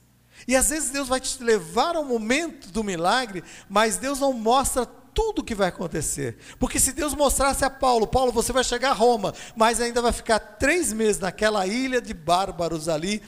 E 0.47 0.55
às 0.55 0.69
vezes 0.69 0.91
Deus 0.91 1.07
vai 1.07 1.19
te 1.19 1.41
levar 1.43 1.95
ao 1.95 2.05
momento 2.05 2.71
do 2.71 2.83
milagre, 2.83 3.43
mas 3.69 3.97
Deus 3.97 4.19
não 4.19 4.33
mostra 4.33 4.85
tudo 4.85 5.39
o 5.39 5.43
que 5.43 5.55
vai 5.55 5.69
acontecer. 5.69 6.37
Porque 6.59 6.79
se 6.79 6.93
Deus 6.93 7.15
mostrasse 7.15 7.65
a 7.65 7.69
Paulo, 7.69 8.05
Paulo, 8.05 8.31
você 8.31 8.53
vai 8.53 8.63
chegar 8.63 8.91
a 8.91 8.93
Roma, 8.93 9.33
mas 9.55 9.81
ainda 9.81 10.01
vai 10.01 10.11
ficar 10.11 10.39
três 10.39 10.93
meses 10.93 11.19
naquela 11.19 11.65
ilha 11.65 11.99
de 11.99 12.13
bárbaros 12.13 12.87
ali, 12.87 13.23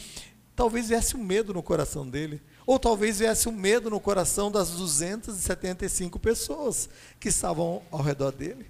talvez 0.56 0.90
viesse 0.90 1.18
um 1.18 1.24
medo 1.24 1.52
no 1.52 1.64
coração 1.64 2.08
dele. 2.08 2.42
Ou 2.64 2.78
talvez 2.78 3.18
viesse 3.18 3.50
um 3.50 3.52
medo 3.52 3.90
no 3.90 4.00
coração 4.00 4.52
das 4.52 4.70
275 4.70 6.20
pessoas 6.20 6.88
que 7.20 7.30
estavam 7.30 7.82
ao 7.90 8.04
redor 8.04 8.32
dele. 8.32 8.69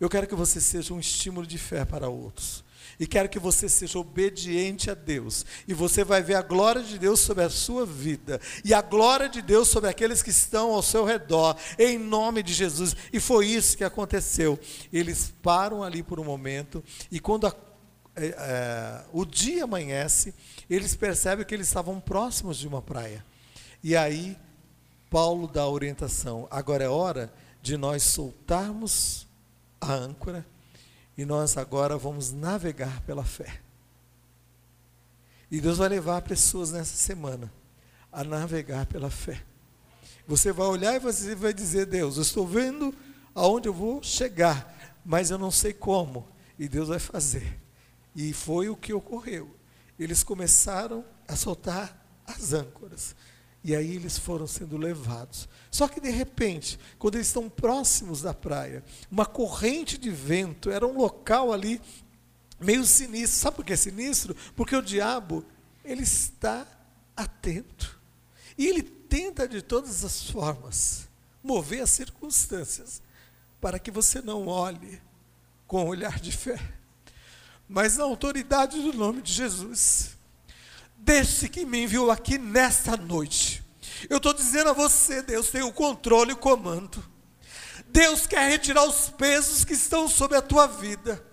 Eu 0.00 0.08
quero 0.08 0.26
que 0.26 0.34
você 0.34 0.60
seja 0.60 0.92
um 0.92 1.00
estímulo 1.00 1.46
de 1.46 1.58
fé 1.58 1.84
para 1.84 2.08
outros. 2.08 2.64
E 2.98 3.06
quero 3.06 3.28
que 3.28 3.38
você 3.38 3.68
seja 3.68 3.98
obediente 3.98 4.90
a 4.90 4.94
Deus. 4.94 5.44
E 5.66 5.74
você 5.74 6.04
vai 6.04 6.22
ver 6.22 6.34
a 6.34 6.42
glória 6.42 6.82
de 6.82 6.98
Deus 6.98 7.20
sobre 7.20 7.44
a 7.44 7.50
sua 7.50 7.84
vida. 7.84 8.40
E 8.64 8.72
a 8.72 8.80
glória 8.80 9.28
de 9.28 9.42
Deus 9.42 9.68
sobre 9.68 9.90
aqueles 9.90 10.22
que 10.22 10.30
estão 10.30 10.72
ao 10.72 10.82
seu 10.82 11.04
redor. 11.04 11.56
Em 11.78 11.98
nome 11.98 12.42
de 12.42 12.52
Jesus. 12.52 12.94
E 13.12 13.18
foi 13.18 13.48
isso 13.48 13.76
que 13.76 13.84
aconteceu. 13.84 14.58
Eles 14.92 15.32
param 15.42 15.82
ali 15.82 16.02
por 16.02 16.20
um 16.20 16.24
momento. 16.24 16.84
E 17.10 17.18
quando 17.18 17.46
a, 17.46 17.54
é, 18.14 18.26
é, 18.26 19.04
o 19.12 19.24
dia 19.24 19.64
amanhece, 19.64 20.32
eles 20.70 20.94
percebem 20.94 21.44
que 21.44 21.54
eles 21.54 21.66
estavam 21.66 21.98
próximos 21.98 22.58
de 22.58 22.68
uma 22.68 22.80
praia. 22.80 23.24
E 23.82 23.96
aí, 23.96 24.36
Paulo 25.10 25.48
dá 25.48 25.62
a 25.62 25.68
orientação. 25.68 26.46
Agora 26.50 26.84
é 26.84 26.88
hora 26.88 27.32
de 27.60 27.76
nós 27.76 28.02
soltarmos 28.04 29.26
a 29.90 29.94
âncora 29.94 30.46
e 31.16 31.24
nós 31.24 31.56
agora 31.56 31.96
vamos 31.96 32.32
navegar 32.32 33.00
pela 33.02 33.24
fé. 33.24 33.60
E 35.50 35.60
Deus 35.60 35.78
vai 35.78 35.88
levar 35.88 36.22
pessoas 36.22 36.72
nessa 36.72 36.96
semana 36.96 37.52
a 38.10 38.24
navegar 38.24 38.86
pela 38.86 39.10
fé. 39.10 39.42
Você 40.26 40.52
vai 40.52 40.66
olhar 40.66 40.94
e 40.94 40.98
você 40.98 41.34
vai 41.34 41.52
dizer: 41.52 41.86
Deus, 41.86 42.16
eu 42.16 42.22
estou 42.22 42.46
vendo 42.46 42.94
aonde 43.34 43.68
eu 43.68 43.74
vou 43.74 44.02
chegar, 44.02 44.98
mas 45.04 45.30
eu 45.30 45.38
não 45.38 45.50
sei 45.50 45.72
como. 45.72 46.26
E 46.58 46.68
Deus 46.68 46.88
vai 46.88 46.98
fazer. 46.98 47.60
E 48.14 48.32
foi 48.32 48.68
o 48.68 48.76
que 48.76 48.92
ocorreu. 48.92 49.54
Eles 49.98 50.22
começaram 50.22 51.04
a 51.28 51.36
soltar 51.36 52.04
as 52.26 52.52
âncoras. 52.52 53.14
E 53.64 53.74
aí 53.74 53.96
eles 53.96 54.18
foram 54.18 54.46
sendo 54.46 54.76
levados. 54.76 55.48
Só 55.70 55.88
que 55.88 55.98
de 55.98 56.10
repente, 56.10 56.78
quando 56.98 57.14
eles 57.14 57.28
estão 57.28 57.48
próximos 57.48 58.20
da 58.20 58.34
praia, 58.34 58.84
uma 59.10 59.24
corrente 59.24 59.96
de 59.96 60.10
vento, 60.10 60.70
era 60.70 60.86
um 60.86 60.94
local 60.94 61.50
ali 61.50 61.80
meio 62.60 62.84
sinistro. 62.84 63.40
Sabe 63.40 63.56
por 63.56 63.64
que 63.64 63.72
é 63.72 63.76
sinistro? 63.76 64.36
Porque 64.54 64.76
o 64.76 64.82
diabo, 64.82 65.42
ele 65.82 66.02
está 66.02 66.66
atento. 67.16 67.98
E 68.58 68.66
ele 68.66 68.82
tenta 68.82 69.48
de 69.48 69.62
todas 69.62 70.04
as 70.04 70.30
formas 70.30 71.08
mover 71.42 71.82
as 71.82 71.90
circunstâncias 71.90 73.02
para 73.60 73.78
que 73.78 73.90
você 73.90 74.20
não 74.20 74.46
olhe 74.46 75.00
com 75.66 75.84
um 75.84 75.88
olhar 75.88 76.20
de 76.20 76.32
fé, 76.32 76.58
mas 77.68 77.96
na 77.96 78.04
autoridade 78.04 78.80
do 78.80 78.92
nome 78.92 79.22
de 79.22 79.32
Jesus 79.32 80.13
desse 80.96 81.48
que 81.48 81.64
me 81.64 81.82
enviou 81.82 82.10
aqui 82.10 82.38
nesta 82.38 82.96
noite. 82.96 83.62
Eu 84.08 84.18
estou 84.18 84.32
dizendo 84.32 84.70
a 84.70 84.72
você, 84.72 85.22
Deus 85.22 85.50
tem 85.50 85.62
o 85.62 85.72
controle 85.72 86.30
e 86.30 86.34
o 86.34 86.38
comando. 86.38 87.02
Deus 87.86 88.26
quer 88.26 88.50
retirar 88.50 88.84
os 88.84 89.08
pesos 89.10 89.64
que 89.64 89.74
estão 89.74 90.08
sobre 90.08 90.36
a 90.36 90.42
tua 90.42 90.66
vida. 90.66 91.24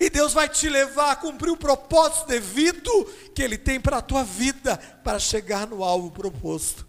E 0.00 0.08
Deus 0.08 0.32
vai 0.32 0.48
te 0.48 0.68
levar 0.68 1.12
a 1.12 1.16
cumprir 1.16 1.50
o 1.50 1.56
propósito 1.56 2.26
devido 2.26 2.90
que 3.34 3.42
Ele 3.42 3.58
tem 3.58 3.78
para 3.78 3.98
a 3.98 4.02
tua 4.02 4.24
vida, 4.24 4.76
para 5.04 5.18
chegar 5.18 5.66
no 5.66 5.84
alvo 5.84 6.10
proposto. 6.10 6.86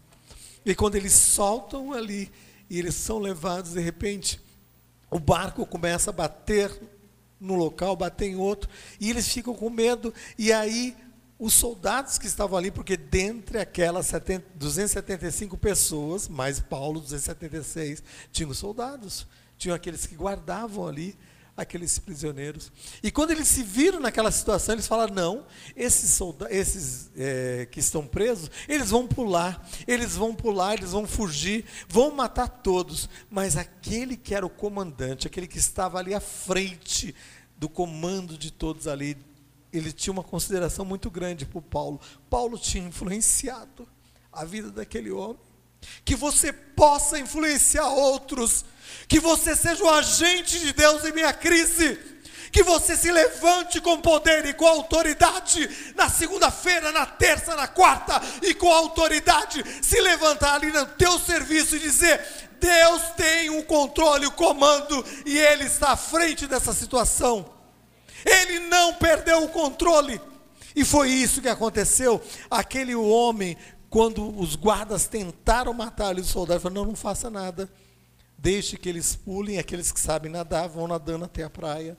E 0.65 0.73
quando 0.73 0.95
eles 0.95 1.13
soltam 1.13 1.91
ali, 1.91 2.31
e 2.69 2.79
eles 2.79 2.95
são 2.95 3.19
levados, 3.19 3.73
de 3.73 3.81
repente, 3.81 4.39
o 5.11 5.19
barco 5.19 5.65
começa 5.65 6.09
a 6.09 6.13
bater 6.13 6.71
no 7.39 7.55
local, 7.55 7.95
bater 7.95 8.29
em 8.29 8.35
outro, 8.37 8.69
e 8.99 9.09
eles 9.09 9.27
ficam 9.27 9.53
com 9.53 9.69
medo, 9.69 10.13
e 10.37 10.53
aí 10.53 10.95
os 11.43 11.53
soldados 11.53 12.17
que 12.17 12.25
estavam 12.25 12.57
ali, 12.57 12.71
porque 12.71 12.95
dentre 12.95 13.57
aquelas 13.59 14.05
70, 14.05 14.45
275 14.55 15.57
pessoas, 15.57 16.29
mais 16.29 16.61
Paulo, 16.61 17.01
276, 17.01 18.01
tinham 18.31 18.53
soldados, 18.53 19.27
tinham 19.57 19.75
aqueles 19.75 20.05
que 20.05 20.15
guardavam 20.15 20.87
ali 20.87 21.17
aqueles 21.57 21.99
prisioneiros. 21.99 22.71
E 23.03 23.11
quando 23.11 23.31
eles 23.31 23.49
se 23.49 23.61
viram 23.61 23.99
naquela 23.99 24.31
situação, 24.31 24.73
eles 24.73 24.87
falaram: 24.87 25.13
não, 25.13 25.45
esses, 25.75 26.11
soldados, 26.11 26.55
esses 26.55 27.11
é, 27.13 27.67
que 27.69 27.81
estão 27.81 28.07
presos, 28.07 28.49
eles 28.65 28.89
vão 28.89 29.05
pular, 29.05 29.69
eles 29.85 30.15
vão 30.15 30.33
pular, 30.33 30.75
eles 30.75 30.91
vão 30.91 31.05
fugir, 31.05 31.65
vão 31.89 32.15
matar 32.15 32.47
todos. 32.47 33.09
Mas 33.29 33.57
aquele 33.57 34.15
que 34.15 34.33
era 34.33 34.45
o 34.45 34.49
comandante, 34.49 35.27
aquele 35.27 35.47
que 35.47 35.57
estava 35.57 35.99
ali 35.99 36.13
à 36.13 36.21
frente 36.21 37.13
do 37.57 37.67
comando 37.67 38.37
de 38.37 38.49
todos 38.49 38.87
ali, 38.87 39.17
ele 39.74 39.91
tinha 39.91 40.13
uma 40.13 40.24
consideração 40.24 40.86
muito 40.86 41.09
grande 41.09 41.45
por 41.45 41.61
Paulo. 41.61 41.99
Paulo 42.30 42.59
tinha 42.59 42.88
influenciado 42.88 43.88
a 44.32 44.45
vida 44.45 44.69
daquele 44.69 45.11
homem. 45.11 45.39
Que 46.05 46.15
você 46.15 46.53
possa 46.53 47.17
influenciar 47.17 47.88
outros. 47.89 48.63
Que 49.07 49.19
você 49.19 49.55
seja 49.55 49.84
o 49.84 49.89
agente 49.89 50.59
de 50.59 50.74
Deus 50.74 51.03
em 51.03 51.11
minha 51.11 51.34
crise. 51.34 51.99
Que 52.51 52.61
você 52.61 52.95
se 52.95 53.11
levante 53.11 53.82
com 53.82 53.99
poder 53.99 54.45
e 54.45 54.53
com 54.53 54.67
autoridade 54.67 55.67
na 55.95 56.07
segunda-feira, 56.07 56.91
na 56.91 57.07
terça, 57.07 57.55
na 57.55 57.67
quarta 57.67 58.21
e 58.43 58.53
com 58.53 58.71
autoridade 58.71 59.63
se 59.82 59.99
levantar 59.99 60.53
ali 60.53 60.71
no 60.71 60.86
teu 60.86 61.17
serviço 61.17 61.76
e 61.76 61.80
dizer: 61.80 62.21
Deus 62.59 63.01
tem 63.17 63.49
o 63.49 63.63
controle, 63.63 64.28
o 64.28 64.32
comando 64.32 65.03
e 65.26 65.36
Ele 65.36 65.63
está 65.63 65.93
à 65.93 65.97
frente 65.97 66.45
dessa 66.45 66.74
situação. 66.74 67.62
Ele 68.26 68.59
não 68.59 68.95
perdeu 68.95 69.43
o 69.43 69.49
controle. 69.49 70.19
E 70.76 70.84
foi 70.84 71.09
isso 71.09 71.41
que 71.41 71.47
aconteceu. 71.47 72.21
Aquele 72.49 72.95
homem, 72.95 73.55
quando 73.89 74.38
os 74.39 74.55
guardas 74.55 75.07
tentaram 75.07 75.74
matar 75.74 76.15
os 76.15 76.28
soldados, 76.28 76.63
falou: 76.63 76.84
não, 76.84 76.86
não 76.91 76.95
faça 76.95 77.30
nada. 77.30 77.69
Deixe 78.38 78.76
que 78.78 78.89
eles 78.89 79.15
pulem, 79.15 79.59
aqueles 79.59 79.91
que 79.91 79.99
sabem 79.99 80.32
nadar 80.32 80.67
vão 80.67 80.88
nadando 80.88 81.26
até 81.26 81.43
a 81.43 81.49
praia. 81.49 81.97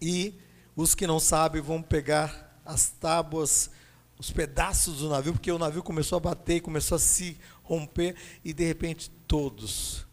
E 0.00 0.34
os 0.74 0.94
que 0.94 1.06
não 1.06 1.20
sabem 1.20 1.62
vão 1.62 1.80
pegar 1.80 2.60
as 2.64 2.90
tábuas, 2.90 3.70
os 4.18 4.30
pedaços 4.30 4.98
do 4.98 5.08
navio, 5.08 5.32
porque 5.32 5.50
o 5.50 5.58
navio 5.58 5.82
começou 5.82 6.16
a 6.16 6.20
bater, 6.20 6.60
começou 6.60 6.96
a 6.96 6.98
se 6.98 7.38
romper, 7.62 8.14
e 8.44 8.52
de 8.52 8.64
repente 8.64 9.10
todos 9.26 10.06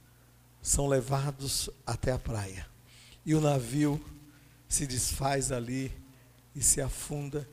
são 0.62 0.88
levados 0.88 1.70
até 1.86 2.12
a 2.12 2.20
praia. 2.20 2.68
E 3.26 3.36
o 3.36 3.42
navio 3.42 4.00
se 4.70 4.86
desfaz 4.86 5.52
ali 5.52 5.92
e 6.56 6.62
se 6.62 6.80
afunda, 6.80 7.50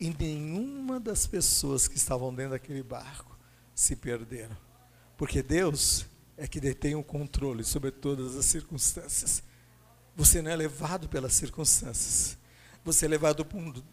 e 0.00 0.12
nenhuma 0.18 0.98
das 0.98 1.26
pessoas 1.26 1.86
que 1.86 1.96
estavam 1.96 2.34
dentro 2.34 2.52
daquele 2.52 2.82
barco 2.82 3.38
se 3.74 3.94
perderam. 3.94 4.56
Porque 5.16 5.42
Deus 5.42 6.06
é 6.36 6.48
que 6.48 6.58
detém 6.58 6.94
o 6.94 7.04
controle 7.04 7.62
sobre 7.62 7.90
todas 7.90 8.34
as 8.36 8.44
circunstâncias. 8.46 9.42
Você 10.16 10.42
não 10.42 10.50
é 10.50 10.56
levado 10.56 11.08
pelas 11.08 11.34
circunstâncias. 11.34 12.36
Você 12.84 13.06
é 13.06 13.08
levado 13.08 13.44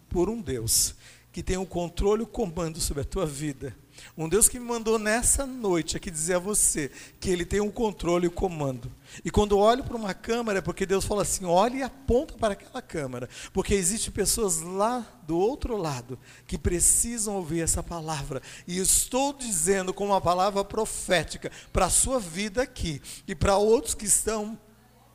por 0.09 0.29
um, 0.29 0.41
Deus 0.41 0.95
que 1.31 1.41
tem 1.41 1.55
o 1.55 1.65
controle 1.65 2.21
e 2.21 2.25
o 2.25 2.27
comando 2.27 2.79
sobre 2.81 3.01
a 3.01 3.05
tua 3.05 3.25
vida. 3.25 3.75
Um 4.17 4.27
Deus 4.27 4.47
que 4.49 4.59
me 4.59 4.65
mandou 4.65 4.99
nessa 4.99 5.45
noite 5.45 5.97
aqui 5.97 6.11
dizer 6.11 6.35
a 6.35 6.39
você 6.39 6.91
que 7.19 7.29
Ele 7.29 7.45
tem 7.45 7.59
o 7.59 7.71
controle 7.71 8.25
e 8.25 8.27
o 8.27 8.31
comando. 8.31 8.91
E 9.23 9.31
quando 9.31 9.57
olho 9.57 9.83
para 9.83 9.95
uma 9.95 10.13
câmera, 10.13 10.59
é 10.59 10.61
porque 10.61 10.85
Deus 10.85 11.05
fala 11.05 11.21
assim: 11.21 11.45
olhe 11.45 11.79
e 11.79 11.83
aponta 11.83 12.35
para 12.35 12.53
aquela 12.53 12.81
câmera. 12.81 13.29
Porque 13.53 13.73
existem 13.73 14.11
pessoas 14.11 14.61
lá 14.61 15.05
do 15.27 15.37
outro 15.37 15.77
lado 15.77 16.17
que 16.45 16.57
precisam 16.57 17.35
ouvir 17.35 17.61
essa 17.61 17.81
palavra. 17.81 18.41
E 18.67 18.77
estou 18.77 19.33
dizendo 19.33 19.93
com 19.93 20.05
uma 20.05 20.21
palavra 20.21 20.63
profética 20.63 21.51
para 21.71 21.85
a 21.85 21.89
sua 21.89 22.19
vida 22.19 22.61
aqui 22.61 23.01
e 23.27 23.35
para 23.35 23.57
outros 23.57 23.93
que 23.93 24.05
estão 24.05 24.57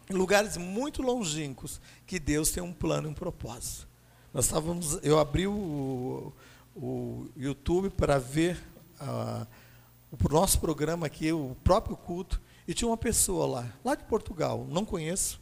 em 0.09 0.14
lugares 0.14 0.57
muito 0.57 1.03
longínquos, 1.03 1.80
que 2.07 2.18
Deus 2.18 2.51
tem 2.51 2.62
um 2.62 2.72
plano 2.72 3.09
e 3.09 3.11
um 3.11 3.14
propósito. 3.14 3.89
Nós 4.32 4.45
estávamos, 4.45 4.99
eu 5.03 5.18
abri 5.18 5.47
o, 5.47 6.32
o 6.74 7.26
YouTube 7.37 7.91
para 7.91 8.18
ver 8.18 8.59
o 9.01 10.28
nosso 10.28 10.61
programa 10.61 11.07
aqui, 11.07 11.32
o 11.32 11.57
próprio 11.62 11.97
culto, 11.97 12.40
e 12.66 12.74
tinha 12.74 12.88
uma 12.88 12.97
pessoa 12.97 13.47
lá, 13.47 13.72
lá 13.84 13.94
de 13.94 14.05
Portugal, 14.05 14.66
não 14.68 14.84
conheço, 14.84 15.40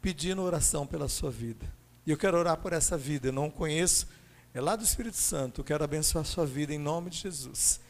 pedindo 0.00 0.42
oração 0.42 0.86
pela 0.86 1.08
sua 1.08 1.30
vida. 1.30 1.70
E 2.06 2.10
eu 2.10 2.16
quero 2.16 2.36
orar 2.36 2.56
por 2.56 2.72
essa 2.72 2.96
vida, 2.96 3.28
eu 3.28 3.32
não 3.32 3.50
conheço, 3.50 4.06
é 4.54 4.60
lá 4.60 4.74
do 4.74 4.84
Espírito 4.84 5.16
Santo, 5.16 5.60
eu 5.60 5.64
quero 5.64 5.84
abençoar 5.84 6.22
a 6.22 6.26
sua 6.26 6.46
vida 6.46 6.74
em 6.74 6.78
nome 6.78 7.10
de 7.10 7.18
Jesus. 7.18 7.80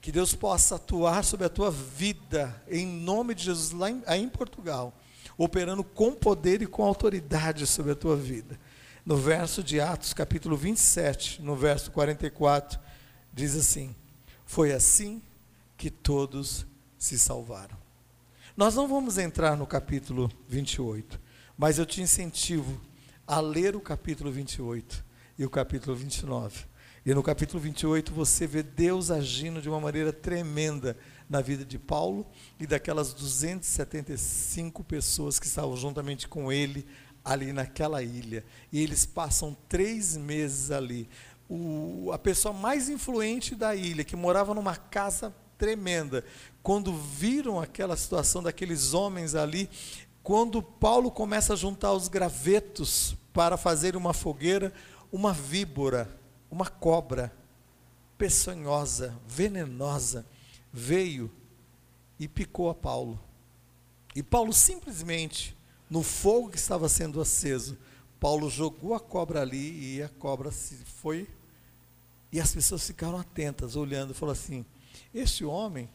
Que 0.00 0.12
Deus 0.12 0.34
possa 0.34 0.76
atuar 0.76 1.24
sobre 1.24 1.46
a 1.46 1.50
tua 1.50 1.70
vida, 1.70 2.62
em 2.68 2.86
nome 2.86 3.34
de 3.34 3.44
Jesus, 3.44 3.72
lá 3.72 3.90
em, 3.90 4.02
aí 4.06 4.22
em 4.22 4.28
Portugal, 4.28 4.96
operando 5.36 5.82
com 5.82 6.14
poder 6.14 6.62
e 6.62 6.66
com 6.66 6.84
autoridade 6.84 7.66
sobre 7.66 7.92
a 7.92 7.96
tua 7.96 8.16
vida 8.16 8.58
no 9.08 9.16
verso 9.16 9.62
de 9.62 9.80
Atos, 9.80 10.12
capítulo 10.12 10.54
27, 10.54 11.40
no 11.40 11.56
verso 11.56 11.90
44, 11.92 12.78
diz 13.32 13.56
assim: 13.56 13.94
Foi 14.44 14.72
assim 14.72 15.22
que 15.76 15.90
todos 15.90 16.66
se 16.98 17.18
salvaram. 17.18 17.76
Nós 18.56 18.74
não 18.74 18.88
vamos 18.88 19.18
entrar 19.18 19.56
no 19.56 19.66
capítulo 19.66 20.30
28, 20.48 21.20
mas 21.56 21.78
eu 21.78 21.86
te 21.86 22.02
incentivo 22.02 22.80
a 23.26 23.40
ler 23.40 23.76
o 23.76 23.80
capítulo 23.80 24.32
28 24.32 25.04
e 25.38 25.44
o 25.44 25.50
capítulo 25.50 25.94
29. 25.94 26.66
E 27.06 27.14
no 27.14 27.22
capítulo 27.22 27.60
28 27.60 28.12
você 28.12 28.46
vê 28.46 28.62
Deus 28.62 29.10
agindo 29.10 29.62
de 29.62 29.68
uma 29.68 29.80
maneira 29.80 30.12
tremenda 30.12 30.96
na 31.30 31.40
vida 31.40 31.64
de 31.64 31.78
Paulo 31.78 32.26
e 32.58 32.66
daquelas 32.66 33.12
275 33.14 34.82
pessoas 34.82 35.38
que 35.38 35.46
estavam 35.46 35.76
juntamente 35.76 36.26
com 36.26 36.50
ele 36.50 36.84
ali 37.24 37.52
naquela 37.52 38.02
ilha. 38.02 38.44
E 38.72 38.82
eles 38.82 39.06
passam 39.06 39.56
três 39.68 40.16
meses 40.16 40.70
ali. 40.70 41.08
O, 41.48 42.10
a 42.12 42.18
pessoa 42.18 42.52
mais 42.52 42.88
influente 42.88 43.54
da 43.54 43.74
ilha, 43.74 44.04
que 44.04 44.14
morava 44.14 44.54
numa 44.54 44.76
casa 44.76 45.34
tremenda, 45.56 46.24
quando 46.62 46.92
viram 46.94 47.60
aquela 47.60 47.96
situação 47.96 48.42
daqueles 48.42 48.94
homens 48.94 49.34
ali, 49.34 49.68
quando 50.22 50.62
Paulo 50.62 51.10
começa 51.10 51.54
a 51.54 51.56
juntar 51.56 51.92
os 51.92 52.06
gravetos 52.06 53.16
para 53.32 53.56
fazer 53.56 53.96
uma 53.96 54.12
fogueira, 54.12 54.72
uma 55.10 55.32
víbora, 55.32 56.14
uma 56.50 56.66
cobra 56.66 57.32
peçonhosa, 58.18 59.16
venenosa, 59.26 60.26
veio 60.72 61.30
e 62.18 62.26
picou 62.28 62.68
a 62.68 62.74
Paulo. 62.74 63.18
E 64.14 64.22
Paulo 64.22 64.52
simplesmente, 64.52 65.56
no 65.88 66.02
fogo 66.02 66.50
que 66.50 66.58
estava 66.58 66.88
sendo 66.88 67.20
aceso, 67.20 67.78
Paulo 68.18 68.50
jogou 68.50 68.94
a 68.94 69.00
cobra 69.00 69.42
ali 69.42 69.96
e 69.96 70.02
a 70.02 70.08
cobra 70.08 70.50
se 70.50 70.74
foi. 70.76 71.28
E 72.30 72.40
as 72.40 72.54
pessoas 72.54 72.86
ficaram 72.86 73.18
atentas, 73.18 73.76
olhando, 73.76 74.14
falou 74.14 74.32
assim: 74.32 74.64
Este 75.14 75.44
homem, 75.44 75.88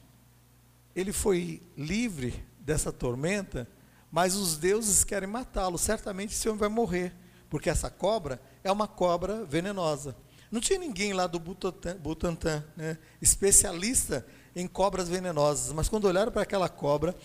ele 0.96 1.14
foi 1.14 1.62
livre 1.78 2.44
dessa 2.60 2.92
tormenta, 2.92 3.68
mas 4.12 4.36
os 4.36 4.58
deuses 4.58 5.04
querem 5.04 5.30
matá-lo. 5.30 5.78
Certamente 5.78 6.34
esse 6.34 6.48
homem 6.48 6.60
vai 6.60 6.70
morrer, 6.70 7.14
porque 7.50 7.70
essa 7.70 7.90
cobra 7.90 8.42
é 8.64 8.72
uma 8.72 8.88
cobra 8.88 9.46
venenosa. 9.46 10.16
Não 10.52 10.62
tinha 10.62 10.78
ninguém 10.78 11.14
lá 11.14 11.26
do 11.26 11.40
Butantan, 11.40 12.64
né, 12.76 12.98
especialista 13.20 14.26
em 14.56 14.68
cobras 14.68 15.10
venenosas, 15.10 15.74
mas 15.74 15.90
quando 15.90 16.06
olharam 16.06 16.32
para 16.32 16.44
aquela 16.44 16.70
cobra, 16.70 17.16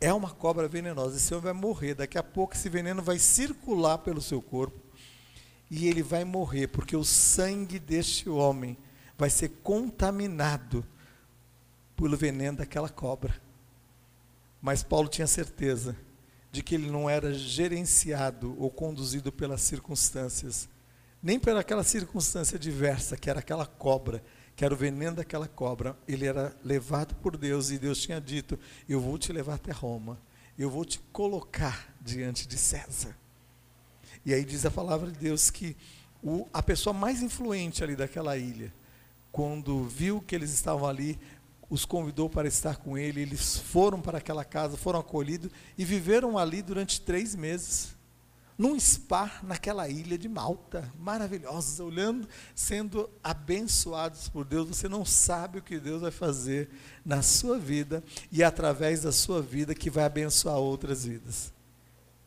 é 0.00 0.12
uma 0.12 0.30
cobra 0.30 0.68
venenosa. 0.68 1.16
Esse 1.16 1.34
homem 1.34 1.44
vai 1.44 1.52
morrer. 1.52 1.94
Daqui 1.94 2.16
a 2.16 2.22
pouco 2.22 2.54
esse 2.54 2.68
veneno 2.68 3.02
vai 3.02 3.18
circular 3.18 3.98
pelo 3.98 4.20
seu 4.20 4.40
corpo 4.40 4.85
e 5.70 5.88
ele 5.88 6.02
vai 6.02 6.24
morrer, 6.24 6.68
porque 6.68 6.96
o 6.96 7.04
sangue 7.04 7.78
deste 7.78 8.28
homem 8.28 8.76
vai 9.18 9.30
ser 9.30 9.48
contaminado 9.62 10.84
pelo 11.96 12.16
veneno 12.16 12.58
daquela 12.58 12.88
cobra. 12.88 13.40
Mas 14.60 14.82
Paulo 14.82 15.08
tinha 15.08 15.26
certeza 15.26 15.96
de 16.52 16.62
que 16.62 16.74
ele 16.74 16.90
não 16.90 17.08
era 17.08 17.32
gerenciado 17.34 18.54
ou 18.58 18.70
conduzido 18.70 19.32
pelas 19.32 19.60
circunstâncias, 19.60 20.68
nem 21.22 21.38
pelaquela 21.38 21.82
circunstância 21.82 22.58
diversa 22.58 23.16
que 23.16 23.28
era 23.28 23.40
aquela 23.40 23.66
cobra 23.66 24.22
que 24.56 24.64
era 24.64 24.72
o 24.72 24.76
veneno 24.76 25.16
daquela 25.16 25.46
cobra, 25.46 25.94
ele 26.08 26.24
era 26.24 26.56
levado 26.64 27.14
por 27.16 27.36
Deus 27.36 27.70
e 27.70 27.78
Deus 27.78 28.00
tinha 28.00 28.18
dito: 28.18 28.58
Eu 28.88 28.98
vou 28.98 29.18
te 29.18 29.30
levar 29.30 29.54
até 29.54 29.70
Roma, 29.70 30.18
eu 30.58 30.70
vou 30.70 30.84
te 30.84 30.98
colocar 31.12 31.94
diante 32.00 32.48
de 32.48 32.56
César. 32.56 33.14
E 34.26 34.34
aí 34.34 34.44
diz 34.44 34.66
a 34.66 34.70
palavra 34.70 35.10
de 35.10 35.18
Deus 35.18 35.50
que 35.50 35.76
o, 36.20 36.48
a 36.52 36.60
pessoa 36.60 36.92
mais 36.92 37.22
influente 37.22 37.84
ali 37.84 37.94
daquela 37.94 38.36
ilha, 38.36 38.74
quando 39.30 39.84
viu 39.84 40.20
que 40.20 40.34
eles 40.34 40.52
estavam 40.52 40.88
ali, 40.88 41.16
os 41.70 41.84
convidou 41.84 42.28
para 42.28 42.48
estar 42.48 42.76
com 42.76 42.98
ele, 42.98 43.22
eles 43.22 43.56
foram 43.56 44.00
para 44.00 44.18
aquela 44.18 44.44
casa, 44.44 44.76
foram 44.76 44.98
acolhidos 44.98 45.52
e 45.78 45.84
viveram 45.84 46.36
ali 46.36 46.60
durante 46.60 47.00
três 47.00 47.36
meses 47.36 47.96
num 48.58 48.78
spa 48.80 49.30
naquela 49.42 49.88
ilha 49.88 50.16
de 50.16 50.28
Malta, 50.28 50.90
maravilhosa, 50.98 51.84
olhando, 51.84 52.26
sendo 52.54 53.08
abençoados 53.22 54.28
por 54.28 54.44
Deus. 54.44 54.68
Você 54.68 54.88
não 54.88 55.04
sabe 55.04 55.58
o 55.58 55.62
que 55.62 55.78
Deus 55.78 56.02
vai 56.02 56.10
fazer 56.10 56.70
na 57.04 57.22
sua 57.22 57.58
vida 57.58 58.02
e 58.32 58.42
através 58.42 59.02
da 59.02 59.12
sua 59.12 59.42
vida 59.42 59.74
que 59.74 59.90
vai 59.90 60.04
abençoar 60.04 60.56
outras 60.56 61.04
vidas. 61.04 61.52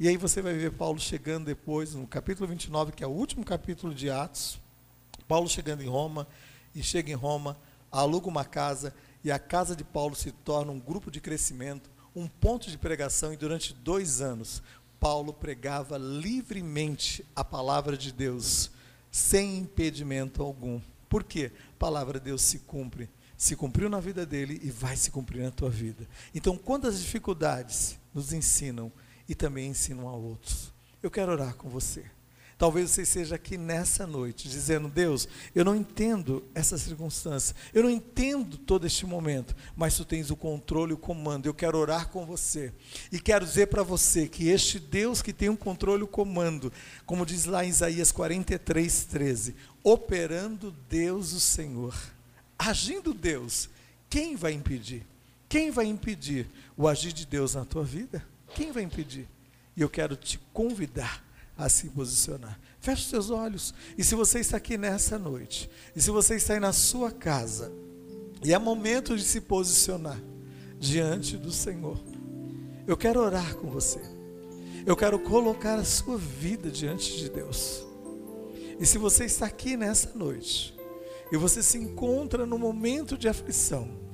E 0.01 0.07
aí 0.07 0.15
você 0.15 0.41
vai 0.41 0.53
ver 0.53 0.71
Paulo 0.71 0.97
chegando 0.97 1.47
depois, 1.47 1.93
no 1.93 2.07
capítulo 2.07 2.47
29, 2.47 2.93
que 2.93 3.03
é 3.03 3.07
o 3.07 3.09
último 3.09 3.43
capítulo 3.43 3.93
de 3.93 4.09
Atos. 4.09 4.57
Paulo 5.27 5.49
chegando 5.49 5.83
em 5.83 5.89
Roma, 5.89 6.25
e 6.73 6.81
chega 6.81 7.11
em 7.11 7.15
Roma, 7.15 7.59
aluga 7.91 8.29
uma 8.29 8.45
casa, 8.45 8.95
e 9.25 9.29
a 9.29 9.37
casa 9.37 9.75
de 9.75 9.83
Paulo 9.83 10.15
se 10.15 10.31
torna 10.31 10.71
um 10.71 10.79
grupo 10.79 11.11
de 11.11 11.19
crescimento, 11.19 11.91
um 12.15 12.29
ponto 12.29 12.71
de 12.71 12.77
pregação, 12.77 13.33
e 13.33 13.35
durante 13.35 13.73
dois 13.73 14.21
anos 14.21 14.63
Paulo 15.01 15.33
pregava 15.33 15.97
livremente 15.97 17.25
a 17.35 17.43
palavra 17.43 17.97
de 17.97 18.13
Deus, 18.13 18.71
sem 19.11 19.57
impedimento 19.57 20.41
algum. 20.41 20.79
Por 21.09 21.25
quê? 21.25 21.51
A 21.73 21.77
palavra 21.77 22.19
de 22.19 22.27
Deus 22.27 22.41
se 22.41 22.59
cumpre. 22.59 23.09
Se 23.35 23.53
cumpriu 23.53 23.89
na 23.89 23.99
vida 23.99 24.25
dele 24.25 24.61
e 24.63 24.71
vai 24.71 24.95
se 24.95 25.11
cumprir 25.11 25.43
na 25.43 25.51
tua 25.51 25.69
vida. 25.69 26.07
Então, 26.33 26.57
quantas 26.57 27.01
dificuldades 27.01 27.99
nos 28.13 28.31
ensinam 28.31 28.89
e 29.29 29.35
também 29.35 29.69
ensinam 29.69 30.09
a 30.09 30.11
outros. 30.11 30.73
Eu 31.01 31.11
quero 31.11 31.31
orar 31.31 31.53
com 31.53 31.69
você. 31.69 32.03
Talvez 32.57 32.91
você 32.91 33.03
esteja 33.03 33.35
aqui 33.35 33.57
nessa 33.57 34.05
noite 34.05 34.49
dizendo: 34.49 34.89
Deus, 34.89 35.29
eu 35.55 35.63
não 35.63 35.73
entendo 35.73 36.43
essa 36.53 36.77
circunstância, 36.77 37.55
eu 37.73 37.83
não 37.83 37.89
entendo 37.89 38.57
todo 38.57 38.85
este 38.85 39.05
momento, 39.05 39.55
mas 39.77 39.95
tu 39.95 40.03
tens 40.03 40.29
o 40.29 40.35
controle 40.35 40.91
e 40.91 40.93
o 40.93 40.97
comando. 40.97 41.45
Eu 41.45 41.53
quero 41.53 41.77
orar 41.77 42.09
com 42.09 42.25
você 42.25 42.73
e 43.13 43.17
quero 43.17 43.45
dizer 43.45 43.67
para 43.67 43.81
você 43.81 44.27
que 44.27 44.49
este 44.49 44.77
Deus 44.77 45.21
que 45.21 45.31
tem 45.31 45.47
o 45.47 45.55
controle 45.55 46.01
e 46.01 46.03
o 46.03 46.07
comando, 46.07 46.73
como 47.05 47.25
diz 47.25 47.45
lá 47.45 47.63
em 47.63 47.69
Isaías 47.69 48.11
43, 48.11 49.05
13, 49.05 49.55
operando 49.81 50.75
Deus 50.89 51.31
o 51.31 51.39
Senhor, 51.39 51.95
agindo 52.57 53.13
Deus, 53.13 53.69
quem 54.09 54.35
vai 54.35 54.51
impedir? 54.51 55.05
Quem 55.47 55.71
vai 55.71 55.85
impedir 55.85 56.45
o 56.75 56.89
agir 56.89 57.13
de 57.13 57.25
Deus 57.25 57.55
na 57.55 57.63
tua 57.63 57.85
vida? 57.85 58.21
Quem 58.53 58.71
vai 58.71 58.83
impedir? 58.83 59.27
E 59.75 59.81
eu 59.81 59.89
quero 59.89 60.15
te 60.15 60.39
convidar 60.53 61.23
a 61.57 61.67
se 61.67 61.89
posicionar. 61.89 62.59
Feche 62.79 63.03
os 63.03 63.09
seus 63.09 63.29
olhos. 63.29 63.73
E 63.97 64.03
se 64.03 64.15
você 64.15 64.39
está 64.39 64.57
aqui 64.57 64.77
nessa 64.77 65.19
noite, 65.19 65.69
e 65.95 66.01
se 66.01 66.09
você 66.09 66.35
está 66.35 66.53
aí 66.53 66.59
na 66.59 66.71
sua 66.71 67.11
casa, 67.11 67.71
e 68.43 68.53
é 68.53 68.57
momento 68.57 69.17
de 69.17 69.23
se 69.23 69.41
posicionar 69.41 70.19
diante 70.79 71.35
do 71.35 71.51
Senhor, 71.51 71.99
eu 72.87 72.95
quero 72.95 73.19
orar 73.19 73.55
com 73.55 73.69
você. 73.69 74.01
Eu 74.85 74.95
quero 74.95 75.19
colocar 75.19 75.75
a 75.75 75.83
sua 75.83 76.17
vida 76.17 76.71
diante 76.71 77.17
de 77.17 77.29
Deus. 77.29 77.85
E 78.79 78.85
se 78.85 78.97
você 78.97 79.25
está 79.25 79.45
aqui 79.45 79.75
nessa 79.75 80.17
noite, 80.17 80.73
e 81.31 81.37
você 81.37 81.61
se 81.61 81.77
encontra 81.77 82.45
no 82.45 82.57
momento 82.57 83.17
de 83.17 83.27
aflição, 83.27 84.08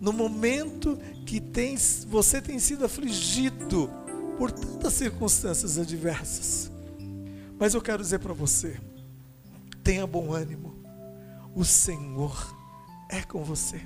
no 0.00 0.12
momento 0.12 0.98
que 1.26 1.40
tem, 1.40 1.76
você 2.08 2.40
tem 2.40 2.58
sido 2.58 2.84
afligido 2.86 3.90
por 4.38 4.50
tantas 4.50 4.94
circunstâncias 4.94 5.78
adversas, 5.78 6.70
mas 7.58 7.74
eu 7.74 7.82
quero 7.82 8.02
dizer 8.02 8.18
para 8.18 8.32
você: 8.32 8.80
tenha 9.84 10.06
bom 10.06 10.32
ânimo. 10.32 10.74
O 11.54 11.64
Senhor 11.64 12.56
é 13.10 13.22
com 13.22 13.44
você. 13.44 13.80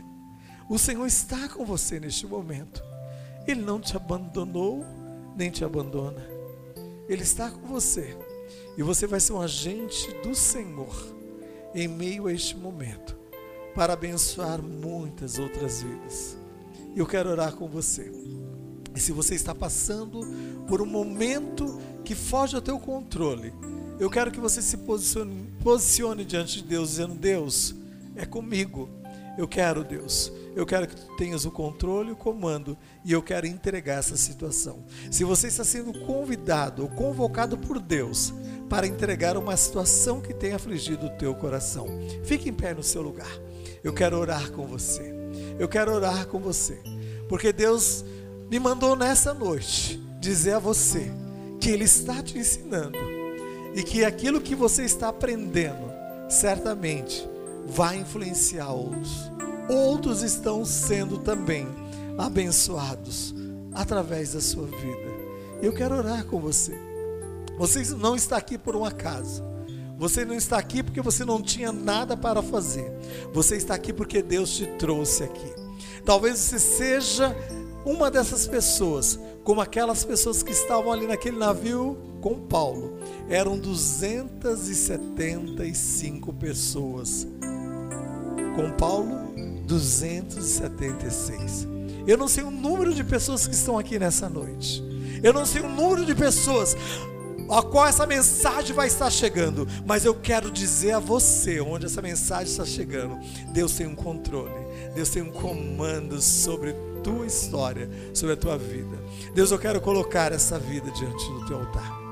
O 0.68 0.78
Senhor 0.78 1.06
está 1.06 1.48
com 1.48 1.64
você 1.64 1.98
neste 1.98 2.26
momento. 2.26 2.82
Ele 3.46 3.62
não 3.62 3.80
te 3.80 3.96
abandonou, 3.96 4.84
nem 5.36 5.50
te 5.50 5.64
abandona. 5.64 6.24
Ele 7.08 7.22
está 7.22 7.50
com 7.50 7.66
você. 7.66 8.16
E 8.76 8.82
você 8.82 9.06
vai 9.06 9.18
ser 9.18 9.32
um 9.32 9.40
agente 9.40 10.10
do 10.22 10.34
Senhor 10.34 10.94
em 11.74 11.88
meio 11.88 12.26
a 12.26 12.32
este 12.32 12.56
momento 12.56 13.23
para 13.74 13.92
abençoar 13.94 14.62
muitas 14.62 15.38
outras 15.38 15.82
vidas. 15.82 16.36
Eu 16.94 17.06
quero 17.06 17.30
orar 17.30 17.54
com 17.54 17.68
você. 17.68 18.10
E 18.94 19.00
se 19.00 19.10
você 19.10 19.34
está 19.34 19.54
passando 19.54 20.20
por 20.68 20.80
um 20.80 20.86
momento 20.86 21.80
que 22.04 22.14
foge 22.14 22.54
ao 22.54 22.62
teu 22.62 22.78
controle, 22.78 23.52
eu 23.98 24.08
quero 24.08 24.30
que 24.30 24.40
você 24.40 24.62
se 24.62 24.76
posicione, 24.78 25.52
posicione 25.62 26.24
diante 26.24 26.62
de 26.62 26.68
Deus, 26.68 26.90
dizendo: 26.90 27.14
Deus, 27.14 27.74
é 28.14 28.24
comigo. 28.24 28.88
Eu 29.36 29.48
quero, 29.48 29.82
Deus, 29.82 30.32
eu 30.54 30.64
quero 30.64 30.86
que 30.86 30.94
tu 30.94 31.16
tenhas 31.16 31.44
o 31.44 31.50
controle 31.50 32.10
e 32.10 32.12
o 32.12 32.16
comando, 32.16 32.78
e 33.04 33.10
eu 33.10 33.20
quero 33.20 33.48
entregar 33.48 33.98
essa 33.98 34.16
situação. 34.16 34.84
Se 35.10 35.24
você 35.24 35.48
está 35.48 35.64
sendo 35.64 35.92
convidado 36.06 36.82
ou 36.82 36.88
convocado 36.88 37.58
por 37.58 37.80
Deus 37.80 38.32
para 38.68 38.86
entregar 38.86 39.36
uma 39.36 39.56
situação 39.56 40.20
que 40.20 40.32
tem 40.32 40.52
afligido 40.52 41.06
o 41.06 41.10
teu 41.18 41.34
coração, 41.34 41.88
fique 42.22 42.48
em 42.48 42.52
pé 42.52 42.72
no 42.74 42.82
seu 42.82 43.02
lugar. 43.02 43.40
Eu 43.84 43.92
quero 43.92 44.18
orar 44.18 44.50
com 44.50 44.66
você. 44.66 45.14
Eu 45.58 45.68
quero 45.68 45.92
orar 45.92 46.26
com 46.26 46.40
você, 46.40 46.80
porque 47.28 47.52
Deus 47.52 48.04
me 48.50 48.58
mandou 48.58 48.96
nessa 48.96 49.32
noite 49.34 50.02
dizer 50.18 50.54
a 50.54 50.58
você 50.58 51.12
que 51.60 51.70
Ele 51.70 51.84
está 51.84 52.22
te 52.22 52.38
ensinando 52.38 52.98
e 53.74 53.82
que 53.82 54.04
aquilo 54.04 54.40
que 54.40 54.54
você 54.54 54.84
está 54.84 55.08
aprendendo 55.08 55.92
certamente 56.28 57.28
vai 57.66 57.98
influenciar 57.98 58.70
outros. 58.70 59.30
Outros 59.68 60.22
estão 60.22 60.64
sendo 60.64 61.18
também 61.18 61.66
abençoados 62.18 63.34
através 63.72 64.32
da 64.32 64.40
sua 64.40 64.66
vida. 64.66 65.14
Eu 65.62 65.72
quero 65.72 65.96
orar 65.96 66.24
com 66.26 66.40
você. 66.40 66.78
Você 67.58 67.82
não 67.94 68.16
está 68.16 68.36
aqui 68.36 68.58
por 68.58 68.76
um 68.76 68.84
acaso. 68.84 69.42
Você 70.04 70.22
não 70.22 70.34
está 70.34 70.58
aqui 70.58 70.82
porque 70.82 71.00
você 71.00 71.24
não 71.24 71.40
tinha 71.40 71.72
nada 71.72 72.14
para 72.14 72.42
fazer. 72.42 72.92
Você 73.32 73.56
está 73.56 73.74
aqui 73.74 73.90
porque 73.90 74.20
Deus 74.20 74.54
te 74.54 74.66
trouxe 74.66 75.24
aqui. 75.24 75.50
Talvez 76.04 76.36
você 76.36 76.58
seja 76.58 77.34
uma 77.86 78.10
dessas 78.10 78.46
pessoas, 78.46 79.18
como 79.42 79.62
aquelas 79.62 80.04
pessoas 80.04 80.42
que 80.42 80.52
estavam 80.52 80.92
ali 80.92 81.06
naquele 81.06 81.38
navio 81.38 81.96
com 82.20 82.38
Paulo. 82.38 82.98
Eram 83.30 83.58
275 83.58 86.34
pessoas. 86.34 87.26
Com 88.54 88.72
Paulo, 88.72 89.32
276. 89.66 91.66
Eu 92.06 92.18
não 92.18 92.28
sei 92.28 92.44
o 92.44 92.50
número 92.50 92.92
de 92.92 93.02
pessoas 93.02 93.46
que 93.46 93.54
estão 93.54 93.78
aqui 93.78 93.98
nessa 93.98 94.28
noite. 94.28 94.84
Eu 95.22 95.32
não 95.32 95.46
sei 95.46 95.62
o 95.62 95.68
número 95.70 96.04
de 96.04 96.14
pessoas 96.14 96.76
a 97.48 97.62
qual 97.62 97.86
essa 97.86 98.06
mensagem 98.06 98.74
vai 98.74 98.86
estar 98.86 99.10
chegando, 99.10 99.66
mas 99.86 100.04
eu 100.04 100.14
quero 100.14 100.50
dizer 100.50 100.92
a 100.92 100.98
você 100.98 101.60
onde 101.60 101.86
essa 101.86 102.00
mensagem 102.00 102.50
está 102.50 102.64
chegando. 102.64 103.18
Deus 103.52 103.72
tem 103.72 103.86
um 103.86 103.94
controle, 103.94 104.54
Deus 104.94 105.08
tem 105.10 105.22
um 105.22 105.30
comando 105.30 106.20
sobre 106.20 106.74
tua 107.02 107.26
história, 107.26 107.88
sobre 108.14 108.34
a 108.34 108.36
tua 108.36 108.56
vida. 108.56 108.98
Deus, 109.34 109.50
eu 109.50 109.58
quero 109.58 109.80
colocar 109.80 110.32
essa 110.32 110.58
vida 110.58 110.90
diante 110.90 111.24
do 111.26 111.46
teu 111.46 111.58
altar. 111.58 112.04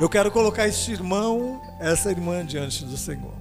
Eu 0.00 0.08
quero 0.08 0.32
colocar 0.32 0.66
este 0.66 0.90
irmão, 0.90 1.62
essa 1.78 2.10
irmã 2.10 2.44
diante 2.44 2.84
do 2.84 2.96
Senhor. 2.96 3.34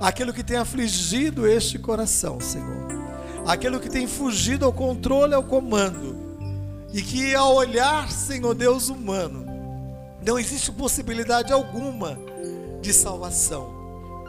Aquilo 0.00 0.32
que 0.32 0.42
tem 0.42 0.56
afligido 0.56 1.46
este 1.46 1.78
coração, 1.78 2.40
Senhor. 2.40 2.88
Aquilo 3.46 3.78
que 3.78 3.90
tem 3.90 4.06
fugido 4.06 4.64
ao 4.64 4.72
controle, 4.72 5.34
ao 5.34 5.42
comando. 5.42 6.16
E 6.92 7.02
que 7.02 7.34
ao 7.34 7.54
olhar, 7.54 8.10
Senhor 8.10 8.54
Deus 8.54 8.88
humano, 8.88 9.43
não 10.24 10.38
existe 10.38 10.72
possibilidade 10.72 11.52
alguma 11.52 12.18
de 12.80 12.92
salvação 12.92 13.72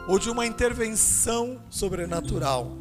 ou 0.08 0.18
de 0.18 0.30
uma 0.30 0.46
intervenção 0.46 1.58
sobrenatural. 1.70 2.72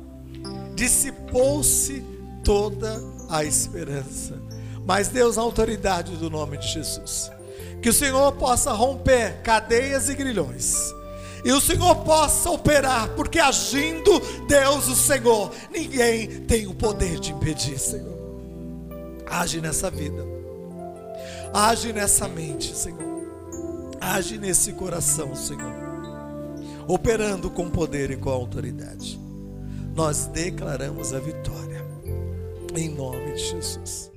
Dissipou-se 0.75 2.03
toda 2.43 3.01
a 3.29 3.43
esperança. 3.43 4.39
Mas 4.85 5.07
Deus, 5.07 5.37
na 5.37 5.41
autoridade 5.41 6.15
do 6.17 6.29
nome 6.29 6.57
de 6.57 6.67
Jesus, 6.67 7.31
que 7.81 7.89
o 7.89 7.93
Senhor 7.93 8.31
possa 8.33 8.71
romper 8.71 9.41
cadeias 9.41 10.09
e 10.09 10.15
grilhões. 10.15 10.93
E 11.43 11.51
o 11.51 11.61
Senhor 11.61 11.95
possa 11.97 12.49
operar, 12.49 13.09
porque 13.09 13.39
agindo 13.39 14.19
Deus, 14.47 14.87
o 14.87 14.95
Senhor, 14.95 15.51
ninguém 15.71 16.41
tem 16.41 16.67
o 16.67 16.73
poder 16.73 17.19
de 17.19 17.31
impedir, 17.31 17.79
Senhor. 17.79 18.15
Age 19.27 19.61
nessa 19.61 19.89
vida, 19.91 20.34
age 21.55 21.93
nessa 21.93 22.27
mente, 22.27 22.75
Senhor, 22.75 23.25
age 24.01 24.37
nesse 24.37 24.73
coração, 24.73 25.33
Senhor, 25.33 25.73
operando 26.85 27.49
com 27.49 27.69
poder 27.69 28.11
e 28.11 28.17
com 28.17 28.29
autoridade. 28.29 29.17
Nós 29.95 30.25
declaramos 30.25 31.13
a 31.13 31.19
vitória 31.19 31.85
em 32.75 32.89
nome 32.89 33.31
de 33.35 33.51
Jesus. 33.51 34.14